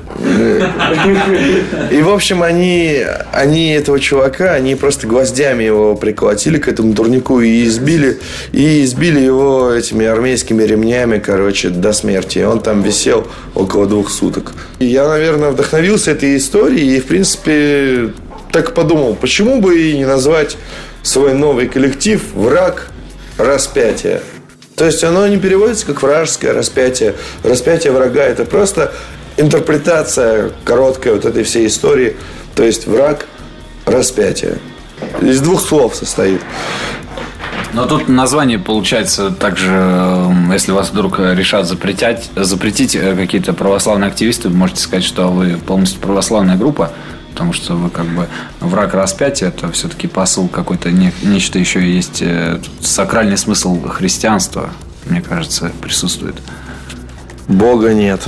И, 1.91 2.03
в 2.03 2.09
общем, 2.09 2.43
они, 2.43 3.05
они 3.33 3.73
этого 3.73 4.01
чувака, 4.01 4.53
они 4.53 4.75
просто 4.75 5.07
гвоздями 5.07 5.65
его 5.65 5.95
приколотили 5.97 6.59
к 6.59 6.69
этому 6.69 6.95
турнику 6.95 7.41
и 7.41 7.65
избили, 7.65 8.19
и 8.53 8.85
избили 8.85 9.21
его 9.21 9.71
этими 9.71 10.07
армейскими 10.07 10.63
ремнями, 10.63 11.19
короче, 11.19 11.69
до 11.69 11.93
смерти. 11.93 12.39
И 12.39 12.45
он 12.45 12.61
там 12.61 12.83
висел 12.83 13.27
около 13.55 13.87
двух 13.87 14.11
суток. 14.11 14.53
И 14.79 14.87
я, 14.87 15.09
наверное, 15.09 15.51
вдохновился 15.51 16.13
этой 16.13 16.37
историей 16.37 16.97
и, 16.97 17.01
в 17.01 17.07
принципе, 17.07 18.11
так 18.55 18.73
подумал, 18.73 19.17
почему 19.17 19.61
бы 19.61 19.81
и 19.81 19.99
не 19.99 20.05
назвать 20.05 20.57
свой 21.03 21.35
новый 21.35 21.67
коллектив 21.67 22.23
«Враг 22.35 22.93
распятия». 23.37 24.23
То 24.77 24.87
есть 24.87 25.03
оно 25.03 25.27
не 25.27 25.39
переводится 25.39 25.85
как 25.87 26.01
вражеское 26.03 26.53
распятие. 26.53 27.17
Распятие 27.43 27.93
врага– 27.93 28.23
это 28.23 28.45
просто 28.45 28.93
интерпретация 29.37 30.53
короткая 30.65 31.15
вот 31.15 31.25
этой 31.25 31.43
всей 31.43 31.67
истории. 31.67 32.17
То 32.55 32.63
есть 32.63 32.87
враг 32.87 33.27
распятие. 33.87 34.59
Из 35.21 35.41
двух 35.41 35.61
слов 35.61 35.97
состоит. 35.97 36.41
Но 37.73 37.87
тут 37.87 38.07
название 38.07 38.61
получается 38.61 39.33
также, 39.33 39.67
эм, 39.69 40.53
если 40.53 40.71
вас 40.71 40.91
вдруг 40.91 41.19
решат 41.19 41.67
запретять, 41.67 42.31
запретить 42.37 42.95
э, 42.95 43.17
какие-то 43.17 43.53
православные 43.53 44.07
активисты, 44.07 44.49
вы 44.49 44.55
можете 44.55 44.81
сказать, 44.81 45.05
что 45.05 45.27
вы 45.33 45.57
полностью 45.57 46.01
православная 46.01 46.57
группа 46.57 46.93
потому 47.35 47.53
что 47.53 47.75
вы 47.75 47.91
как 47.91 48.07
бы 48.07 48.29
враг 48.61 48.95
распятия, 48.95 49.49
это 49.49 49.71
все-таки 49.73 50.07
посыл 50.07 50.47
какой-то, 50.47 50.93
не, 50.93 51.13
нечто 51.25 51.59
еще 51.59 51.83
есть, 51.85 52.23
э, 52.23 52.61
сакральный 52.81 53.37
смысл 53.37 53.89
христианства, 53.89 54.71
мне 55.07 55.21
кажется, 55.21 55.73
присутствует. 55.81 56.37
Бога 57.49 57.93
нет. 57.93 58.23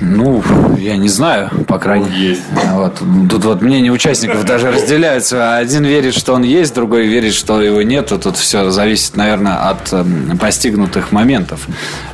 Ну, 0.00 0.42
я 0.78 0.96
не 0.96 1.08
знаю, 1.08 1.50
по 1.66 1.78
крайней 1.78 2.08
мере. 2.10 2.38
Вот. 2.72 3.02
Тут 3.28 3.44
вот 3.44 3.62
мнения 3.62 3.90
участников 3.90 4.44
даже 4.44 4.70
разделяются. 4.72 5.56
Один 5.56 5.84
верит, 5.84 6.14
что 6.14 6.34
он 6.34 6.42
есть, 6.42 6.74
другой 6.74 7.06
верит, 7.06 7.34
что 7.34 7.60
его 7.60 7.82
нет. 7.82 8.08
Тут 8.08 8.36
все 8.36 8.70
зависит, 8.70 9.16
наверное, 9.16 9.68
от 9.70 9.92
эм, 9.92 10.38
постигнутых 10.38 11.12
моментов. 11.12 11.66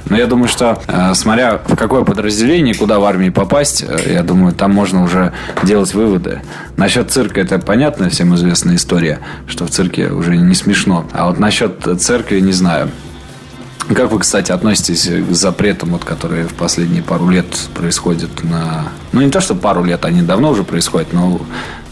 Но 0.08 0.16
я 0.16 0.26
думаю, 0.26 0.48
что 0.48 0.80
э, 0.86 1.14
смотря 1.14 1.58
в 1.58 1.76
какое 1.76 2.02
подразделение, 2.02 2.74
куда 2.74 2.98
в 2.98 3.04
армии 3.04 3.30
попасть, 3.30 3.84
э, 3.86 4.12
я 4.12 4.22
думаю, 4.22 4.54
там 4.54 4.72
можно 4.72 5.02
уже 5.02 5.32
делать 5.62 5.94
выводы. 5.94 6.42
Насчет 6.76 7.10
цирка 7.10 7.40
это 7.40 7.58
понятная 7.58 8.10
всем 8.10 8.34
известная 8.34 8.76
история, 8.76 9.20
что 9.46 9.66
в 9.66 9.70
цирке 9.70 10.08
уже 10.08 10.36
не 10.36 10.54
смешно. 10.54 11.06
А 11.12 11.26
вот 11.26 11.38
насчет 11.38 11.86
церкви 12.00 12.40
не 12.40 12.52
знаю. 12.52 12.90
Как 13.94 14.10
вы, 14.10 14.18
кстати, 14.18 14.50
относитесь 14.50 15.08
к 15.08 15.32
запретам, 15.32 15.90
вот, 15.90 16.04
которые 16.04 16.48
в 16.48 16.54
последние 16.54 17.02
пару 17.02 17.28
лет 17.28 17.46
происходят 17.74 18.42
на... 18.42 18.88
Ну, 19.12 19.20
не 19.20 19.30
то, 19.30 19.40
что 19.40 19.54
пару 19.54 19.84
лет, 19.84 20.04
они 20.04 20.22
давно 20.22 20.50
уже 20.50 20.64
происходят, 20.64 21.12
но 21.12 21.40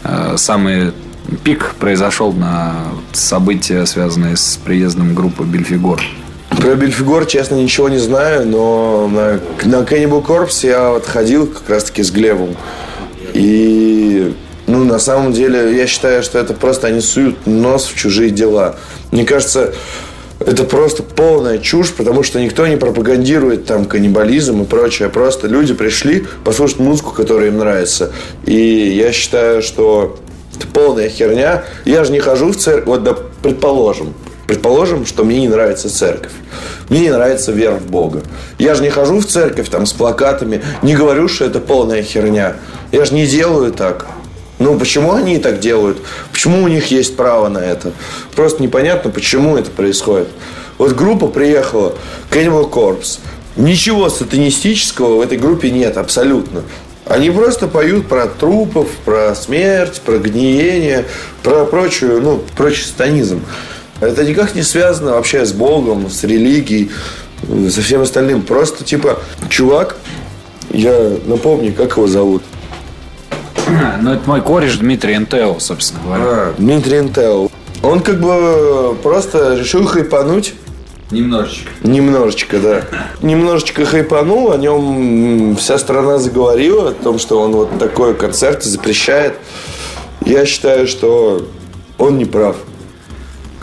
э, 0.03 0.35
самый 0.37 0.91
пик 1.43 1.75
произошел 1.79 2.33
на 2.33 2.75
события, 3.13 3.85
связанные 3.85 4.35
с 4.35 4.59
приездом 4.63 5.15
группы 5.15 5.43
Бельфигор. 5.43 6.01
Про 6.49 6.75
Бельфигор, 6.75 7.25
честно, 7.25 7.55
ничего 7.55 7.87
не 7.87 7.97
знаю, 7.97 8.45
но 8.45 9.07
на, 9.07 9.39
на 9.63 9.83
Cannibal 9.83 10.25
Corpse 10.25 10.67
я 10.67 10.89
вот 10.91 11.05
ходил 11.05 11.47
как 11.47 11.69
раз-таки 11.69 12.03
с 12.03 12.11
Глебом. 12.11 12.55
И 13.33 14.35
ну, 14.67 14.83
на 14.83 14.99
самом 14.99 15.31
деле, 15.31 15.77
я 15.77 15.87
считаю, 15.87 16.23
что 16.23 16.39
это 16.39 16.53
просто 16.53 16.87
они 16.87 16.99
суют 16.99 17.45
нос 17.45 17.85
в 17.85 17.95
чужие 17.95 18.31
дела. 18.31 18.75
Мне 19.11 19.25
кажется, 19.25 19.73
это 20.39 20.63
просто 20.63 21.03
полная 21.03 21.59
чушь, 21.59 21.91
потому 21.93 22.23
что 22.23 22.41
никто 22.41 22.67
не 22.67 22.77
пропагандирует 22.77 23.65
там 23.65 23.85
каннибализм 23.85 24.63
и 24.63 24.65
прочее. 24.65 25.09
Просто 25.09 25.47
люди 25.47 25.73
пришли 25.73 26.25
послушать 26.43 26.79
музыку, 26.79 27.11
которая 27.11 27.47
им 27.47 27.57
нравится. 27.57 28.11
И 28.45 28.55
я 28.55 29.11
считаю, 29.11 29.61
что 29.61 30.17
это 30.55 30.67
полная 30.67 31.09
херня. 31.09 31.63
Я 31.85 32.03
же 32.03 32.11
не 32.11 32.19
хожу 32.19 32.51
в 32.51 32.57
церковь. 32.57 32.85
Вот, 32.87 33.03
да, 33.03 33.15
предположим, 33.41 34.13
Предположим, 34.47 35.07
что 35.07 35.23
мне 35.23 35.41
не 35.41 35.47
нравится 35.47 35.89
церковь. 35.89 36.31
Мне 36.89 36.99
не 36.99 37.09
нравится 37.09 37.51
вера 37.51 37.75
в 37.75 37.87
Бога. 37.87 38.21
Я 38.59 38.75
же 38.75 38.83
не 38.83 38.89
хожу 38.89 39.19
в 39.19 39.25
церковь 39.25 39.69
там 39.69 39.87
с 39.87 39.93
плакатами, 39.93 40.61
не 40.83 40.95
говорю, 40.95 41.27
что 41.27 41.45
это 41.45 41.59
полная 41.59 42.03
херня. 42.03 42.55
Я 42.91 43.05
же 43.05 43.15
не 43.15 43.25
делаю 43.25 43.71
так. 43.71 44.05
Ну, 44.57 44.79
почему 44.79 45.13
они 45.13 45.37
так 45.37 45.59
делают? 45.59 45.97
Почему 46.31 46.63
у 46.63 46.67
них 46.67 46.91
есть 46.91 47.15
право 47.17 47.49
на 47.49 47.59
это? 47.59 47.91
Просто 48.35 48.63
непонятно, 48.63 49.11
почему 49.11 49.57
это 49.57 49.69
происходит. 49.69 50.29
Вот 50.77 50.93
группа 50.93 51.27
приехала, 51.27 51.93
Cannibal 52.31 52.69
Corpse. 52.69 53.19
Ничего 53.57 54.09
сатанистического 54.09 55.17
в 55.17 55.21
этой 55.21 55.37
группе 55.37 55.71
нет, 55.71 55.97
абсолютно. 55.97 56.63
Они 57.05 57.29
просто 57.29 57.67
поют 57.67 58.07
про 58.07 58.25
трупов, 58.27 58.89
про 59.05 59.35
смерть, 59.35 60.01
про 60.01 60.17
гниение, 60.17 61.05
про 61.43 61.65
прочую, 61.65 62.21
ну, 62.21 62.43
прочий 62.57 62.83
сатанизм. 62.83 63.41
Это 64.01 64.25
никак 64.25 64.55
не 64.55 64.63
связано 64.63 65.11
вообще 65.11 65.45
с 65.45 65.53
Богом, 65.53 66.09
с 66.09 66.23
религией. 66.23 66.91
со 67.69 67.81
всем 67.81 68.01
остальным. 68.01 68.41
Просто, 68.41 68.83
типа, 68.83 69.19
чувак, 69.49 69.97
я 70.71 71.11
напомню, 71.25 71.73
как 71.73 71.97
его 71.97 72.07
зовут. 72.07 72.43
Ну, 74.01 74.13
это 74.13 74.29
мой 74.29 74.41
кореш 74.41 74.77
Дмитрий 74.77 75.17
НТО, 75.17 75.57
собственно 75.59 76.01
говоря. 76.03 76.23
А, 76.25 76.53
Дмитрий 76.57 76.99
Интел. 76.99 77.51
Он 77.83 77.99
как 77.99 78.19
бы 78.19 78.95
просто 79.03 79.55
решил 79.55 79.85
хайпануть. 79.85 80.53
Немножечко. 81.11 81.69
Немножечко, 81.83 82.59
да. 82.59 82.81
Немножечко 83.21 83.85
хайпанул, 83.85 84.51
о 84.51 84.57
нем 84.57 85.55
вся 85.55 85.77
страна 85.77 86.17
заговорила, 86.17 86.89
о 86.89 86.93
том, 86.93 87.19
что 87.19 87.39
он 87.39 87.51
вот 87.51 87.77
такой 87.77 88.15
концерт 88.15 88.63
запрещает. 88.63 89.35
Я 90.25 90.45
считаю, 90.45 90.87
что 90.87 91.47
он 91.97 92.17
не 92.17 92.25
прав. 92.25 92.55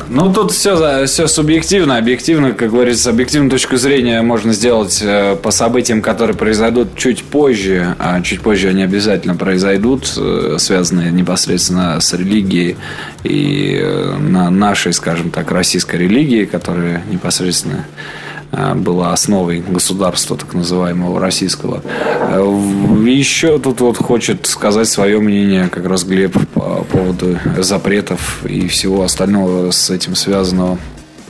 Ну, 0.08 0.32
тут 0.32 0.52
все, 0.52 1.06
все 1.06 1.26
субъективно. 1.26 1.96
Объективно, 1.96 2.52
как 2.52 2.70
говорится, 2.70 3.04
с 3.04 3.06
объективной 3.06 3.50
точки 3.50 3.76
зрения 3.76 4.22
можно 4.22 4.52
сделать 4.52 5.00
э, 5.02 5.36
по 5.36 5.50
событиям, 5.50 6.02
которые 6.02 6.36
произойдут 6.36 6.96
чуть 6.96 7.24
позже. 7.24 7.94
А 7.98 8.20
чуть 8.20 8.40
позже 8.40 8.68
они 8.68 8.82
обязательно 8.82 9.34
произойдут, 9.34 10.12
э, 10.16 10.56
связанные 10.58 11.10
непосредственно 11.10 12.00
с 12.00 12.12
религией 12.12 12.76
и 13.24 13.78
э, 13.80 14.16
на 14.18 14.50
нашей, 14.50 14.92
скажем 14.92 15.30
так, 15.30 15.50
российской 15.50 15.96
религии, 15.96 16.44
которая 16.44 17.02
непосредственно 17.10 17.86
была 18.52 19.12
основой 19.12 19.60
государства, 19.60 20.36
так 20.36 20.52
называемого 20.52 21.18
российского. 21.20 21.82
Э, 21.84 22.40
Еще 23.06 23.58
тут 23.58 23.80
вот 23.80 23.96
хочет 23.96 24.46
сказать 24.46 24.88
свое 24.88 25.20
мнение 25.20 25.68
как 25.70 25.86
раз 25.86 26.04
Глеб 26.04 26.36
по 26.52 26.84
поводу 26.84 27.38
запретов 27.58 28.44
и 28.44 28.68
всего 28.68 29.04
остального 29.04 29.70
с 29.70 29.90
этим 29.90 30.14
связанного. 30.14 30.78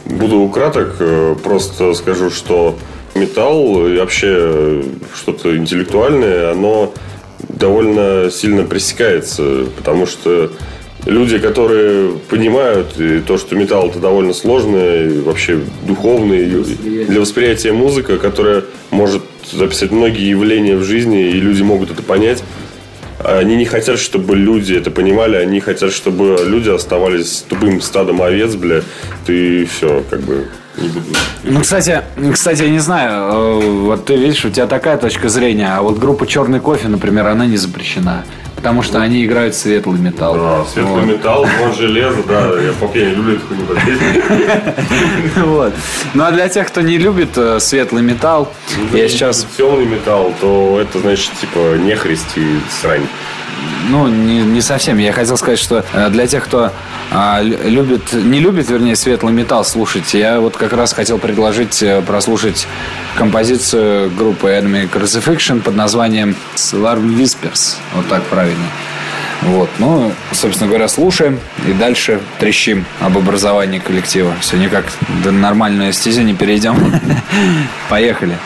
Буду 0.04 0.48
краток, 0.48 0.96
э, 0.98 1.36
просто 1.42 1.94
скажу, 1.94 2.30
что 2.30 2.76
металл 3.14 3.86
и 3.86 3.98
вообще 3.98 4.28
э, 4.30 4.82
что-то 5.14 5.56
интеллектуальное, 5.56 6.50
оно 6.52 6.92
довольно 7.48 8.30
сильно 8.30 8.64
пресекается, 8.64 9.66
потому 9.76 10.06
что 10.06 10.50
люди, 11.06 11.38
которые 11.38 12.12
понимают 12.30 12.98
и 12.98 13.20
то, 13.20 13.38
что 13.38 13.56
металл 13.56 13.88
это 13.88 13.98
довольно 13.98 14.32
сложная, 14.32 15.08
и 15.08 15.20
вообще 15.20 15.60
духовный 15.86 16.48
и 16.48 17.04
для 17.04 17.20
восприятия 17.20 17.72
музыка, 17.72 18.18
которая 18.18 18.64
может 18.90 19.22
записать 19.50 19.90
многие 19.90 20.28
явления 20.28 20.76
в 20.76 20.84
жизни, 20.84 21.30
и 21.30 21.32
люди 21.32 21.62
могут 21.62 21.90
это 21.90 22.02
понять. 22.02 22.42
Они 23.24 23.56
не 23.56 23.64
хотят, 23.64 23.98
чтобы 23.98 24.36
люди 24.36 24.74
это 24.74 24.90
понимали, 24.90 25.36
они 25.36 25.60
хотят, 25.60 25.92
чтобы 25.92 26.38
люди 26.44 26.70
оставались 26.70 27.44
тупым 27.48 27.80
стадом 27.80 28.20
овец, 28.20 28.54
бля, 28.54 28.82
ты 29.26 29.64
все, 29.66 30.02
как 30.10 30.20
бы, 30.22 30.48
не 30.76 30.88
буду. 30.88 31.06
Ну, 31.44 31.60
кстати, 31.60 32.02
кстати, 32.32 32.62
я 32.62 32.70
не 32.70 32.80
знаю, 32.80 33.12
э, 33.12 33.70
вот 33.86 34.06
ты 34.06 34.16
видишь, 34.16 34.44
у 34.44 34.50
тебя 34.50 34.66
такая 34.66 34.96
точка 34.96 35.28
зрения, 35.28 35.68
а 35.68 35.82
вот 35.82 35.98
группа 35.98 36.26
Черный 36.26 36.58
кофе, 36.58 36.88
например, 36.88 37.26
она 37.28 37.46
не 37.46 37.56
запрещена. 37.56 38.24
Потому 38.62 38.82
что 38.82 39.02
они 39.02 39.24
играют 39.26 39.56
светлый 39.56 39.98
металл. 39.98 40.36
А, 40.38 40.64
светлый 40.72 41.00
Вот. 41.02 41.06
металл, 41.06 41.44
вон 41.58 41.74
железо, 41.74 42.22
да, 42.22 42.60
я 42.60 42.72
пока 42.78 42.96
не 43.00 43.06
люблю 43.06 43.34
эту 43.34 43.46
хуйню. 43.48 43.66
Вот. 45.46 45.74
Ну 46.14 46.22
а 46.22 46.30
для 46.30 46.48
тех, 46.48 46.68
кто 46.68 46.80
не 46.80 46.96
любит 46.96 47.30
э, 47.36 47.58
светлый 47.58 48.04
металл, 48.04 48.52
я 48.92 49.08
сейчас, 49.08 49.48
Темный 49.56 49.86
металл, 49.86 50.32
то 50.40 50.78
это 50.80 51.00
значит, 51.00 51.32
типа, 51.40 51.76
нехрист 51.76 52.26
и 52.36 52.60
срань. 52.80 53.02
Ну 53.88 54.08
не, 54.08 54.42
не 54.42 54.60
совсем. 54.60 54.98
Я 54.98 55.12
хотел 55.12 55.36
сказать, 55.36 55.58
что 55.58 55.84
э, 55.92 56.08
для 56.10 56.26
тех, 56.26 56.44
кто 56.44 56.70
а, 57.10 57.40
лю- 57.42 57.58
любит, 57.64 58.12
не 58.12 58.40
любит, 58.40 58.70
вернее, 58.70 58.96
светлый 58.96 59.32
металл 59.32 59.64
слушать, 59.64 60.14
я 60.14 60.40
вот 60.40 60.56
как 60.56 60.72
раз 60.72 60.92
хотел 60.92 61.18
предложить 61.18 61.82
э, 61.82 62.00
прослушать 62.02 62.66
композицию 63.16 64.10
группы 64.10 64.48
Enemy 64.48 64.90
Crucifixion 64.90 65.60
под 65.60 65.76
названием 65.76 66.36
Alarm 66.56 67.16
Whispers. 67.16 67.76
Вот 67.94 68.08
так 68.08 68.22
правильно. 68.24 68.66
Вот, 69.42 69.68
ну, 69.78 70.12
собственно 70.30 70.68
говоря, 70.68 70.86
слушаем 70.86 71.40
и 71.66 71.72
дальше 71.72 72.20
трещим 72.38 72.84
об 73.00 73.18
образовании 73.18 73.80
коллектива. 73.80 74.32
Все 74.40 74.56
никак 74.56 74.84
до 75.24 75.32
нормальной 75.32 75.92
стези 75.92 76.22
не 76.22 76.34
перейдем. 76.34 76.76
Поехали. 77.88 78.38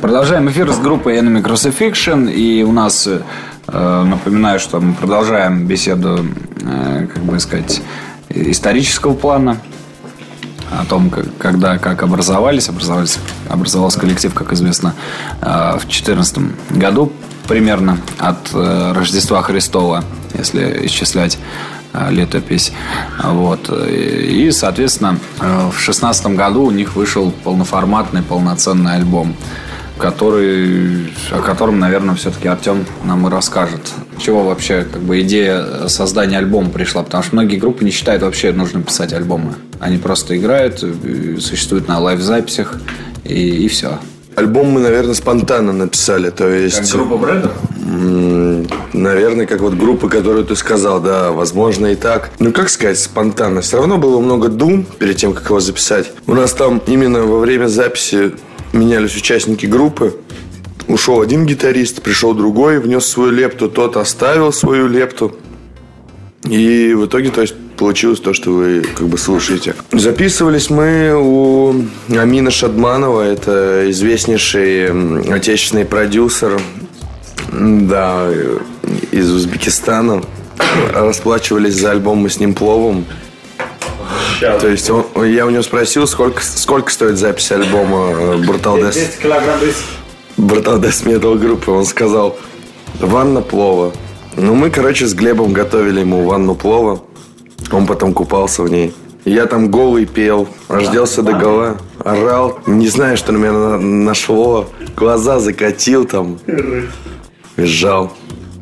Продолжаем 0.00 0.50
эфир 0.50 0.70
с 0.70 0.78
группой 0.78 1.16
Enemy 1.16 1.42
Crucifixion. 1.42 2.30
И 2.30 2.62
у 2.62 2.70
нас, 2.70 3.06
э, 3.06 4.02
напоминаю, 4.04 4.60
что 4.60 4.78
мы 4.78 4.92
продолжаем 4.92 5.66
беседу, 5.66 6.26
э, 6.60 7.06
как 7.12 7.22
бы 7.22 7.40
сказать, 7.40 7.80
исторического 8.28 9.14
плана. 9.14 9.56
О 10.70 10.84
том, 10.84 11.08
как, 11.08 11.24
когда, 11.38 11.78
как 11.78 12.02
образовались. 12.02 12.68
образовались. 12.68 13.18
Образовался 13.48 13.98
коллектив, 13.98 14.34
как 14.34 14.52
известно, 14.52 14.94
э, 15.40 15.46
в 15.78 15.86
2014 15.86 16.52
году 16.70 17.10
примерно 17.48 17.98
от 18.18 18.52
Рождества 18.52 19.40
Христова, 19.42 20.04
если 20.36 20.84
исчислять 20.86 21.38
летопись. 22.10 22.72
Вот. 23.22 23.70
И, 23.70 24.50
соответственно, 24.50 25.18
в 25.38 25.78
шестнадцатом 25.78 26.34
году 26.34 26.64
у 26.64 26.70
них 26.72 26.96
вышел 26.96 27.30
полноформатный, 27.44 28.22
полноценный 28.22 28.96
альбом 28.96 29.36
который, 29.98 31.08
о 31.30 31.40
котором, 31.40 31.78
наверное, 31.78 32.14
все-таки 32.14 32.48
Артем 32.48 32.84
нам 33.04 33.26
и 33.26 33.30
расскажет. 33.30 33.80
Чего 34.18 34.44
вообще 34.44 34.86
как 34.90 35.02
бы 35.02 35.20
идея 35.22 35.88
создания 35.88 36.38
альбома 36.38 36.70
пришла? 36.70 37.02
Потому 37.02 37.22
что 37.22 37.34
многие 37.34 37.56
группы 37.56 37.84
не 37.84 37.90
считают 37.90 38.22
вообще 38.22 38.52
нужно 38.52 38.82
писать 38.82 39.12
альбомы. 39.12 39.54
Они 39.80 39.98
просто 39.98 40.36
играют, 40.36 40.84
существуют 41.40 41.88
на 41.88 41.98
лайв-записях 42.00 42.78
и, 43.24 43.64
и 43.64 43.68
все. 43.68 43.98
Альбом 44.34 44.68
мы, 44.68 44.80
наверное, 44.80 45.14
спонтанно 45.14 45.72
написали. 45.72 46.28
То 46.28 46.46
есть... 46.48 46.78
Как 46.78 46.90
группа 46.90 47.16
брендов? 47.16 47.52
Наверное, 48.92 49.46
как 49.46 49.60
вот 49.60 49.74
группа, 49.74 50.10
которую 50.10 50.44
ты 50.44 50.56
сказал, 50.56 51.00
да, 51.00 51.32
возможно 51.32 51.86
и 51.86 51.94
так. 51.94 52.30
Ну, 52.38 52.52
как 52.52 52.68
сказать, 52.68 52.98
спонтанно. 52.98 53.62
Все 53.62 53.78
равно 53.78 53.96
было 53.96 54.20
много 54.20 54.48
дум 54.48 54.84
перед 54.98 55.16
тем, 55.16 55.32
как 55.32 55.46
его 55.46 55.60
записать. 55.60 56.12
У 56.26 56.34
нас 56.34 56.52
там 56.52 56.82
именно 56.86 57.22
во 57.22 57.38
время 57.38 57.66
записи 57.66 58.32
менялись 58.76 59.16
участники 59.16 59.66
группы. 59.66 60.16
Ушел 60.88 61.20
один 61.20 61.46
гитарист, 61.46 62.02
пришел 62.02 62.34
другой, 62.34 62.78
внес 62.78 63.06
свою 63.06 63.32
лепту, 63.32 63.68
тот 63.68 63.96
оставил 63.96 64.52
свою 64.52 64.86
лепту. 64.86 65.36
И 66.44 66.94
в 66.94 67.06
итоге, 67.06 67.30
то 67.30 67.40
есть, 67.40 67.54
получилось 67.76 68.20
то, 68.20 68.32
что 68.32 68.52
вы 68.52 68.82
как 68.94 69.08
бы 69.08 69.18
слушаете. 69.18 69.74
Записывались 69.92 70.70
мы 70.70 71.12
у 71.14 71.74
Амина 72.08 72.50
Шадманова, 72.50 73.22
это 73.22 73.90
известнейший 73.90 74.90
отечественный 75.34 75.84
продюсер, 75.84 76.60
да, 77.52 78.30
из 79.10 79.30
Узбекистана. 79.30 80.22
Расплачивались 80.94 81.74
за 81.74 81.90
альбом 81.90 82.18
мы 82.18 82.30
с 82.30 82.40
ним 82.40 82.54
пловом. 82.54 83.04
Сейчас. 84.36 84.60
То 84.60 84.68
есть 84.68 84.90
он, 84.90 85.06
я 85.24 85.46
у 85.46 85.50
него 85.50 85.62
спросил, 85.62 86.06
сколько, 86.06 86.42
сколько 86.42 86.90
стоит 86.90 87.16
запись 87.16 87.50
альбома 87.52 88.34
Brutal 88.36 88.82
Death. 88.82 88.92
10 88.92 89.18
килограмм 89.18 89.58
Brutal 90.36 90.80
Death 90.80 91.06
Metal 91.06 91.38
группы. 91.38 91.70
Он 91.70 91.86
сказал, 91.86 92.36
ванна 93.00 93.40
плова. 93.40 93.92
Ну, 94.36 94.54
мы, 94.54 94.68
короче, 94.68 95.06
с 95.06 95.14
Глебом 95.14 95.54
готовили 95.54 96.00
ему 96.00 96.24
ванну 96.24 96.54
плова. 96.54 97.02
Он 97.72 97.86
потом 97.86 98.12
купался 98.12 98.62
в 98.62 98.70
ней. 98.70 98.94
Я 99.24 99.46
там 99.46 99.70
голый 99.70 100.04
пел, 100.04 100.46
разделся 100.68 101.22
до 101.22 101.32
гола, 101.32 101.78
орал. 102.04 102.60
Не 102.66 102.88
знаю, 102.88 103.16
что 103.16 103.32
на 103.32 103.38
меня 103.38 103.78
нашло. 103.78 104.68
Глаза 104.94 105.40
закатил 105.40 106.04
там. 106.04 106.38
Визжал. 107.56 108.12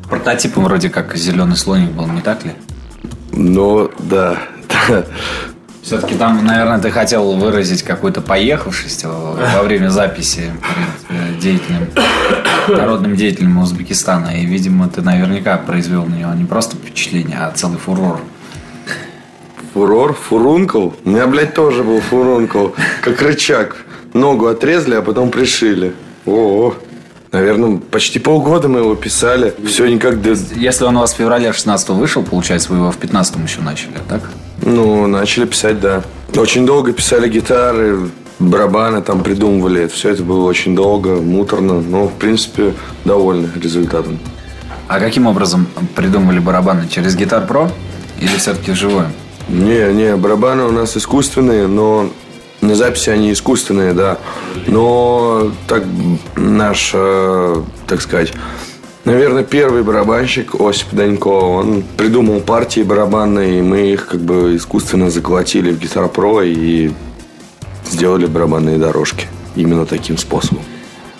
Прототипом 0.09 0.63
вроде 0.63 0.89
как 0.89 1.17
зеленый 1.17 1.57
слоник 1.57 1.91
был, 1.91 2.07
не 2.07 2.21
так 2.21 2.45
ли? 2.45 2.51
Ну, 3.33 3.91
да. 3.99 4.37
Все-таки 5.85 6.15
там, 6.15 6.43
наверное, 6.43 6.79
ты 6.79 6.89
хотел 6.89 7.33
выразить 7.33 7.83
какую-то 7.83 8.19
поехавшесть 8.19 9.05
во 9.05 9.61
время 9.61 9.89
записи 9.89 10.51
перед 11.09 11.37
э, 11.37 11.39
деятелем, 11.39 11.87
народным 12.67 13.15
деятелем 13.15 13.59
Узбекистана. 13.59 14.35
И, 14.35 14.47
видимо, 14.47 14.89
ты 14.89 15.03
наверняка 15.03 15.57
произвел 15.57 16.07
на 16.07 16.15
него 16.15 16.33
не 16.33 16.43
просто 16.45 16.75
впечатление, 16.75 17.37
а 17.37 17.51
целый 17.51 17.77
фурор. 17.77 18.19
Фурор? 19.75 20.15
Фурункул? 20.15 20.95
У 21.05 21.09
меня, 21.11 21.27
блядь, 21.27 21.53
тоже 21.53 21.83
был 21.83 22.01
фурункул. 22.01 22.73
Как 23.01 23.21
рычаг. 23.21 23.75
Ногу 24.13 24.47
отрезали, 24.47 24.95
а 24.95 25.03
потом 25.03 25.29
пришили. 25.29 25.93
-о. 26.25 26.73
Наверное, 27.31 27.77
почти 27.77 28.19
полгода 28.19 28.67
мы 28.67 28.79
его 28.79 28.95
писали. 28.95 29.53
Все 29.65 29.87
никак... 29.87 30.15
Если 30.55 30.85
он 30.85 30.97
у 30.97 30.99
вас 31.01 31.13
в 31.13 31.17
феврале 31.17 31.51
16 31.51 31.89
вышел, 31.89 32.23
получается, 32.23 32.71
вы 32.71 32.77
его 32.77 32.91
в 32.91 32.97
15 32.97 33.35
еще 33.45 33.61
начали, 33.61 33.97
так? 34.07 34.21
Ну, 34.61 35.07
начали 35.07 35.45
писать, 35.45 35.79
да. 35.79 36.03
Очень 36.35 36.65
долго 36.65 36.93
писали 36.93 37.27
гитары, 37.29 38.09
барабаны 38.39 39.01
там 39.01 39.23
придумывали. 39.23 39.87
Все 39.87 40.11
это 40.11 40.23
было 40.23 40.45
очень 40.45 40.75
долго, 40.75 41.15
муторно, 41.15 41.81
но, 41.81 42.07
в 42.07 42.13
принципе, 42.13 42.73
довольны 43.03 43.49
результатом. 43.61 44.19
А 44.87 44.99
каким 44.99 45.25
образом 45.27 45.67
придумывали 45.95 46.39
барабаны? 46.39 46.87
Через 46.87 47.15
Гитар 47.15 47.45
Про 47.45 47.71
или 48.19 48.35
все-таки 48.37 48.71
вживую? 48.71 49.11
Не, 49.49 49.93
не, 49.93 50.15
барабаны 50.15 50.63
у 50.63 50.71
нас 50.71 50.95
искусственные, 50.97 51.67
но 51.67 52.09
на 52.65 52.75
записи 52.75 53.09
они 53.09 53.31
искусственные, 53.31 53.93
да. 53.93 54.17
Но 54.67 55.51
так 55.67 55.83
наш, 56.35 56.91
э, 56.93 57.63
так 57.87 58.01
сказать, 58.01 58.33
Наверное, 59.05 59.43
первый 59.43 59.83
барабанщик 59.83 60.59
Осип 60.59 60.87
Данько, 60.91 61.27
он 61.27 61.83
придумал 61.95 62.39
партии 62.39 62.81
барабанные, 62.81 63.59
и 63.59 63.61
мы 63.61 63.91
их 63.91 64.07
как 64.07 64.19
бы 64.19 64.55
искусственно 64.55 65.11
заколотили 65.11 65.71
в 65.71 65.79
Pro 65.79 66.43
и 66.43 66.91
сделали 67.87 68.25
барабанные 68.25 68.79
дорожки 68.79 69.27
именно 69.55 69.85
таким 69.85 70.17
способом. 70.17 70.63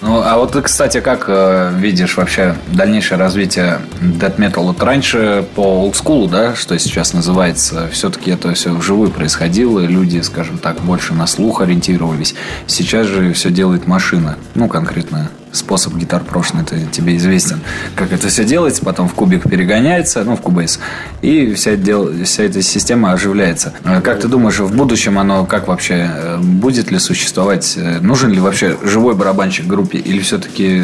Ну, 0.05 0.21
а 0.23 0.37
вот 0.37 0.51
ты, 0.51 0.61
кстати, 0.61 1.01
как 1.01 1.25
э, 1.27 1.71
видишь 1.79 2.15
вообще 2.15 2.55
дальнейшее 2.71 3.17
развитие 3.17 3.79
Dead 4.01 4.35
Metal? 4.35 4.61
Вот 4.61 4.83
раньше 4.83 5.43
по 5.55 5.81
олдскулу, 5.81 6.27
да, 6.27 6.53
что 6.53 6.77
сейчас 6.77 7.13
называется, 7.13 7.89
все-таки 7.91 8.29
это 8.29 8.53
все 8.53 8.71
вживую 8.71 9.09
происходило, 9.09 9.79
люди, 9.79 10.19
скажем 10.19 10.59
так, 10.59 10.79
больше 10.81 11.15
на 11.15 11.25
слух 11.25 11.61
ориентировались. 11.61 12.35
Сейчас 12.67 13.07
же 13.07 13.33
все 13.33 13.49
делает 13.49 13.87
машина, 13.87 14.37
ну, 14.53 14.67
конкретно 14.67 15.31
способ 15.55 15.95
гитар 15.95 16.23
прошлый, 16.23 16.63
это 16.63 16.79
тебе 16.91 17.15
известен, 17.17 17.59
как 17.95 18.11
это 18.11 18.27
все 18.27 18.43
делается, 18.43 18.83
потом 18.83 19.07
в 19.07 19.13
кубик 19.13 19.49
перегоняется, 19.49 20.23
ну, 20.23 20.35
в 20.35 20.41
кубейс, 20.41 20.79
и 21.21 21.53
вся, 21.53 21.71
это, 21.71 22.23
вся 22.23 22.43
эта 22.43 22.61
система 22.61 23.11
оживляется. 23.11 23.73
А 23.83 24.01
как 24.01 24.19
ты 24.19 24.27
думаешь, 24.27 24.59
в 24.59 24.75
будущем 24.75 25.17
оно 25.17 25.45
как 25.45 25.67
вообще, 25.67 26.09
э, 26.13 26.37
будет 26.39 26.91
ли 26.91 26.99
существовать, 26.99 27.75
э, 27.77 27.99
нужен 27.99 28.31
ли 28.31 28.39
вообще 28.39 28.77
живой 28.83 29.15
барабанщик 29.15 29.67
группе, 29.67 29.97
или 29.97 30.19
все-таки 30.19 30.81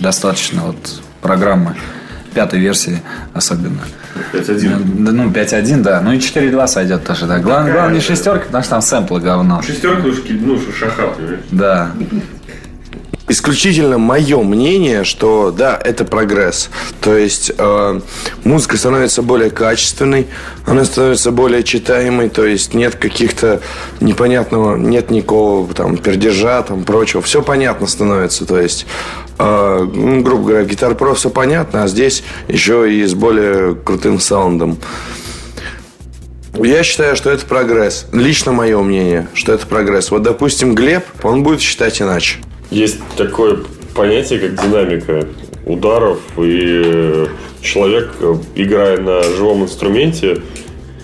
достаточно 0.00 0.62
вот 0.62 1.02
программы? 1.20 1.74
пятой 2.34 2.58
версии 2.58 3.00
особенно. 3.32 3.78
5.1. 4.32 5.12
Ну, 5.12 5.30
5.1, 5.30 5.82
да. 5.82 6.00
Ну 6.00 6.12
и 6.12 6.18
4.2 6.18 6.66
сойдет 6.66 7.04
тоже, 7.04 7.26
да. 7.26 7.38
Главное, 7.38 7.72
главное 7.72 7.94
не 7.94 8.00
шестерка, 8.00 8.46
потому 8.46 8.62
что 8.62 8.70
там 8.70 8.82
сэмплы 8.82 9.20
говно. 9.20 9.62
Шестерка, 9.62 10.02
ну, 10.02 10.58
шаха, 10.72 11.14
Да 11.50 11.92
исключительно 13.28 13.98
мое 13.98 14.42
мнение, 14.42 15.04
что 15.04 15.50
да, 15.50 15.80
это 15.82 16.04
прогресс. 16.04 16.70
То 17.00 17.16
есть 17.16 17.52
э, 17.56 18.00
музыка 18.44 18.76
становится 18.76 19.22
более 19.22 19.50
качественной, 19.50 20.26
она 20.66 20.84
становится 20.84 21.30
более 21.30 21.62
читаемой, 21.62 22.28
то 22.28 22.44
есть 22.44 22.74
нет 22.74 22.96
каких-то 22.96 23.60
непонятного, 24.00 24.76
нет 24.76 25.10
никакого 25.10 25.72
там 25.72 25.96
пердежа, 25.96 26.62
там 26.62 26.84
прочего. 26.84 27.22
Все 27.22 27.42
понятно 27.42 27.86
становится. 27.86 28.44
То 28.44 28.60
есть, 28.60 28.86
э, 29.38 29.88
ну, 29.92 30.20
грубо 30.20 30.48
говоря, 30.48 30.64
гитар 30.64 30.92
Pro 30.92 31.14
все 31.14 31.30
понятно, 31.30 31.84
а 31.84 31.88
здесь 31.88 32.22
еще 32.48 32.92
и 32.92 33.04
с 33.04 33.14
более 33.14 33.74
крутым 33.74 34.20
саундом. 34.20 34.78
Я 36.56 36.84
считаю, 36.84 37.16
что 37.16 37.30
это 37.30 37.44
прогресс. 37.46 38.06
Лично 38.12 38.52
мое 38.52 38.80
мнение, 38.80 39.26
что 39.34 39.52
это 39.52 39.66
прогресс. 39.66 40.12
Вот, 40.12 40.22
допустим, 40.22 40.76
Глеб, 40.76 41.04
он 41.24 41.42
будет 41.42 41.60
считать 41.60 42.00
иначе. 42.00 42.38
Есть 42.74 42.98
такое 43.16 43.58
понятие, 43.94 44.40
как 44.40 44.60
динамика 44.60 45.28
ударов, 45.64 46.18
и 46.36 46.82
э, 46.84 47.26
человек, 47.62 48.10
играя 48.56 48.98
на 48.98 49.22
живом 49.22 49.62
инструменте, 49.62 50.38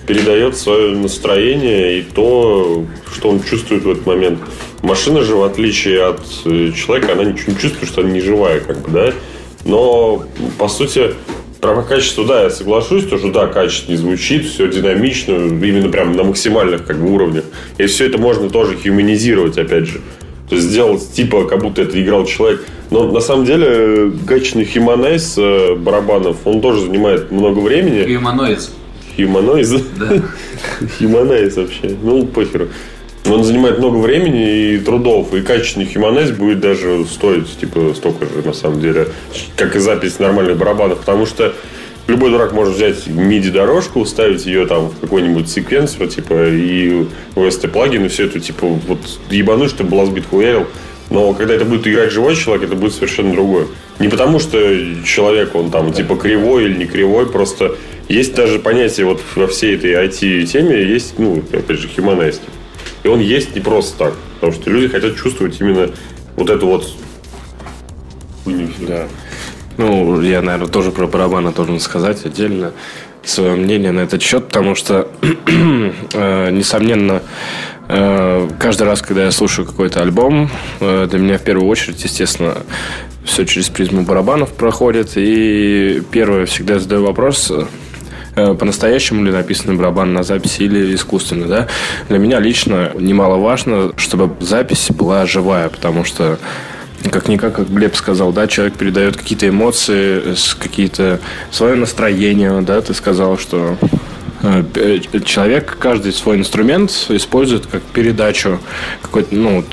передает 0.05 0.57
свое 0.57 0.97
настроение 0.97 2.01
и 2.01 2.03
то, 2.03 2.85
что 3.15 3.29
он 3.29 3.41
чувствует 3.45 3.85
в 3.85 3.91
этот 3.91 4.05
момент. 4.05 4.41
Машина 4.83 5.23
же, 5.23 5.37
в 5.37 5.45
отличие 5.45 6.07
от 6.07 6.21
э, 6.45 6.73
человека, 6.73 7.13
она 7.13 7.23
ничего 7.23 7.53
не 7.53 7.59
чувствует, 7.61 7.87
что 7.89 8.01
она 8.01 8.11
не 8.11 8.21
живая, 8.21 8.59
как 8.59 8.81
бы, 8.81 8.91
да. 8.91 9.13
Но, 9.65 10.25
по 10.59 10.67
сути, 10.67 11.15
про 11.61 11.85
качество, 11.85 12.27
да, 12.27 12.43
я 12.43 12.51
соглашусь, 12.51 13.07
то, 13.07 13.17
что 13.17 13.31
да, 13.31 13.47
качественно 13.47 13.97
звучит, 13.97 14.45
все 14.45 14.67
динамично, 14.67 15.35
именно 15.35 15.89
прям 15.89 16.17
на 16.17 16.25
максимальных 16.25 16.85
как 16.85 17.01
бы 17.01 17.13
уровнях. 17.13 17.45
И 17.79 17.87
все 17.87 18.07
это 18.07 18.19
можно 18.19 18.51
тоже 18.51 18.77
хуманизировать, 18.77 19.57
опять 19.57 19.85
же. 19.85 20.01
То 20.51 20.57
есть 20.57 20.69
сделать 20.69 21.13
типа, 21.13 21.45
как 21.45 21.61
будто 21.61 21.83
это 21.83 22.03
играл 22.03 22.27
человек. 22.27 22.67
Но 22.91 23.11
на 23.11 23.21
самом 23.21 23.45
деле 23.45 24.13
качественный 24.27 24.65
химонайз 24.65 25.37
э, 25.39 25.77
барабанов, 25.77 26.39
он 26.45 26.61
тоже 26.61 26.81
занимает 26.81 27.31
много 27.31 27.61
времени. 27.61 28.05
Химонойз. 28.05 28.73
Химонойз? 29.17 29.71
Да. 29.97 30.23
Химонайз 30.99 31.57
вообще. 31.57 31.97
Ну, 32.03 32.27
похеру. 32.27 32.67
Он 33.27 33.45
занимает 33.45 33.79
много 33.79 33.99
времени 33.99 34.73
и 34.73 34.79
трудов, 34.79 35.33
и 35.35 35.43
качественный 35.43 35.87
химонез 35.87 36.33
будет 36.33 36.59
даже 36.59 37.05
стоить 37.05 37.57
типа 37.61 37.93
столько 37.95 38.25
же 38.25 38.45
на 38.45 38.53
самом 38.53 38.81
деле, 38.81 39.09
как 39.57 39.77
и 39.77 39.79
запись 39.79 40.19
нормальных 40.19 40.57
барабанов, 40.57 40.99
потому 40.99 41.27
что 41.27 41.55
любой 42.11 42.31
дурак 42.31 42.53
может 42.53 42.75
взять 42.75 43.07
MIDI-дорожку, 43.07 44.05
ставить 44.05 44.47
ее 44.47 44.67
там 44.67 44.89
в 44.89 45.01
какой-нибудь 45.01 45.49
секвенсор, 45.49 46.09
типа, 46.09 46.49
и 46.49 47.07
OST-плагин, 47.35 48.05
и 48.05 48.09
все 48.09 48.27
это, 48.27 48.41
типа, 48.41 48.67
вот 48.67 48.99
ебануть, 49.31 49.71
чтобы 49.71 50.05
сбит 50.07 50.27
хуярил. 50.27 50.67
Но 51.09 51.33
когда 51.35 51.55
это 51.55 51.65
будет 51.65 51.87
играть 51.87 52.13
живой 52.13 52.37
человек, 52.37 52.67
это 52.67 52.77
будет 52.77 52.95
совершенно 52.95 53.33
другое. 53.33 53.67
Не 53.99 54.09
потому, 54.09 54.39
что 54.39 54.59
человек, 55.05 55.55
он 55.55 55.71
там, 55.71 55.93
типа, 55.93 56.17
кривой 56.17 56.65
или 56.65 56.77
не 56.77 56.87
кривой, 56.87 57.27
просто 57.27 57.77
есть 58.09 58.35
даже 58.35 58.59
понятие 58.59 59.07
вот 59.07 59.21
во 59.35 59.47
всей 59.47 59.75
этой 59.75 59.93
IT-теме, 59.93 60.83
есть, 60.83 61.19
ну, 61.19 61.43
опять 61.53 61.79
же, 61.79 61.89
humanist. 61.97 62.41
И 63.03 63.09
он 63.09 63.21
есть 63.21 63.55
не 63.55 63.61
просто 63.61 63.99
так. 63.99 64.15
Потому 64.35 64.53
что 64.53 64.71
люди 64.71 64.89
хотят 64.89 65.17
чувствовать 65.17 65.61
именно 65.61 65.91
вот 66.37 66.51
эту 66.51 66.67
вот 66.67 66.87
Да. 68.87 69.09
Ну, 69.81 70.21
я, 70.21 70.43
наверное, 70.43 70.69
тоже 70.69 70.91
про 70.91 71.07
барабаны 71.07 71.53
должен 71.53 71.81
сказать 71.81 72.27
отдельно 72.27 72.73
свое 73.25 73.55
мнение 73.55 73.93
на 73.93 74.01
этот 74.01 74.21
счет, 74.21 74.49
потому 74.49 74.75
что, 74.75 75.09
э, 75.23 76.51
несомненно, 76.51 77.23
э, 77.89 78.49
каждый 78.59 78.83
раз, 78.83 79.01
когда 79.01 79.25
я 79.25 79.31
слушаю 79.31 79.67
какой-то 79.67 80.03
альбом, 80.03 80.51
э, 80.81 81.07
для 81.11 81.19
меня 81.19 81.39
в 81.39 81.45
первую 81.45 81.67
очередь, 81.67 82.05
естественно, 82.05 82.59
все 83.25 83.47
через 83.47 83.71
призму 83.71 84.03
барабанов 84.03 84.53
проходит. 84.53 85.13
И 85.15 86.03
первое, 86.11 86.45
всегда 86.45 86.79
задаю 86.79 87.07
вопрос, 87.07 87.51
по-настоящему 88.35 89.25
ли 89.25 89.33
написаны 89.33 89.77
барабан 89.77 90.13
на 90.13 90.25
записи 90.25 90.65
или 90.65 90.95
искусственно, 90.95 91.47
да? 91.47 91.69
Для 92.11 92.19
меня 92.19 92.39
лично 92.39 92.93
немаловажно, 92.99 93.93
чтобы 93.97 94.31
запись 94.45 94.91
была 94.91 95.25
живая, 95.25 95.71
потому 95.71 96.05
что 96.05 96.39
как-никак, 97.09 97.57
как 97.57 97.71
Глеб 97.71 97.97
сказал, 97.97 98.33
да, 98.33 98.47
человек 98.47 98.75
передает 98.75 99.17
какие-то 99.17 99.49
эмоции, 99.49 100.35
с 100.35 100.55
какие-то 100.55 101.21
свое 101.51 101.75
настроение, 101.75 102.61
да, 102.61 102.81
ты 102.81 102.93
сказал, 102.93 103.39
что 103.39 103.77
э, 104.43 104.65
э, 104.75 105.21
человек 105.25 105.77
каждый 105.79 106.13
свой 106.13 106.37
инструмент 106.37 106.91
использует 107.09 107.67
как 107.67 107.83
передачу 107.83 108.61
какой-то, 109.03 109.35
ну, 109.35 109.65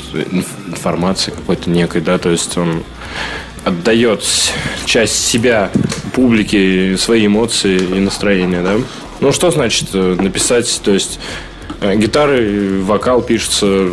информации 0.67 1.32
какой-то 1.32 1.69
некой, 1.69 2.01
да, 2.01 2.17
то 2.17 2.30
есть 2.30 2.57
он 2.57 2.84
отдает 3.65 4.23
часть 4.86 5.28
себя 5.28 5.69
публике, 6.13 6.95
свои 6.97 7.28
эмоции 7.28 7.78
и 7.78 7.99
настроение, 7.99 8.61
да. 8.61 8.78
Ну, 9.19 9.32
что 9.32 9.51
значит 9.51 9.89
э, 9.93 10.15
написать, 10.19 10.82
то 10.84 10.91
есть 10.91 11.19
э, 11.82 11.95
гитары, 11.95 12.82
вокал 12.82 13.21
пишется 13.21 13.89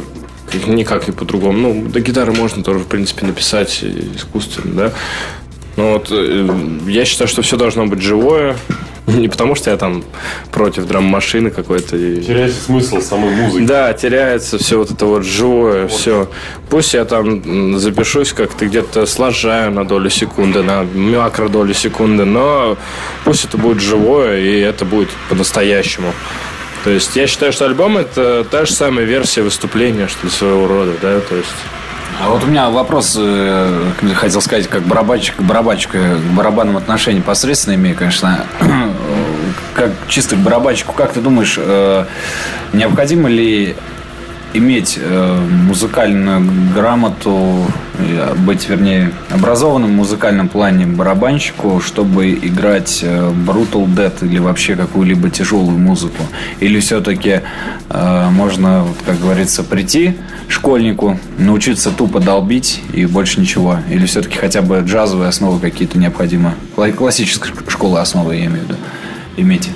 никак 0.67 1.07
не 1.09 1.13
по-другому. 1.13 1.59
Ну, 1.59 1.85
до 1.89 2.01
гитары 2.01 2.33
можно 2.33 2.63
тоже, 2.63 2.81
в 2.81 2.87
принципе, 2.87 3.27
написать 3.27 3.83
искусственно, 4.17 4.75
да. 4.75 4.93
Но 5.77 5.95
вот 5.95 6.09
э, 6.11 6.49
я 6.87 7.05
считаю, 7.05 7.27
что 7.29 7.43
все 7.43 7.57
должно 7.57 7.87
быть 7.87 8.01
живое. 8.01 8.57
Не 9.07 9.29
потому, 9.29 9.55
что 9.55 9.71
я 9.71 9.77
там 9.77 10.03
против 10.51 10.87
драм-машины 10.87 11.51
какой-то. 11.51 11.97
и- 11.97 12.23
теряется 12.23 12.62
смысл 12.62 13.01
самой 13.03 13.35
музыки. 13.35 13.65
да, 13.66 13.93
теряется 13.93 14.57
все 14.57 14.78
вот 14.78 14.91
это 14.91 15.05
вот 15.05 15.24
живое, 15.24 15.89
все. 15.89 16.31
Пусть 16.70 16.95
я 16.95 17.05
там 17.05 17.78
запишусь 17.78 18.33
как-то 18.33 18.65
где-то 18.66 19.05
сложаю 19.05 19.73
на 19.73 19.85
долю 19.85 20.09
секунды, 20.09 20.62
на 20.62 20.85
микро 20.85 21.49
долю 21.49 21.74
секунды, 21.74 22.24
но 22.24 22.78
пусть 23.24 23.45
это 23.45 23.59
будет 23.59 23.81
живое, 23.83 24.41
и 24.41 24.61
это 24.61 24.85
будет 24.87 25.11
по-настоящему. 25.28 26.12
То 26.85 26.90
есть 26.90 27.16
я 27.16 27.27
считаю, 27.27 27.51
что 27.52 27.65
альбом 27.65 27.97
это 27.97 28.44
та 28.44 28.66
же 28.66 28.73
самая 28.73 29.06
версия 29.06 29.40
выступления, 29.40 30.06
что 30.06 30.27
ли, 30.27 30.31
своего 30.31 30.69
рода, 30.69 30.93
да, 31.01 31.19
то 31.20 31.35
есть... 31.35 31.55
А 32.23 32.28
вот 32.28 32.44
у 32.44 32.47
меня 32.47 32.69
вопрос, 32.69 33.16
э, 33.19 33.90
хотел 34.15 34.40
сказать, 34.40 34.69
как 34.69 34.82
барабанщик, 34.82 35.40
барабанщик 35.40 35.94
э, 35.94 36.16
к 36.16 36.36
барабанным 36.36 36.77
отношения 36.77 37.23
посредственно 37.23 37.74
имею, 37.74 37.97
конечно. 37.97 38.44
Как 39.74 39.90
чисто 40.06 40.36
к 40.36 40.39
барабанщику, 40.39 40.93
как 40.93 41.12
ты 41.12 41.20
думаешь, 41.20 41.56
э, 41.59 42.05
необходимо 42.73 43.28
ли 43.28 43.74
иметь 44.55 44.98
э, 45.01 45.40
музыкальную 45.66 46.43
грамоту, 46.72 47.66
э, 47.98 48.35
быть, 48.36 48.68
вернее, 48.68 49.10
образованным 49.31 49.90
в 49.90 49.94
музыкальном 49.94 50.48
плане 50.48 50.86
барабанщику, 50.86 51.81
чтобы 51.81 52.32
играть 52.32 53.01
э, 53.02 53.32
Brutal 53.47 53.86
Dead 53.86 54.12
или 54.22 54.39
вообще 54.39 54.76
какую-либо 54.76 55.28
тяжелую 55.28 55.76
музыку? 55.78 56.22
Или 56.60 56.81
все-таки 56.81 57.40
можно, 57.90 58.86
как 59.05 59.20
говорится, 59.20 59.62
прийти 59.62 60.14
школьнику, 60.48 61.18
научиться 61.39 61.90
тупо 61.90 62.20
долбить 62.20 62.81
и 62.93 63.06
больше 63.06 63.40
ничего? 63.40 63.78
Или 63.90 64.06
все-таки 64.06 64.39
хотя 64.39 64.62
бы 64.62 64.81
джазовые 64.81 65.28
основы 65.28 65.60
какие-то 65.60 65.98
необходимо? 65.98 66.55
Кла- 66.76 66.93
Классической 66.93 67.52
школы 67.68 68.01
основы, 68.01 68.36
я 68.36 68.47
имею 68.47 68.62
в 68.62 68.68
виду, 68.68 68.76
иметь? 69.36 69.70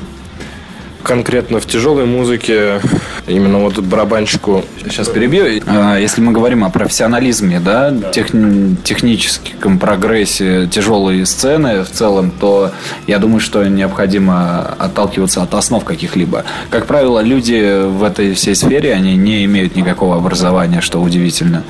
Конкретно 1.09 1.59
в 1.59 1.65
тяжелой 1.65 2.05
музыке 2.05 2.83
именно 3.27 3.61
вот 3.61 3.79
барабанщику 3.79 4.63
Сейчас 4.85 5.09
перебью. 5.09 5.63
А, 5.67 5.97
Если 5.97 6.21
мы 6.21 6.33
говорим 6.33 6.65
о 6.65 6.69
профессионализме, 6.69 7.61
да, 7.61 7.95
техни- 8.13 8.77
техническом 8.85 9.79
прогрессе 9.79 10.67
тяжелой 10.71 11.25
сцены 11.25 11.83
в 11.83 11.89
целом, 11.91 12.31
то 12.31 12.73
я 13.07 13.19
думаю, 13.19 13.41
что 13.41 13.65
необходимо 13.67 14.61
отталкиваться 14.79 15.43
от 15.43 15.55
основ 15.55 15.83
каких-либо. 15.83 16.45
Как 16.69 16.85
правило, 16.85 17.21
люди 17.21 17.87
в 17.87 18.03
этой 18.05 18.35
всей 18.35 18.55
сфере, 18.55 18.93
они 18.93 19.17
не 19.17 19.47
имеют 19.47 19.77
никакого 19.77 20.17
образования, 20.17 20.83
что 20.83 21.01
удивительно. 21.01 21.63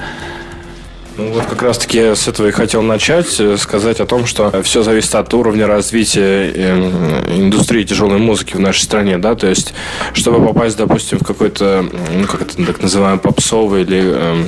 Ну, 1.19 1.33
вот 1.33 1.47
как 1.47 1.63
раз-таки 1.63 2.15
с 2.15 2.29
этого 2.29 2.47
и 2.47 2.51
хотел 2.53 2.81
начать, 2.81 3.41
э, 3.41 3.57
сказать 3.57 3.99
о 3.99 4.07
том, 4.07 4.25
что 4.25 4.63
все 4.63 4.85
зависит 4.85 5.17
от 5.17 5.35
уровня 5.35 5.67
развития 5.67 6.53
э, 6.55 7.37
индустрии 7.37 7.83
тяжелой 7.83 8.19
музыки 8.19 8.55
в 8.55 8.61
нашей 8.61 8.83
стране, 8.83 9.19
да, 9.19 9.35
то 9.35 9.49
есть, 9.49 9.75
чтобы 10.13 10.47
попасть, 10.47 10.77
допустим, 10.77 11.19
в 11.19 11.25
какой-то, 11.25 11.85
ну, 12.15 12.25
как 12.29 12.43
это 12.43 12.65
так 12.65 12.81
называемый, 12.81 13.19
попсовый 13.19 13.83
или 13.83 14.01
э, 14.01 14.45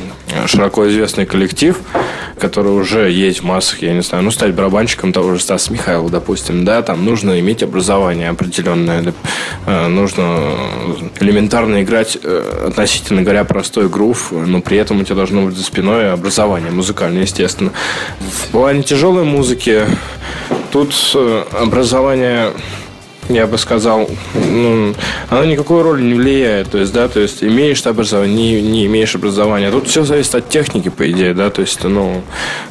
широко 0.47 0.89
известный 0.89 1.27
коллектив, 1.27 1.77
который 2.39 2.69
уже 2.69 3.11
есть 3.11 3.41
в 3.41 3.45
массах, 3.45 3.83
я 3.83 3.93
не 3.93 4.03
знаю, 4.03 4.23
ну, 4.23 4.31
стать 4.31 4.55
барабанщиком 4.55 5.13
того 5.13 5.35
же 5.35 5.41
Стаса 5.41 5.73
Михайлова, 5.73 6.09
допустим, 6.09 6.65
да, 6.65 6.83
там 6.83 7.05
нужно 7.05 7.41
иметь 7.41 7.65
образование 7.65 8.29
определенное, 8.29 9.13
э, 9.67 9.89
нужно 9.89 10.55
элементарно 11.19 11.83
играть 11.83 12.17
э, 12.23 12.67
относительно 12.69 13.23
говоря 13.23 13.43
простой 13.43 13.89
грув, 13.89 14.31
но 14.31 14.61
при 14.61 14.79
этом 14.79 15.01
у 15.01 15.05
тебя 15.05 15.17
должно 15.17 15.47
быть 15.47 15.57
за 15.57 15.65
спиной 15.65 16.13
образование 16.13 16.60
музыкальное, 16.69 17.23
естественно. 17.23 17.73
В 18.21 18.49
плане 18.49 18.83
тяжелой 18.83 19.25
музыки 19.25 19.87
тут 20.71 20.95
э, 21.15 21.45
образование 21.53 22.53
я 23.31 23.47
бы 23.47 23.59
сказал, 23.59 24.11
ну, 24.35 24.95
оно 25.29 25.45
никакой 25.45 25.83
роли 25.83 26.03
не 26.03 26.15
влияет. 26.15 26.71
То 26.71 26.79
есть, 26.79 26.93
да, 26.93 27.09
то 27.09 27.21
есть 27.21 27.43
имеешь 27.43 27.81
ты 27.81 27.89
образование, 27.89 28.61
не, 28.61 28.69
не 28.69 28.87
имеешь 28.87 29.15
образования. 29.15 29.71
Тут 29.71 29.87
все 29.89 30.05
зависит 30.05 30.35
от 30.35 30.49
техники, 30.49 30.89
по 30.89 31.09
идее, 31.11 31.33
да, 31.33 31.51
то 31.51 31.61
есть, 31.61 31.83
ну, 31.85 32.23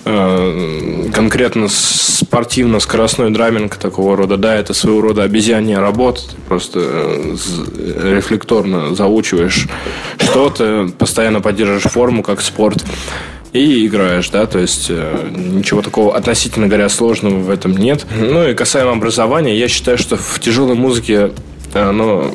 э, 0.05 1.09
конкретно 1.13 1.67
спортивно-скоростной 1.69 3.31
драминг 3.31 3.77
такого 3.77 4.17
рода, 4.17 4.37
да, 4.37 4.55
это 4.55 4.73
своего 4.73 5.01
рода 5.01 5.23
обезьянья 5.23 5.79
работа. 5.79 6.21
Ты 6.21 6.35
просто 6.47 6.79
э, 6.81 8.15
рефлекторно 8.15 8.93
заучиваешь 8.95 9.67
что-то, 10.19 10.89
постоянно 10.97 11.41
поддерживаешь 11.41 11.83
форму, 11.83 12.21
как 12.21 12.41
спорт. 12.41 12.83
И 13.51 13.87
играешь, 13.87 14.29
да, 14.29 14.45
то 14.45 14.59
есть 14.59 14.87
э, 14.89 15.31
ничего 15.35 15.81
такого 15.81 16.15
относительно 16.15 16.67
говоря 16.67 16.87
сложного 16.87 17.39
в 17.39 17.49
этом 17.49 17.75
нет. 17.75 18.05
Ну 18.15 18.47
и 18.47 18.53
касаемо 18.53 18.91
образования, 18.91 19.57
я 19.57 19.67
считаю, 19.67 19.97
что 19.97 20.17
в 20.17 20.39
тяжелой 20.39 20.75
музыке 20.75 21.31
оно 21.73 22.31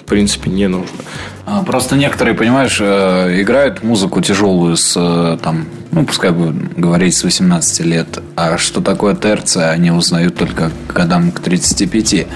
в 0.00 0.04
принципе 0.08 0.50
не 0.50 0.68
нужно. 0.68 0.96
А, 1.44 1.62
Просто 1.62 1.96
некоторые, 1.96 2.34
понимаешь, 2.34 2.78
э, 2.80 3.40
играют 3.40 3.82
музыку 3.82 4.20
тяжелую 4.20 4.76
с, 4.76 4.94
э, 4.96 5.38
там, 5.42 5.66
ну, 5.92 6.04
пускай 6.04 6.30
будем 6.30 6.70
говорить, 6.76 7.14
с 7.14 7.24
18 7.24 7.80
лет. 7.84 8.22
А 8.36 8.58
что 8.58 8.80
такое 8.80 9.14
терция, 9.14 9.70
они 9.70 9.90
узнают 9.90 10.36
только 10.36 10.70
к 10.86 10.92
годам 10.92 11.30
к 11.30 11.40
35. 11.40 12.26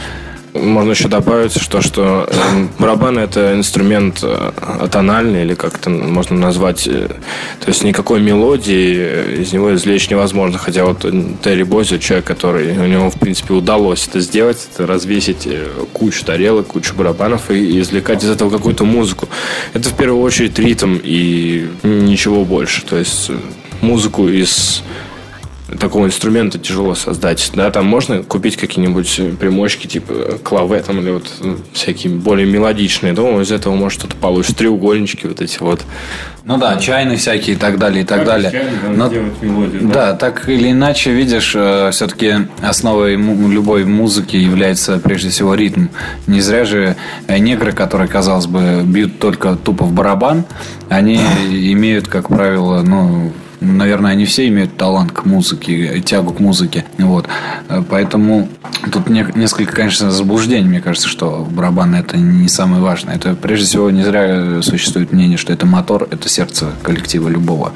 Можно 0.54 0.90
еще 0.90 1.08
добавить, 1.08 1.58
что, 1.58 1.80
что 1.80 2.28
э, 2.28 2.66
барабан 2.78 3.18
это 3.18 3.54
инструмент 3.54 4.20
э, 4.22 4.50
атональный, 4.80 5.44
или 5.44 5.54
как 5.54 5.78
это 5.78 5.88
можно 5.88 6.36
назвать. 6.36 6.86
э, 6.86 7.08
То 7.08 7.68
есть 7.68 7.82
никакой 7.84 8.20
мелодии 8.20 8.96
э, 8.98 9.36
из 9.40 9.54
него 9.54 9.74
извлечь 9.74 10.10
невозможно. 10.10 10.58
Хотя 10.58 10.84
вот 10.84 11.06
Терри 11.42 11.62
Бози, 11.62 11.98
человек, 11.98 12.26
который 12.26 12.76
у 12.76 12.86
него, 12.86 13.08
в 13.10 13.18
принципе, 13.18 13.54
удалось 13.54 14.06
это 14.06 14.20
сделать, 14.20 14.68
это 14.74 14.86
развесить 14.86 15.48
кучу 15.94 16.22
тарелок, 16.22 16.66
кучу 16.66 16.94
барабанов 16.94 17.50
и 17.50 17.80
извлекать 17.80 18.22
из 18.22 18.28
этого 18.28 18.50
какую-то 18.50 18.84
музыку. 18.84 19.28
Это 19.72 19.88
в 19.88 19.96
первую 19.96 20.20
очередь 20.20 20.58
ритм 20.58 20.98
и 21.02 21.66
ничего 21.82 22.44
больше. 22.44 22.84
То 22.84 22.98
есть 22.98 23.30
музыку 23.80 24.28
из 24.28 24.82
такого 25.78 26.07
инструмента 26.07 26.59
тяжело 26.59 26.94
создать. 26.94 27.51
Да, 27.55 27.70
там 27.70 27.86
можно 27.86 28.23
купить 28.23 28.57
какие-нибудь 28.57 29.39
примочки, 29.39 29.86
типа 29.86 30.39
клаве 30.43 30.81
там, 30.81 31.01
или 31.01 31.11
вот 31.11 31.31
всякие 31.73 32.15
более 32.15 32.47
мелодичные. 32.47 33.12
Думаю, 33.12 33.44
из 33.44 33.53
этого 33.53 33.74
может 33.74 34.01
что-то 34.01 34.16
получится. 34.16 34.57
Треугольнички 34.57 35.27
вот 35.27 35.40
эти 35.40 35.59
вот. 35.61 35.82
Ну 36.44 36.59
да, 36.59 36.77
чайные 36.77 37.19
всякие 37.19 37.55
и 37.55 37.59
так 37.59 37.78
далее, 37.78 38.03
и 38.03 38.05
так 38.07 38.24
далее. 38.24 38.65
Но, 38.89 39.09
мелодию, 39.40 39.89
да, 39.93 40.15
так 40.15 40.49
или 40.49 40.73
иначе, 40.73 41.12
видишь, 41.12 41.53
э, 41.55 41.90
все-таки 41.93 42.35
основой 42.61 43.15
любой 43.15 43.85
музыки 43.85 44.36
является 44.36 44.99
прежде 44.99 45.28
всего 45.28 45.55
ритм. 45.55 45.86
Не 46.27 46.40
зря 46.40 46.65
же 46.65 46.97
э, 47.28 47.39
негры, 47.39 47.73
которые, 47.73 48.09
казалось 48.09 48.47
бы, 48.47 48.82
бьют 48.85 49.20
только 49.20 49.55
тупо 49.55 49.85
в 49.85 49.93
барабан, 49.93 50.44
они 50.89 51.16
имеют, 51.49 52.09
как 52.09 52.28
правило, 52.28 52.82
ну, 52.82 53.32
наверное, 53.62 54.12
они 54.12 54.24
все 54.24 54.48
имеют 54.48 54.76
талант 54.76 55.12
к 55.12 55.24
музыке, 55.24 56.01
тягу 56.01 56.32
к 56.32 56.40
музыке. 56.40 56.84
Вот. 56.98 57.26
Э, 57.68 57.82
Поэтому 57.89 58.48
тут 58.90 59.09
не- 59.09 59.26
несколько, 59.34 59.74
конечно, 59.74 60.10
заблуждений, 60.10 60.68
мне 60.68 60.80
кажется, 60.80 61.09
что 61.09 61.47
барабан 61.51 61.94
это 61.94 62.16
не 62.16 62.48
самое 62.48 62.82
важное. 62.82 63.16
Это 63.16 63.34
прежде 63.34 63.66
всего 63.66 63.90
не 63.90 64.02
зря 64.02 64.62
существует 64.62 65.12
мнение, 65.12 65.39
что 65.39 65.52
это 65.52 65.66
мотор, 65.66 66.09
это 66.10 66.28
сердце 66.28 66.70
коллектива 66.82 67.28
любого. 67.28 67.72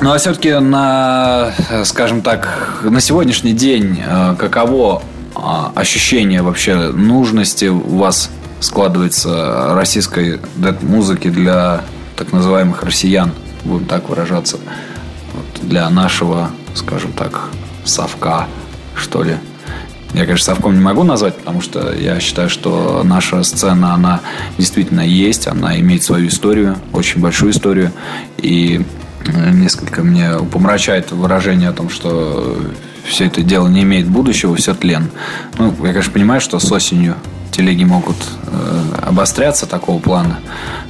Ну, 0.00 0.12
а 0.12 0.18
все-таки 0.18 0.52
на, 0.58 1.52
э, 1.70 1.84
скажем 1.84 2.22
так, 2.22 2.80
на 2.82 3.00
сегодняшний 3.00 3.52
день 3.52 4.00
э, 4.06 4.34
каково 4.38 5.02
а, 5.34 5.70
ощущение 5.74 6.40
вообще 6.40 6.74
нужности 6.92 7.66
у 7.66 7.96
вас 7.98 8.30
складывается 8.60 9.74
российской 9.74 10.40
музыки 10.80 11.28
для 11.28 11.82
так 12.16 12.32
называемых 12.32 12.82
россиян, 12.82 13.32
будем 13.66 13.86
так 13.86 14.08
выражаться, 14.08 14.58
вот 15.34 15.68
для 15.68 15.88
нашего, 15.90 16.50
скажем 16.74 17.12
так, 17.12 17.50
совка, 17.84 18.46
что 18.94 19.22
ли. 19.22 19.36
Я, 20.14 20.24
конечно, 20.24 20.54
совком 20.54 20.74
не 20.74 20.80
могу 20.80 21.02
назвать, 21.02 21.36
потому 21.36 21.60
что 21.60 21.92
я 21.92 22.20
считаю, 22.20 22.48
что 22.48 23.02
наша 23.04 23.42
сцена, 23.42 23.92
она 23.92 24.20
действительно 24.56 25.06
есть, 25.06 25.46
она 25.46 25.78
имеет 25.80 26.02
свою 26.02 26.28
историю, 26.28 26.76
очень 26.92 27.20
большую 27.20 27.52
историю. 27.52 27.92
И 28.38 28.82
э, 29.26 29.50
несколько 29.50 30.02
мне 30.02 30.38
помрачает 30.50 31.10
выражение 31.10 31.68
о 31.68 31.72
том, 31.72 31.90
что 31.90 32.56
все 33.04 33.26
это 33.26 33.42
дело 33.42 33.68
не 33.68 33.82
имеет 33.82 34.08
будущего, 34.08 34.56
все 34.56 34.74
тлен. 34.74 35.10
Ну, 35.58 35.74
я, 35.82 35.88
конечно, 35.88 36.12
понимаю, 36.12 36.40
что 36.40 36.58
с 36.58 36.72
осенью 36.72 37.16
телеги 37.56 37.84
могут 37.84 38.16
э, 38.46 38.82
обостряться 39.02 39.66
такого 39.66 39.98
плана, 39.98 40.40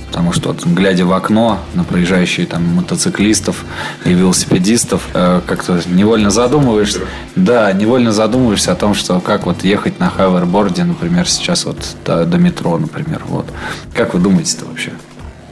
потому 0.08 0.32
что, 0.32 0.48
вот, 0.48 0.66
глядя 0.66 1.06
в 1.06 1.12
окно 1.12 1.60
на 1.74 1.84
проезжающие 1.84 2.44
там 2.46 2.64
мотоциклистов 2.74 3.64
и 4.04 4.12
велосипедистов, 4.12 5.02
э, 5.14 5.40
как-то 5.46 5.80
невольно 5.86 6.30
задумываешься, 6.30 7.02
да, 7.36 7.72
невольно 7.72 8.10
задумываешься 8.10 8.72
о 8.72 8.74
том, 8.74 8.94
что 8.94 9.20
как 9.20 9.46
вот 9.46 9.62
ехать 9.62 10.00
на 10.00 10.10
хаверборде, 10.10 10.82
например, 10.82 11.28
сейчас 11.28 11.64
вот 11.66 11.78
до, 12.04 12.24
до 12.24 12.38
метро, 12.38 12.76
например, 12.78 13.22
вот. 13.28 13.46
Как 13.94 14.14
вы 14.14 14.20
думаете-то 14.20 14.64
вообще? 14.64 14.92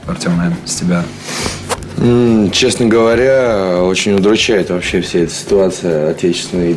Артем, 0.07 0.37
наверное, 0.37 0.59
с 0.65 0.75
тебя. 0.75 1.03
Честно 2.51 2.85
говоря, 2.87 3.83
очень 3.83 4.13
удручает 4.13 4.69
вообще 4.69 5.01
вся 5.01 5.19
эта 5.19 5.33
ситуация 5.33 6.09
отечественной 6.09 6.73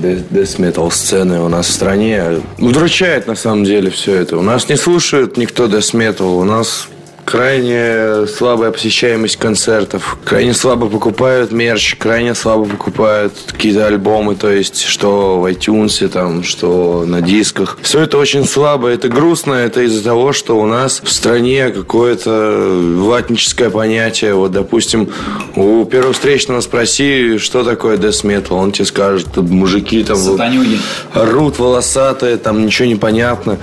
metal 0.59 0.91
сцены 0.91 1.41
у 1.41 1.49
нас 1.49 1.67
в 1.67 1.73
стране. 1.73 2.41
Удручает 2.59 3.27
на 3.27 3.35
самом 3.35 3.65
деле 3.65 3.91
все 3.91 4.15
это. 4.15 4.37
У 4.37 4.43
нас 4.43 4.69
не 4.69 4.77
слушают 4.77 5.37
никто 5.37 5.67
metal, 5.93 6.39
у 6.41 6.45
нас 6.45 6.89
крайне 7.29 8.27
слабая 8.27 8.71
посещаемость 8.71 9.37
концертов, 9.37 10.17
крайне 10.25 10.55
слабо 10.55 10.89
покупают 10.89 11.53
мерч, 11.53 11.97
крайне 11.97 12.35
слабо 12.35 12.65
покупают 12.65 13.35
какие-то 13.47 13.87
альбомы, 13.87 14.35
то 14.35 14.51
есть 14.51 14.85
что 14.85 15.39
в 15.39 15.45
iTunes, 15.45 16.09
там, 16.09 16.43
что 16.43 17.05
на 17.07 17.21
дисках. 17.21 17.77
Все 17.83 18.01
это 18.01 18.17
очень 18.17 18.47
слабо, 18.47 18.89
это 18.89 19.11
грустно, 19.11 19.53
это 19.53 19.83
из-за 19.83 20.03
того, 20.03 20.33
что 20.33 20.59
у 20.59 20.65
нас 20.65 21.03
в 21.05 21.13
стране 21.13 21.69
какое-то 21.69 22.81
ватническое 22.97 23.69
понятие. 23.69 24.33
Вот, 24.33 24.53
допустим, 24.53 25.11
у 25.55 25.85
первого 25.85 26.15
встречного 26.15 26.63
спроси, 26.63 27.37
что 27.37 27.63
такое 27.63 27.99
death 27.99 28.25
metal, 28.25 28.55
он 28.55 28.73
тебе 28.73 28.87
скажет, 28.87 29.29
«Тут 29.35 29.51
мужики 29.51 30.03
там 30.03 30.17
Сатанюги. 30.17 30.79
орут 31.13 31.59
волосатые, 31.59 32.39
там 32.39 32.65
ничего 32.65 32.89
не 32.89 32.97
понятно. 32.97 33.59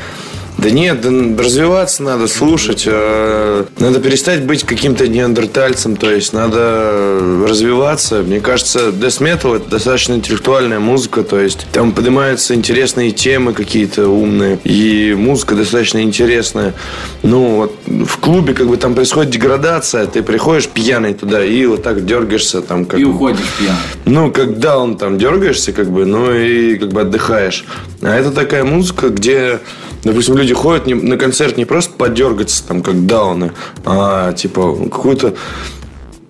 Да 0.58 0.70
нет, 0.70 1.02
да 1.02 1.10
развиваться 1.44 2.02
надо, 2.04 2.28
слушать. 2.28 2.84
э, 2.88 3.66
Надо 3.78 4.00
перестать 4.00 4.46
быть 4.46 4.64
каким-то 4.64 5.08
неандертальцем, 5.08 5.96
то 5.96 6.10
есть 6.10 6.34
надо 6.34 7.20
развиваться. 7.48 8.22
Мне 8.22 8.40
кажется, 8.40 8.90
death 8.90 9.22
metal 9.22 9.58
это 9.58 9.70
достаточно 9.70 10.14
интеллектуальная 10.14 10.80
музыка, 10.80 11.24
то 11.24 11.40
есть 11.40 11.68
там 11.72 11.92
поднимаются 11.92 12.56
интересные 12.56 13.12
темы 13.12 13.54
какие-то 13.54 14.08
умные, 14.08 14.58
и 14.64 15.14
музыка 15.18 15.56
достаточно 15.56 16.02
интересная. 16.02 16.74
Ну, 17.22 17.56
вот 17.58 17.76
в 17.86 18.18
клубе 18.20 18.54
как 18.54 18.68
бы 18.68 18.78
там 18.78 18.96
происходит 18.96 19.32
деградация, 19.32 20.06
ты 20.08 20.24
приходишь 20.24 20.68
пьяный 20.68 21.14
туда 21.14 21.44
и 21.44 21.66
вот 21.66 21.84
так 21.84 22.06
дергаешься 22.06 22.62
там 22.62 22.86
как... 22.86 23.00
И 23.00 23.04
уходишь 23.04 23.46
пьяный. 23.60 23.78
Ну, 24.06 24.32
когда 24.32 24.80
он 24.80 24.98
там 24.98 25.18
дергаешься, 25.18 25.74
как 25.74 25.92
бы, 25.92 26.06
ну 26.06 26.34
и 26.34 26.78
как 26.78 26.90
бы 26.90 27.02
отдыхаешь. 27.02 27.66
А 28.02 28.16
это 28.16 28.32
такая 28.32 28.64
музыка, 28.64 29.10
где, 29.10 29.60
допустим, 30.06 30.38
люди 30.38 30.54
ходят 30.54 30.86
не- 30.88 30.94
на 30.94 31.18
концерт 31.18 31.58
не 31.58 31.66
просто 31.66 31.94
подергаться, 31.94 32.66
там, 32.66 32.82
как 32.82 33.06
дауны, 33.06 33.52
а 33.84 34.32
типа 34.34 34.76
какую-то 34.90 35.36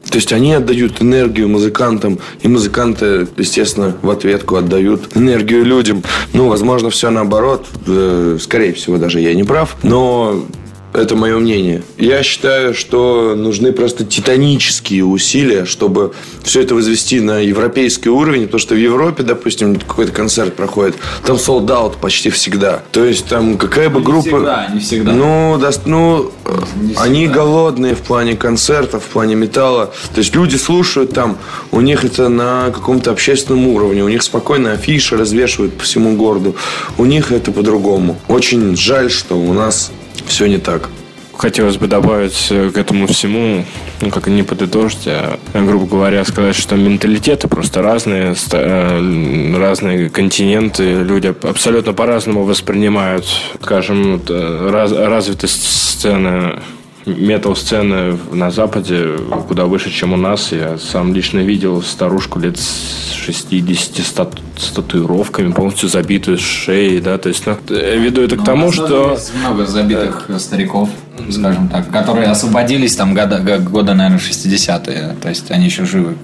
то 0.10 0.18
есть 0.18 0.32
они 0.32 0.54
отдают 0.54 1.02
энергию 1.02 1.50
музыкантам, 1.50 2.20
и 2.42 2.48
музыканты, 2.48 3.28
естественно, 3.38 3.98
в 4.02 4.10
ответку 4.10 4.56
отдают 4.56 5.18
энергию 5.18 5.66
людям. 5.66 6.04
Ну, 6.32 6.48
возможно, 6.48 6.90
все 6.90 7.10
наоборот. 7.10 7.66
Э, 7.88 8.38
Скорее 8.40 8.72
всего, 8.74 8.98
даже 8.98 9.20
я 9.20 9.34
не 9.34 9.44
прав. 9.44 9.76
Но 9.84 10.46
это 10.96 11.16
мое 11.16 11.38
мнение. 11.38 11.84
Я 11.98 12.24
считаю, 12.24 12.74
что 12.74 13.36
нужны 13.36 13.72
просто 13.72 14.06
титанические 14.06 15.04
усилия, 15.06 15.66
чтобы 15.66 16.14
все 16.44 16.62
это 16.62 16.76
возвести 16.76 17.20
на 17.20 17.40
европейский 17.40 18.10
уровень, 18.10 18.46
потому 18.46 18.60
что 18.60 18.76
в 18.76 18.78
Европе, 18.78 19.24
допустим, 19.24 19.76
какой-то 19.76 20.12
концерт 20.12 20.56
проходит, 20.56 20.96
там 21.26 21.36
sold 21.36 21.68
out 21.68 21.96
почти 22.00 22.30
всегда. 22.30 22.84
То 22.92 23.04
есть 23.04 23.26
там 23.26 23.58
какая 23.58 23.90
бы 23.90 24.02
группа... 24.02 24.22
всегда, 24.22 24.68
не 24.74 24.80
всегда. 24.80 25.12
Ну, 25.12 25.58
да, 25.60 25.72
ну, 25.86 26.32
Не 26.82 26.96
они 26.96 27.26
всегда. 27.26 27.34
голодные 27.34 27.96
в 27.96 28.02
плане 28.02 28.36
концертов, 28.36 29.04
в 29.04 29.08
плане 29.08 29.36
металла. 29.36 29.92
То 30.14 30.20
есть 30.20 30.36
люди 30.36 30.56
слушают 30.56 31.14
там, 31.14 31.38
у 31.72 31.82
них 31.82 32.04
это 32.04 32.30
на 32.30 32.72
каком-то 32.72 33.12
общественном 33.12 33.68
уровне, 33.68 34.04
у 34.04 34.10
них 34.10 34.24
спокойно 34.24 34.74
афиши 34.74 35.18
развешивают 35.18 35.74
по 35.74 35.84
всему 35.84 36.16
городу. 36.16 36.56
У 36.98 37.06
них 37.06 37.32
это 37.32 37.52
по-другому. 37.52 38.18
Очень 38.28 38.76
жаль, 38.76 39.10
что 39.12 39.36
у 39.36 39.54
нас 39.54 39.92
все 40.28 40.48
не 40.48 40.58
так. 40.58 40.90
Хотелось 41.38 41.76
бы 41.78 41.88
добавить 41.88 42.48
э, 42.50 42.72
к 42.72 42.78
этому 42.78 43.08
всему, 43.08 43.66
ну, 44.02 44.10
как 44.10 44.28
не 44.28 44.44
подытожить, 44.44 45.08
а, 45.08 45.38
грубо 45.54 45.86
говоря, 45.86 46.24
сказать, 46.24 46.56
что 46.56 46.76
менталитеты 46.76 47.50
просто 47.50 47.82
разные, 47.82 48.36
э, 48.52 49.56
разные 49.58 50.10
континенты, 50.10 51.04
люди 51.04 51.28
абсолютно 51.28 51.92
по-разному 51.94 52.44
воспринимают, 52.46 53.26
скажем, 53.62 54.22
э, 54.28 54.70
раз- 54.72 54.94
развитость 54.94 55.64
сцены 55.64 56.60
метал-сцены 57.06 58.18
на 58.32 58.52
Западе 58.52 59.18
куда 59.48 59.66
выше, 59.66 59.92
чем 59.92 60.14
у 60.14 60.18
нас. 60.18 60.52
Я 60.52 60.78
сам 60.78 61.14
лично 61.14 61.40
видел 61.40 61.82
старушку 61.82 62.40
лет 62.40 62.58
с 62.58 63.12
60 63.14 63.98
с 63.98 64.14
с 64.58 64.72
татуировками, 64.72 65.52
полностью 65.52 65.90
забитую 65.90 66.38
с 66.38 66.42
шеей, 66.42 67.02
да, 67.02 67.18
то 67.18 67.30
есть, 67.30 67.46
ну, 67.46 67.58
я 67.70 67.96
веду 67.96 68.22
это 68.22 68.38
к 68.38 68.44
тому, 68.44 68.72
что... 68.72 69.18
Много 69.42 69.66
забитых 69.66 70.30
стариков, 70.38 70.90
скажем 71.30 71.68
так, 71.68 71.92
которые 71.92 72.28
освободились 72.28 72.96
там 72.96 73.14
года, 73.14 73.40
года 73.60 73.94
наверное, 73.94 74.20
60-е. 74.20 75.16
То 75.22 75.30
есть 75.30 75.52
они 75.52 75.66
еще 75.66 75.86
живы. 75.86 76.16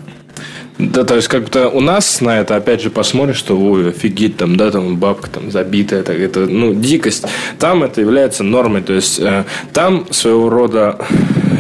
Да, 0.78 1.04
то 1.04 1.16
есть 1.16 1.28
как-то 1.28 1.70
у 1.70 1.80
нас 1.80 2.22
на 2.22 2.40
это 2.40 2.56
опять 2.56 2.82
же 2.82 2.90
посмотришь, 2.90 3.38
что 3.38 3.60
ой, 3.60 3.90
офигеть, 3.90 4.38
там, 4.38 4.56
да, 4.56 4.72
там 4.72 4.98
бабка 4.98 5.30
там 5.30 5.52
забитая, 5.52 6.00
это, 6.00 6.14
это 6.14 6.40
ну, 6.42 6.74
дикость. 6.74 7.26
Там 7.60 7.84
это 7.84 8.02
является 8.02 8.44
нормой, 8.44 8.82
то 8.82 8.94
есть 8.94 9.20
э, 9.20 9.46
там 9.74 10.08
своего 10.12 10.50
рода 10.50 10.98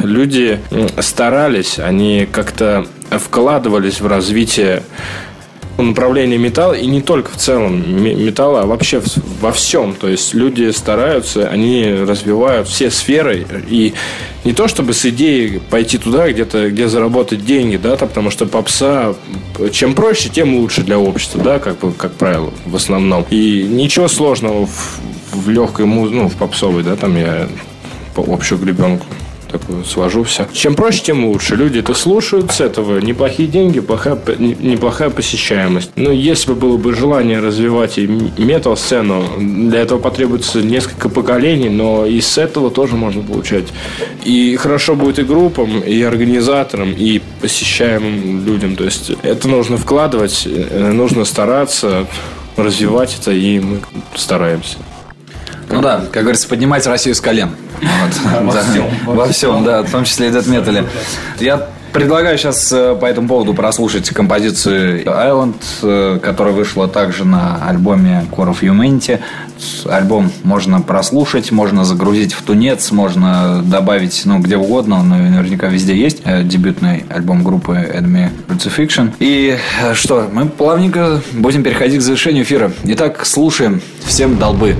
люди 0.03 0.59
старались, 0.99 1.77
они 1.77 2.27
как-то 2.31 2.85
вкладывались 3.11 4.01
в 4.01 4.07
развитие 4.07 4.83
направления 5.89 6.37
металла, 6.37 6.73
и 6.73 6.85
не 6.85 7.01
только 7.01 7.31
в 7.31 7.37
целом 7.37 8.03
металла, 8.03 8.61
а 8.61 8.65
вообще 8.65 9.01
во 9.39 9.51
всем. 9.51 9.93
То 9.93 10.07
есть 10.07 10.33
люди 10.33 10.69
стараются, 10.71 11.47
они 11.47 11.85
развивают 11.85 12.67
все 12.67 12.91
сферы, 12.91 13.45
и 13.69 13.93
не 14.43 14.53
то 14.53 14.67
чтобы 14.67 14.93
с 14.93 15.05
идеей 15.05 15.59
пойти 15.69 15.97
туда, 15.97 16.31
где-то, 16.31 16.69
где 16.69 16.87
заработать 16.87 17.45
деньги, 17.45 17.77
да, 17.77 17.95
там, 17.95 18.09
потому 18.09 18.31
что 18.31 18.45
попса, 18.45 19.13
чем 19.71 19.93
проще, 19.93 20.29
тем 20.29 20.55
лучше 20.55 20.81
для 20.81 20.97
общества, 20.97 21.41
да, 21.43 21.59
как, 21.59 21.79
бы, 21.79 21.91
как 21.91 22.13
правило, 22.13 22.51
в 22.65 22.75
основном. 22.75 23.25
И 23.29 23.63
ничего 23.63 24.07
сложного 24.07 24.65
в, 24.65 24.99
в 25.33 25.49
легкой 25.49 25.85
музыке, 25.85 26.15
ну, 26.17 26.29
в 26.29 26.35
попсовой, 26.35 26.83
да, 26.83 26.95
там 26.95 27.15
я 27.17 27.47
по 28.15 28.23
общую 28.27 28.59
гребенку 28.59 29.05
такую 29.51 29.83
свожу 29.83 30.23
все. 30.23 30.47
Чем 30.53 30.75
проще, 30.75 31.03
тем 31.03 31.25
лучше. 31.25 31.55
Люди 31.55 31.79
это 31.79 31.93
слушают, 31.93 32.51
с 32.51 32.61
этого 32.61 32.99
неплохие 32.99 33.47
деньги, 33.47 33.79
плохая, 33.79 34.17
неплохая 34.37 35.09
посещаемость. 35.09 35.91
Но 35.95 36.11
если 36.11 36.53
бы 36.53 36.55
было 36.55 36.77
бы 36.77 36.93
желание 36.95 37.39
развивать 37.39 37.97
и 37.97 38.07
метал-сцену, 38.07 39.23
для 39.37 39.81
этого 39.81 39.99
потребуется 39.99 40.61
несколько 40.61 41.09
поколений, 41.09 41.69
но 41.69 42.05
и 42.05 42.21
с 42.21 42.37
этого 42.37 42.71
тоже 42.71 42.95
можно 42.95 43.21
получать. 43.21 43.65
И 44.23 44.55
хорошо 44.55 44.95
будет 44.95 45.19
и 45.19 45.23
группам, 45.23 45.79
и 45.79 46.01
организаторам, 46.01 46.93
и 46.93 47.21
посещаемым 47.41 48.45
людям. 48.45 48.75
То 48.75 48.85
есть 48.85 49.11
это 49.21 49.47
нужно 49.47 49.77
вкладывать, 49.77 50.43
э, 50.45 50.91
нужно 50.91 51.25
стараться 51.25 52.07
развивать 52.57 53.17
это, 53.19 53.31
и 53.31 53.59
мы 53.59 53.81
стараемся. 54.15 54.77
Ну 55.69 55.81
да, 55.81 56.05
как 56.11 56.23
говорится, 56.23 56.47
поднимать 56.47 56.85
Россию 56.85 57.15
с 57.15 57.21
колен. 57.21 57.51
Во 58.41 58.61
всем. 58.61 58.85
Во 59.05 59.27
всем, 59.27 59.63
да, 59.63 59.83
в 59.83 59.91
том 59.91 60.03
числе 60.03 60.27
и 60.27 60.31
Metal. 60.31 60.87
Я 61.39 61.67
Предлагаю 61.93 62.37
сейчас 62.37 62.71
э, 62.71 62.95
по 62.95 63.05
этому 63.05 63.27
поводу 63.27 63.53
прослушать 63.53 64.09
композицию 64.11 65.03
Island, 65.03 65.55
э, 65.81 66.19
которая 66.23 66.53
вышла 66.53 66.87
также 66.87 67.25
на 67.25 67.57
альбоме 67.67 68.25
Core 68.31 68.51
of 68.51 68.61
Humanity. 68.61 69.19
Альбом 69.85 70.31
можно 70.43 70.79
прослушать, 70.79 71.51
можно 71.51 71.83
загрузить 71.83 72.31
в 72.31 72.43
тунец, 72.43 72.91
можно 72.91 73.61
добавить, 73.61 74.21
ну, 74.23 74.39
где 74.39 74.55
угодно, 74.55 74.99
он 74.99 75.09
наверняка 75.09 75.67
везде 75.67 75.93
есть. 75.93 76.21
Э, 76.23 76.43
дебютный 76.43 77.05
альбом 77.09 77.43
группы 77.43 77.73
Enemy 77.73 78.29
Crucifixion. 78.47 79.11
И 79.19 79.57
что, 79.93 80.29
мы 80.31 80.45
плавненько 80.45 81.21
будем 81.33 81.61
переходить 81.61 81.99
к 81.99 82.01
завершению 82.01 82.45
эфира. 82.45 82.71
Итак, 82.85 83.25
слушаем. 83.25 83.81
Всем 84.05 84.37
долбы. 84.37 84.77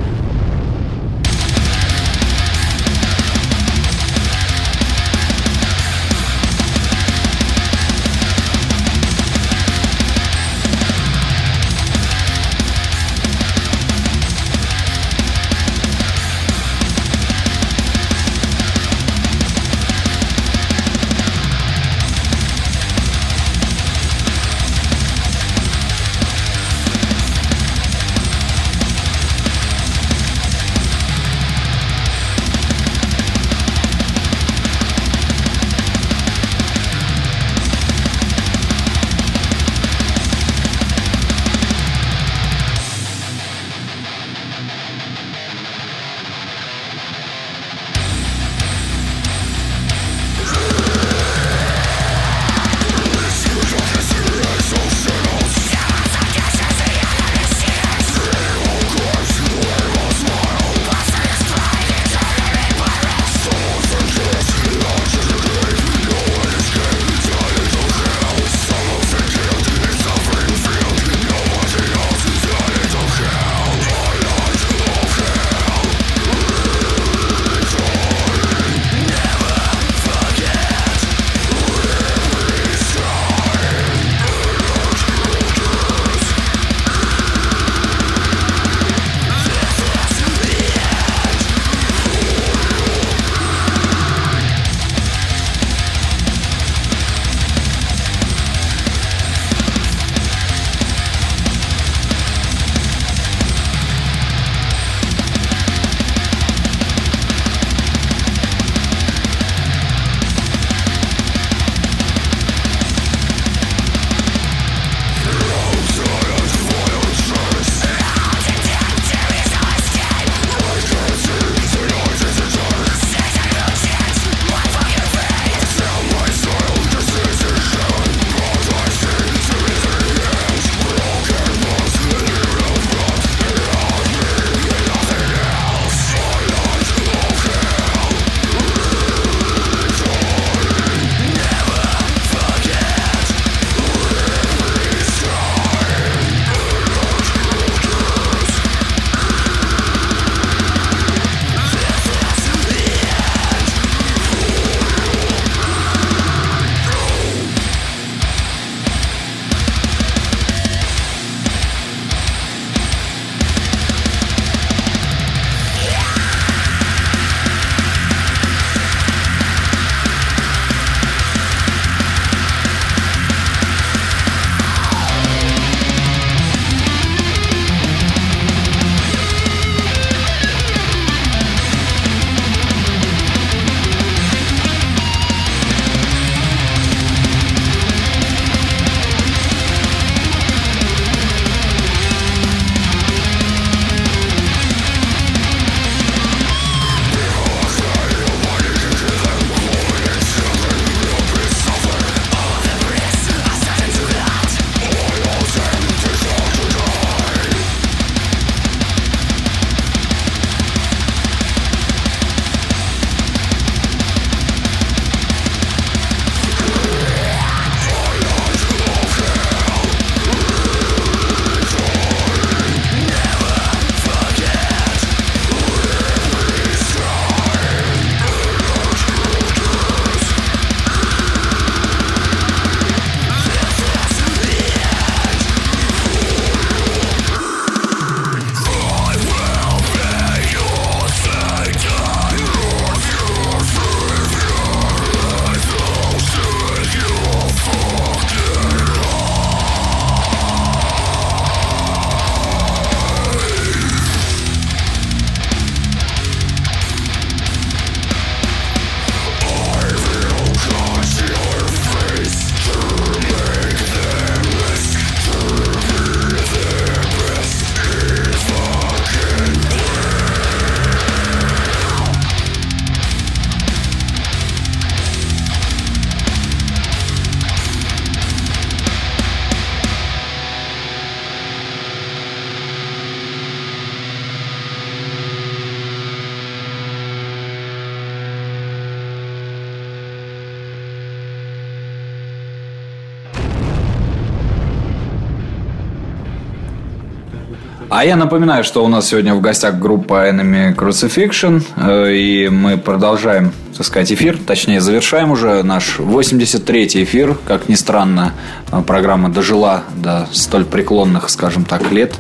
А 298.02 298.04
я 298.04 298.16
напоминаю, 298.16 298.64
что 298.64 298.84
у 298.84 298.88
нас 298.88 299.10
сегодня 299.10 299.36
в 299.36 299.42
гостях 299.42 299.78
группа 299.78 300.28
Enemy 300.28 300.76
Crucifixion, 300.76 301.64
э, 301.78 302.16
и 302.16 302.50
мы 302.50 302.80
продолжаем, 302.80 303.54
так 303.78 303.86
сказать, 303.86 304.12
эфир, 304.12 304.40
точнее, 304.44 304.82
завершаем 304.82 305.30
уже 305.30 305.62
наш 305.62 306.00
83-й 306.00 307.04
эфир. 307.04 307.38
Как 307.48 307.70
ни 307.70 307.76
странно, 307.76 308.34
э, 308.72 308.82
программа 308.82 309.30
дожила 309.30 309.84
до 309.96 310.28
столь 310.32 310.66
преклонных, 310.66 311.30
скажем 311.30 311.64
так, 311.64 311.92
лет. 311.92 312.16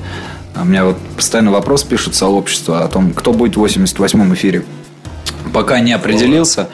У 0.56 0.66
меня 0.66 0.86
вот 0.86 1.00
постоянно 1.16 1.50
вопрос 1.50 1.84
пишут 1.84 2.14
сообщество 2.14 2.84
о 2.84 2.88
том, 2.88 3.12
кто 3.12 3.34
будет 3.34 3.58
в 3.58 3.66
88-м 3.66 4.36
эфире. 4.36 4.64
Пока 5.52 5.80
не 5.80 5.94
определился. 5.94 6.70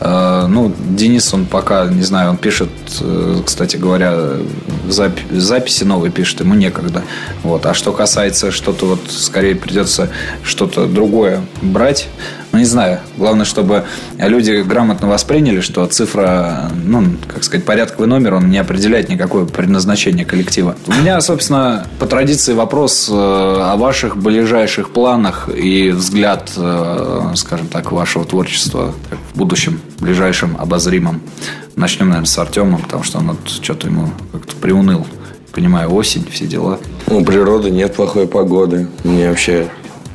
Э, 0.00 0.46
ну, 0.48 0.72
Денис, 0.78 1.32
он 1.34 1.44
пока, 1.44 1.86
не 1.86 2.02
знаю, 2.02 2.30
он 2.30 2.36
пишет, 2.36 2.70
э, 3.00 3.42
кстати 3.44 3.76
говоря, 3.76 4.38
запи- 4.88 5.38
записи 5.38 5.84
новые 5.84 6.10
пишет, 6.10 6.40
ему 6.40 6.54
некогда. 6.54 7.02
Вот. 7.42 7.66
А 7.66 7.74
что 7.74 7.92
касается 7.92 8.50
что-то 8.50 8.86
вот, 8.86 9.00
скорее 9.10 9.54
придется 9.54 10.08
что-то 10.42 10.86
другое 10.86 11.42
брать. 11.62 12.08
Ну, 12.52 12.58
не 12.58 12.64
знаю. 12.64 12.98
Главное, 13.16 13.44
чтобы 13.44 13.84
люди 14.18 14.62
грамотно 14.62 15.08
восприняли, 15.08 15.60
что 15.60 15.86
цифра, 15.86 16.70
ну, 16.84 17.04
как 17.28 17.44
сказать, 17.44 17.64
порядковый 17.64 18.08
номер, 18.08 18.34
он 18.34 18.50
не 18.50 18.58
определяет 18.58 19.08
никакое 19.08 19.44
предназначение 19.44 20.24
коллектива. 20.24 20.74
У 20.86 20.92
меня, 20.92 21.20
собственно, 21.20 21.86
по 22.00 22.06
традиции 22.06 22.52
вопрос 22.52 23.08
э, 23.08 23.12
о 23.12 23.76
ваших 23.76 24.16
ближайших 24.16 24.90
планах 24.90 25.48
и 25.54 25.90
взгляд, 25.90 26.50
э, 26.56 27.32
скажем 27.36 27.68
так, 27.68 27.92
вашего 27.92 28.24
творчества 28.24 28.94
в 29.32 29.38
будущем, 29.38 29.80
ближайшем, 30.00 30.56
обозримом. 30.58 31.20
Начнем, 31.76 32.08
наверное, 32.08 32.26
с 32.26 32.36
Артема, 32.36 32.78
потому 32.78 33.04
что 33.04 33.18
он 33.18 33.28
вот 33.28 33.48
что-то 33.48 33.86
ему 33.86 34.10
как-то 34.32 34.56
приуныл. 34.56 35.06
Понимаю, 35.52 35.92
осень, 35.92 36.26
все 36.30 36.46
дела. 36.46 36.78
У 37.06 37.24
природы 37.24 37.70
нет 37.70 37.94
плохой 37.94 38.26
погоды. 38.26 38.88
Мне 39.02 39.28
вообще 39.28 39.68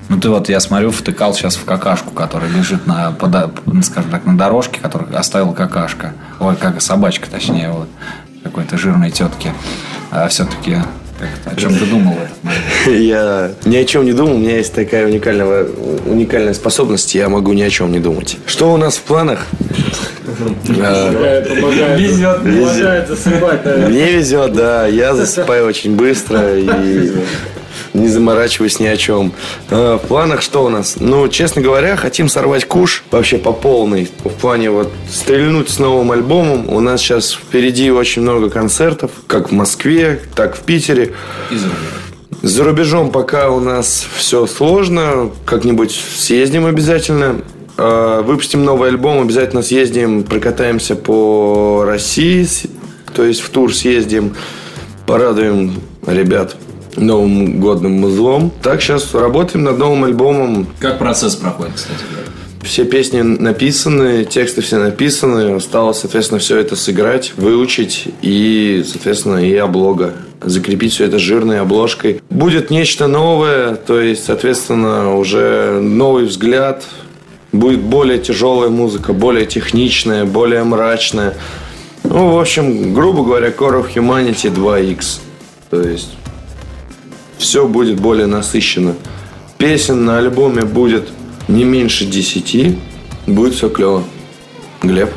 Ну, 0.10 0.20
ты 0.20 0.30
вот, 0.30 0.50
я 0.50 0.60
смотрю, 0.60 0.92
втыкал 0.92 1.34
сейчас 1.34 1.56
в 1.56 1.66
какашку, 1.66 2.12
которая 2.12 2.50
лежит 2.50 2.86
на, 2.86 3.12
пода- 3.12 3.52
ну, 3.66 3.82
скажем 3.82 4.12
так, 4.12 4.26
на 4.26 4.38
дорожке, 4.38 4.80
которую 4.80 5.18
оставила 5.18 5.54
какашка. 5.54 6.14
Ой, 6.40 6.56
как 6.56 6.82
собачка, 6.82 7.28
точнее, 7.30 7.72
вот. 7.72 7.88
Какой-то 8.44 8.78
жирной 8.78 9.10
тетки. 9.10 9.52
А 10.12 10.28
все-таки, 10.28 10.78
о 11.46 11.56
чем 11.56 11.76
ты 11.76 11.86
думал? 11.88 12.16
Я 12.88 13.52
ни 13.66 13.76
о 13.78 13.86
чем 13.86 14.06
не 14.06 14.14
думал. 14.14 14.36
У 14.36 14.38
меня 14.38 14.58
есть 14.58 14.74
такая 14.74 15.08
уникальная, 15.08 15.66
уникальная 16.06 16.54
способность. 16.54 17.16
Я 17.16 17.28
могу 17.30 17.54
ни 17.54 17.64
о 17.64 17.70
чем 17.72 17.92
не 17.92 18.00
думать. 18.00 18.38
Что 18.46 18.72
у 18.72 18.78
нас 18.78 18.98
в 18.98 19.02
планах? 19.02 19.40
Везет, 20.68 22.38
помогает 22.44 23.08
засыпать, 23.08 23.66
наверное. 23.66 23.90
Мне 23.90 24.12
везет, 24.12 24.54
да. 24.54 24.86
Я 24.88 25.16
засыпаю 25.16 25.66
очень 25.66 25.96
быстро 25.96 26.58
и 26.58 26.66
не 27.96 28.08
заморачиваюсь 28.10 28.80
ни 28.80 28.86
о 28.88 28.98
чем. 28.98 29.32
А, 29.70 29.98
В 29.98 30.08
планах 30.08 30.42
что 30.42 30.64
у 30.66 30.70
нас? 30.70 30.96
Ну, 31.00 31.28
честно 31.30 31.62
говоря, 31.62 31.96
хотим 31.96 32.30
сорвать 32.30 32.66
куш 32.66 33.04
вообще 33.12 33.38
по 33.38 33.52
полной. 33.54 34.10
В 34.24 34.30
плане 34.30 34.70
вот 34.70 34.92
стрельнуть 35.12 35.70
с 35.70 35.80
новым 35.80 36.12
альбомом. 36.12 36.70
У 36.70 36.80
нас 36.80 37.02
сейчас 37.02 37.34
впереди 37.34 37.92
очень 37.92 38.22
много 38.22 38.50
концертов, 38.50 39.12
как 39.28 39.50
в 39.50 39.54
Москве, 39.54 40.22
так 40.36 40.56
в 40.56 40.62
Питере. 40.62 41.14
За 42.42 42.64
рубежом 42.64 43.12
пока 43.12 43.50
у 43.50 43.60
нас 43.60 44.06
все 44.18 44.46
сложно. 44.46 45.32
Как-нибудь 45.46 46.00
съездим 46.18 46.66
обязательно. 46.66 47.42
Э, 47.78 48.22
Выпустим 48.24 48.64
новый 48.64 48.90
альбом, 48.90 49.22
обязательно 49.22 49.62
съездим, 49.62 50.24
прокатаемся 50.24 50.96
по 50.96 51.84
России, 51.86 52.48
то 53.14 53.24
есть 53.24 53.42
в 53.42 53.50
тур 53.50 53.74
съездим, 53.76 54.36
порадуем 55.06 55.82
ребят 56.08 56.56
новым 56.98 57.60
годным 57.60 57.94
музлом. 57.94 58.52
Так, 58.62 58.82
сейчас 58.82 59.14
работаем 59.14 59.64
над 59.64 59.78
новым 59.78 60.06
альбомом. 60.06 60.68
Как 60.80 61.00
процесс 61.00 61.36
проходит, 61.36 61.74
кстати 61.76 62.00
говоря? 62.10 62.28
Все 62.66 62.84
песни 62.84 63.22
написаны, 63.22 64.26
тексты 64.26 64.62
все 64.62 64.80
написаны. 64.80 65.56
Осталось, 65.56 66.00
соответственно, 66.00 66.40
все 66.40 66.58
это 66.58 66.76
сыграть, 66.76 67.34
выучить 67.38 68.06
и, 68.24 68.84
соответственно, 68.88 69.38
и 69.38 69.56
облога. 69.56 70.14
Закрепить 70.42 70.94
все 70.94 71.06
это 71.06 71.20
жирной 71.20 71.60
обложкой. 71.60 72.22
Будет 72.32 72.72
нечто 72.72 73.06
новое, 73.06 73.76
то 73.76 74.02
есть, 74.02 74.26
соответственно, 74.26 75.16
уже 75.16 75.80
новый 75.80 76.26
взгляд. 76.26 76.84
Будет 77.52 77.82
более 77.82 78.18
тяжелая 78.18 78.70
музыка, 78.72 79.14
более 79.14 79.46
техничная, 79.46 80.26
более 80.26 80.64
мрачная. 80.64 81.36
Ну, 82.04 82.32
в 82.32 82.40
общем, 82.40 82.96
грубо 82.96 83.24
говоря, 83.24 83.50
Core 83.50 83.86
of 83.86 83.94
Humanity 83.94 84.54
2X. 84.54 85.20
То 85.70 85.82
есть, 85.82 86.12
все 87.38 87.68
будет 87.68 88.00
более 88.00 88.28
насыщенно. 88.28 88.96
Песен 89.58 90.06
на 90.06 90.18
альбоме 90.18 90.64
будет 90.64 91.10
не 91.48 91.64
меньше 91.64 92.06
10. 92.06 92.78
Будет 93.28 93.56
все 93.56 93.70
клево. 93.70 94.04
Глеб. 94.82 95.12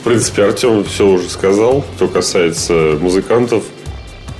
В 0.00 0.04
принципе, 0.04 0.44
Артем 0.44 0.84
все 0.84 1.06
уже 1.06 1.28
сказал. 1.28 1.84
Что 1.96 2.08
касается 2.08 2.98
музыкантов, 3.00 3.64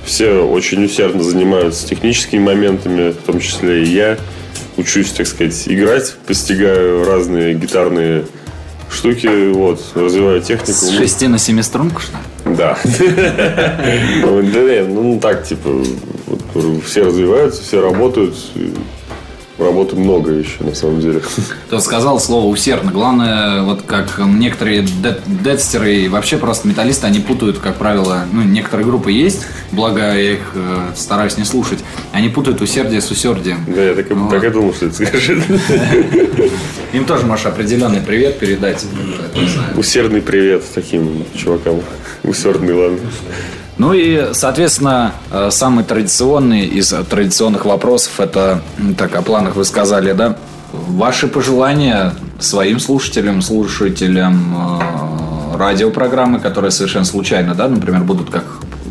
все 0.05 0.39
очень 0.41 0.85
усердно 0.85 1.23
занимаются 1.23 1.87
техническими 1.87 2.39
моментами, 2.39 3.11
в 3.11 3.25
том 3.25 3.39
числе 3.39 3.83
и 3.83 3.87
я. 3.87 4.17
Учусь, 4.77 5.11
так 5.11 5.27
сказать, 5.27 5.63
играть, 5.67 6.15
постигаю 6.25 7.03
разные 7.03 7.55
гитарные 7.55 8.25
штуки, 8.91 9.51
вот, 9.51 9.81
развиваю 9.95 10.41
технику. 10.41 10.71
С 10.71 10.91
шести 10.91 11.27
на 11.27 11.39
семи 11.39 11.63
струнку, 11.63 11.99
что 11.99 12.13
ли? 12.13 12.17
Да. 12.57 12.77
Ну, 14.21 14.41
да 14.41 14.59
не, 14.61 14.81
ну 14.83 15.19
так, 15.19 15.43
типа, 15.43 15.69
все 16.85 17.03
развиваются, 17.03 17.61
все 17.61 17.81
работают. 17.81 18.35
Работы 19.57 19.95
много 19.95 20.33
еще, 20.33 20.63
на 20.63 20.75
самом 20.75 21.01
деле. 21.01 21.19
Ты 21.71 21.79
сказал 21.79 22.19
слово 22.19 22.45
усердно. 22.45 22.91
Главное, 22.91 23.63
вот 23.63 23.81
как 23.81 24.19
некоторые 24.19 24.83
дед- 24.83 25.21
дедстеры 25.25 25.95
и 25.95 26.07
вообще 26.07 26.37
просто 26.37 26.67
металлисты, 26.67 27.07
они 27.07 27.19
путают, 27.19 27.57
как 27.57 27.77
правило, 27.77 28.25
ну, 28.31 28.43
некоторые 28.43 28.85
группы 28.85 29.11
есть, 29.11 29.47
благо 29.71 29.99
я 29.99 30.33
их 30.33 30.51
э, 30.53 30.91
стараюсь 30.95 31.37
не 31.37 31.43
слушать, 31.43 31.79
они 32.13 32.29
путают 32.29 32.61
усердие 32.61 33.01
с 33.01 33.09
усердием. 33.09 33.65
Да, 33.67 33.81
я 33.83 33.95
так, 33.95 34.11
и- 34.11 34.13
Вот. 34.13 34.29
так 34.29 34.43
и 34.43 34.49
думал, 34.49 34.75
что 34.75 34.85
это 34.85 34.95
скажет. 35.07 35.39
Им 36.93 37.05
тоже 37.05 37.25
можешь 37.25 37.47
определенный 37.47 38.01
привет 38.01 38.37
передать. 38.37 38.85
Усердный 39.75 40.21
привет 40.21 40.63
таким 40.75 41.25
чувакам. 41.35 41.81
Усердный, 42.23 42.75
ладно. 42.75 42.99
Ну 43.77 43.93
и, 43.93 44.29
соответственно, 44.33 45.13
э, 45.31 45.49
самый 45.51 45.83
традиционный 45.83 46.65
из 46.65 46.89
традиционных 47.09 47.65
вопросов 47.65 48.19
это, 48.19 48.61
так, 48.97 49.15
о 49.15 49.21
планах 49.21 49.55
вы 49.55 49.65
сказали, 49.65 50.13
да? 50.13 50.37
Ваши 50.73 51.27
пожелания 51.27 52.13
своим 52.39 52.79
слушателям, 52.79 53.41
слушателям 53.41 54.55
э, 54.57 55.57
радиопрограммы, 55.57 56.39
которые 56.39 56.71
совершенно 56.71 57.05
случайно, 57.05 57.53
да, 57.53 57.67
например, 57.67 58.03
будут 58.03 58.31
как 58.31 58.45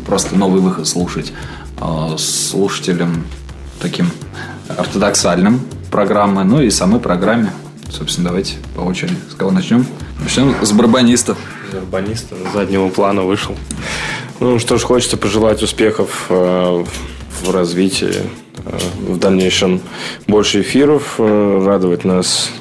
просто 0.05 0.37
новый 0.37 0.61
выход 0.61 0.87
слушать, 0.87 1.33
э, 1.81 2.15
слушателям 2.17 3.25
таким 3.81 4.09
ортодоксальным 4.69 5.61
программы, 5.91 6.45
ну 6.45 6.61
и 6.61 6.69
самой 6.69 7.01
программе. 7.01 7.51
Собственно, 7.89 8.29
давайте 8.29 8.55
по 8.75 8.81
очереди. 8.81 9.15
С 9.29 9.35
кого 9.35 9.51
начнем? 9.51 9.85
Начнем 10.21 10.55
с 10.61 10.71
барабанистов. 10.71 11.37
Урбанист 11.73 12.27
заднего 12.53 12.89
плана 12.89 13.23
вышел. 13.23 13.55
Ну 14.39 14.59
что 14.59 14.77
ж, 14.77 14.83
хочется 14.83 15.17
пожелать 15.17 15.63
успехов 15.63 16.27
э, 16.29 16.83
в 17.41 17.51
развитии, 17.51 18.21
э, 18.65 18.77
в 19.07 19.17
дальнейшем 19.17 19.81
больше 20.27 20.61
эфиров, 20.61 21.15
э, 21.17 21.63
радовать 21.65 22.05
нас 22.05 22.51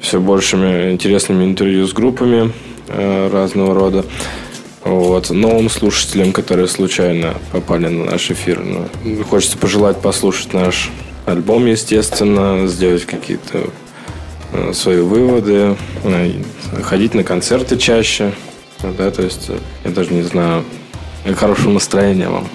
все 0.00 0.20
большими 0.20 0.92
интересными 0.92 1.44
интервью 1.44 1.88
с 1.88 1.92
группами 1.92 2.52
разного 2.88 3.74
рода. 3.74 4.04
Вот. 4.84 5.30
Новым 5.30 5.70
слушателям, 5.70 6.32
которые 6.32 6.68
случайно 6.68 7.34
попали 7.50 7.88
на 7.88 8.04
наш 8.04 8.30
эфир, 8.30 8.60
ну, 8.60 9.24
хочется 9.24 9.56
пожелать 9.56 10.00
послушать 10.00 10.52
наш 10.52 10.90
альбом, 11.24 11.66
естественно, 11.66 12.66
сделать 12.66 13.06
какие-то 13.06 13.70
свои 14.72 15.00
выводы, 15.00 15.76
ходить 16.82 17.14
на 17.14 17.22
концерты 17.24 17.76
чаще. 17.76 18.32
Да, 18.98 19.10
то 19.12 19.22
есть, 19.22 19.50
я 19.84 19.90
даже 19.92 20.12
не 20.12 20.22
знаю, 20.22 20.64
хорошего 21.36 21.72
настроения 21.72 22.28
вам. 22.28 22.48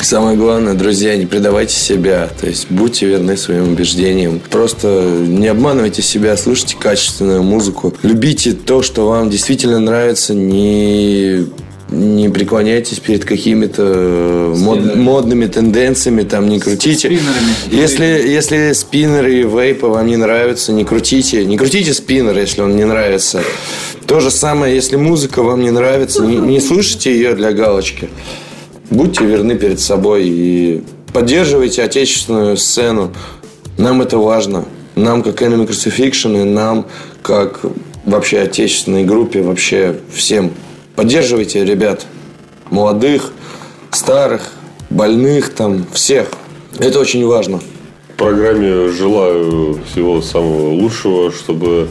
Самое 0.00 0.36
главное, 0.36 0.74
друзья, 0.74 1.16
не 1.16 1.26
предавайте 1.26 1.74
себя. 1.74 2.28
То 2.40 2.46
есть 2.46 2.70
будьте 2.70 3.06
верны 3.06 3.36
своим 3.36 3.72
убеждениям. 3.72 4.40
Просто 4.40 5.02
не 5.26 5.48
обманывайте 5.48 6.02
себя, 6.02 6.36
слушайте 6.36 6.76
качественную 6.76 7.42
музыку. 7.42 7.94
Любите 8.02 8.52
то, 8.52 8.82
что 8.82 9.08
вам 9.08 9.28
действительно 9.28 9.80
нравится. 9.80 10.34
Не 10.34 11.46
не 11.90 12.28
преклоняйтесь 12.28 12.98
перед 12.98 13.24
какими-то 13.24 14.52
мод- 14.56 14.94
модными 14.96 15.46
тенденциями, 15.46 16.22
там 16.22 16.48
не 16.48 16.60
крутите. 16.60 17.08
Спиннерами. 17.08 17.52
Если, 17.70 18.04
если 18.04 18.72
спиннеры 18.72 19.40
и 19.40 19.42
вейпы 19.44 19.86
вам 19.86 20.06
не 20.06 20.16
нравятся, 20.16 20.72
не 20.72 20.84
крутите. 20.84 21.44
Не 21.44 21.56
крутите 21.56 21.94
спиннер, 21.94 22.36
если 22.36 22.60
он 22.60 22.76
не 22.76 22.84
нравится. 22.84 23.40
То 24.06 24.20
же 24.20 24.30
самое, 24.30 24.74
если 24.74 24.96
музыка 24.96 25.42
вам 25.42 25.62
не 25.62 25.70
нравится, 25.70 26.24
не, 26.24 26.36
не 26.36 26.60
слушайте 26.60 27.12
ее 27.12 27.34
для 27.34 27.52
галочки. 27.52 28.08
Будьте 28.90 29.24
верны 29.24 29.54
перед 29.56 29.80
собой 29.80 30.28
и 30.28 30.82
поддерживайте 31.12 31.82
отечественную 31.82 32.56
сцену. 32.56 33.12
Нам 33.78 34.02
это 34.02 34.18
важно. 34.18 34.64
Нам, 34.94 35.22
как 35.22 35.42
Enemy 35.42 35.68
Crucifixion, 35.68 36.40
и 36.40 36.44
нам, 36.44 36.86
как 37.22 37.60
вообще 38.04 38.40
отечественной 38.40 39.04
группе, 39.04 39.42
вообще 39.42 39.96
всем. 40.12 40.52
Поддерживайте 40.98 41.64
ребят, 41.64 42.06
молодых, 42.70 43.30
старых, 43.92 44.50
больных, 44.90 45.54
там, 45.54 45.86
всех. 45.92 46.26
Это 46.76 46.98
очень 46.98 47.24
важно. 47.24 47.60
В 48.08 48.16
программе 48.16 48.88
желаю 48.88 49.80
всего 49.88 50.20
самого 50.20 50.70
лучшего, 50.72 51.30
чтобы 51.30 51.86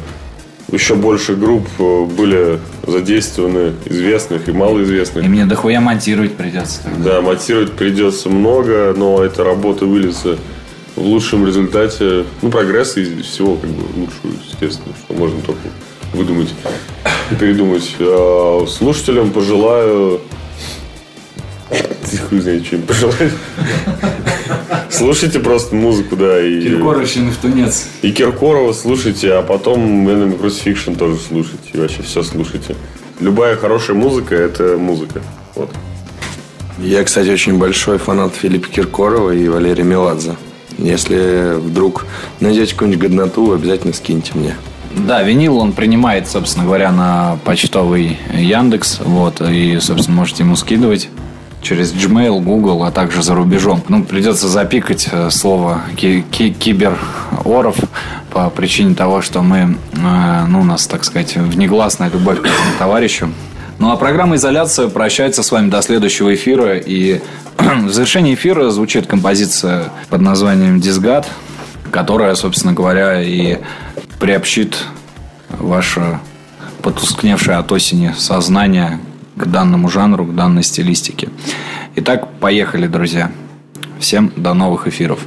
еще 0.73 0.95
больше 0.95 1.38
групп 1.38 1.65
э, 1.79 2.03
были 2.03 2.59
задействованы, 2.85 3.75
известных 3.85 4.49
и 4.49 4.51
малоизвестных. 4.51 5.23
И 5.23 5.27
мне 5.29 5.45
дохуя 5.45 5.79
монтировать 5.79 6.35
придется. 6.35 6.84
тогда. 6.84 7.13
Да, 7.13 7.21
монтировать 7.21 7.71
придется 7.71 8.27
много, 8.27 8.93
но 8.93 9.23
эта 9.23 9.45
работа 9.45 9.85
выльется 9.85 10.38
в 10.97 11.01
лучшем 11.05 11.47
результате. 11.47 12.25
Ну, 12.41 12.51
прогресс 12.51 12.97
из 12.97 13.25
всего, 13.25 13.55
как 13.55 13.69
бы, 13.69 13.84
лучшую, 13.95 14.34
естественно, 14.45 14.93
что 15.05 15.13
можно 15.13 15.39
только 15.39 15.69
выдумать 16.13 16.49
и 17.32 17.36
передумать. 17.36 17.95
А 17.99 18.66
слушателям 18.68 19.32
пожелаю... 19.32 20.22
Ты 22.10 22.18
хуй 22.18 22.40
знает, 22.40 22.66
что 22.66 22.78
им 22.78 22.84
пожелать. 22.84 23.34
Слушайте 24.90 25.40
просто 25.40 25.76
музыку, 25.76 26.16
да. 26.16 26.40
И... 26.40 26.62
Киркорович 26.62 27.18
и 27.18 27.20
Нефтунец. 27.20 27.88
И 28.02 28.12
Киркорова 28.12 28.74
слушайте, 28.74 29.34
а 29.34 29.41
потом 29.41 30.08
Enemy 30.08 30.40
Crucifixion 30.40 30.95
тоже 30.95 31.18
слушайте. 31.18 31.70
И 31.74 31.78
вообще 31.78 32.02
все 32.04 32.24
слушайте. 32.24 32.76
Любая 33.20 33.56
хорошая 33.56 33.98
музыка– 33.98 34.36
это 34.36 34.78
музыка. 34.78 35.22
Вот. 35.56 35.70
Я, 36.80 37.04
кстати, 37.04 37.30
очень 37.30 37.58
большой 37.58 37.98
фанат 37.98 38.36
Филиппа 38.36 38.68
Киркорова 38.70 39.32
и 39.32 39.48
Валерия 39.48 39.84
Меладзе. 39.84 40.36
Если 40.78 41.56
вдруг 41.56 42.06
найдете 42.40 42.74
какую-нибудь 42.74 43.02
годноту, 43.02 43.52
обязательно 43.52 43.94
скиньте 43.94 44.34
мне. 44.36 44.56
Да, 45.06 45.22
винил 45.24 45.57
он 45.57 45.74
принимает, 45.74 46.28
собственно 46.28 46.65
говоря, 46.65 46.91
на 46.91 47.38
почтовый 47.45 48.18
Яндекс. 48.34 48.99
Вот, 49.03 49.41
и, 49.41 49.80
собственно, 49.80 50.18
можете 50.18 50.44
ему 50.44 50.56
скидывать 50.56 51.10
через 51.61 51.94
Gmail, 51.94 52.40
Google, 52.41 52.84
а 52.84 52.91
также 52.91 53.24
за 53.24 53.36
рубежом. 53.36 53.84
Ну, 53.90 54.03
придется 54.03 54.48
запикать 54.48 55.07
э, 55.11 55.30
слово 55.30 55.82
ки- 55.95 56.24
ки- 56.32 56.52
кибероров 56.52 57.78
по 58.32 58.49
причине 58.49 58.95
того, 58.95 59.22
что 59.22 59.41
мы, 59.41 59.78
э, 59.94 60.45
ну, 60.48 60.61
у 60.61 60.64
нас, 60.64 60.88
так 60.88 61.03
сказать, 61.03 61.36
внегласная 61.36 62.10
любовь 62.10 62.38
к 62.41 62.45
этому 62.45 62.72
товарищу. 62.80 63.30
Ну, 63.80 63.91
а 63.91 63.98
программа 63.98 64.36
«Изоляция» 64.38 64.88
прощается 64.88 65.44
с 65.44 65.52
вами 65.52 65.69
до 65.69 65.82
следующего 65.82 66.34
эфира. 66.34 66.78
И 66.78 67.22
в 67.57 67.90
завершении 67.91 68.34
эфира 68.34 68.69
звучит 68.69 69.07
композиция 69.07 69.86
под 70.10 70.22
названием 70.22 70.80
«Дисгад», 70.80 71.28
которая, 71.91 72.36
собственно 72.36 72.74
говоря, 72.74 73.22
и 73.22 73.60
приобщит 74.19 74.77
ваше 75.49 76.19
потускневшее 76.81 77.57
от 77.57 77.72
осени 77.72 78.14
сознание 78.18 78.99
к 79.35 79.45
данному 79.45 79.89
жанру, 79.89 80.26
к 80.26 80.35
данной 80.35 80.64
стилистике. 80.64 81.30
Итак, 81.95 82.39
поехали, 82.39 82.88
друзья. 82.88 83.31
Всем 83.99 84.31
до 84.35 84.53
новых 84.53 84.88
эфиров. 84.88 85.19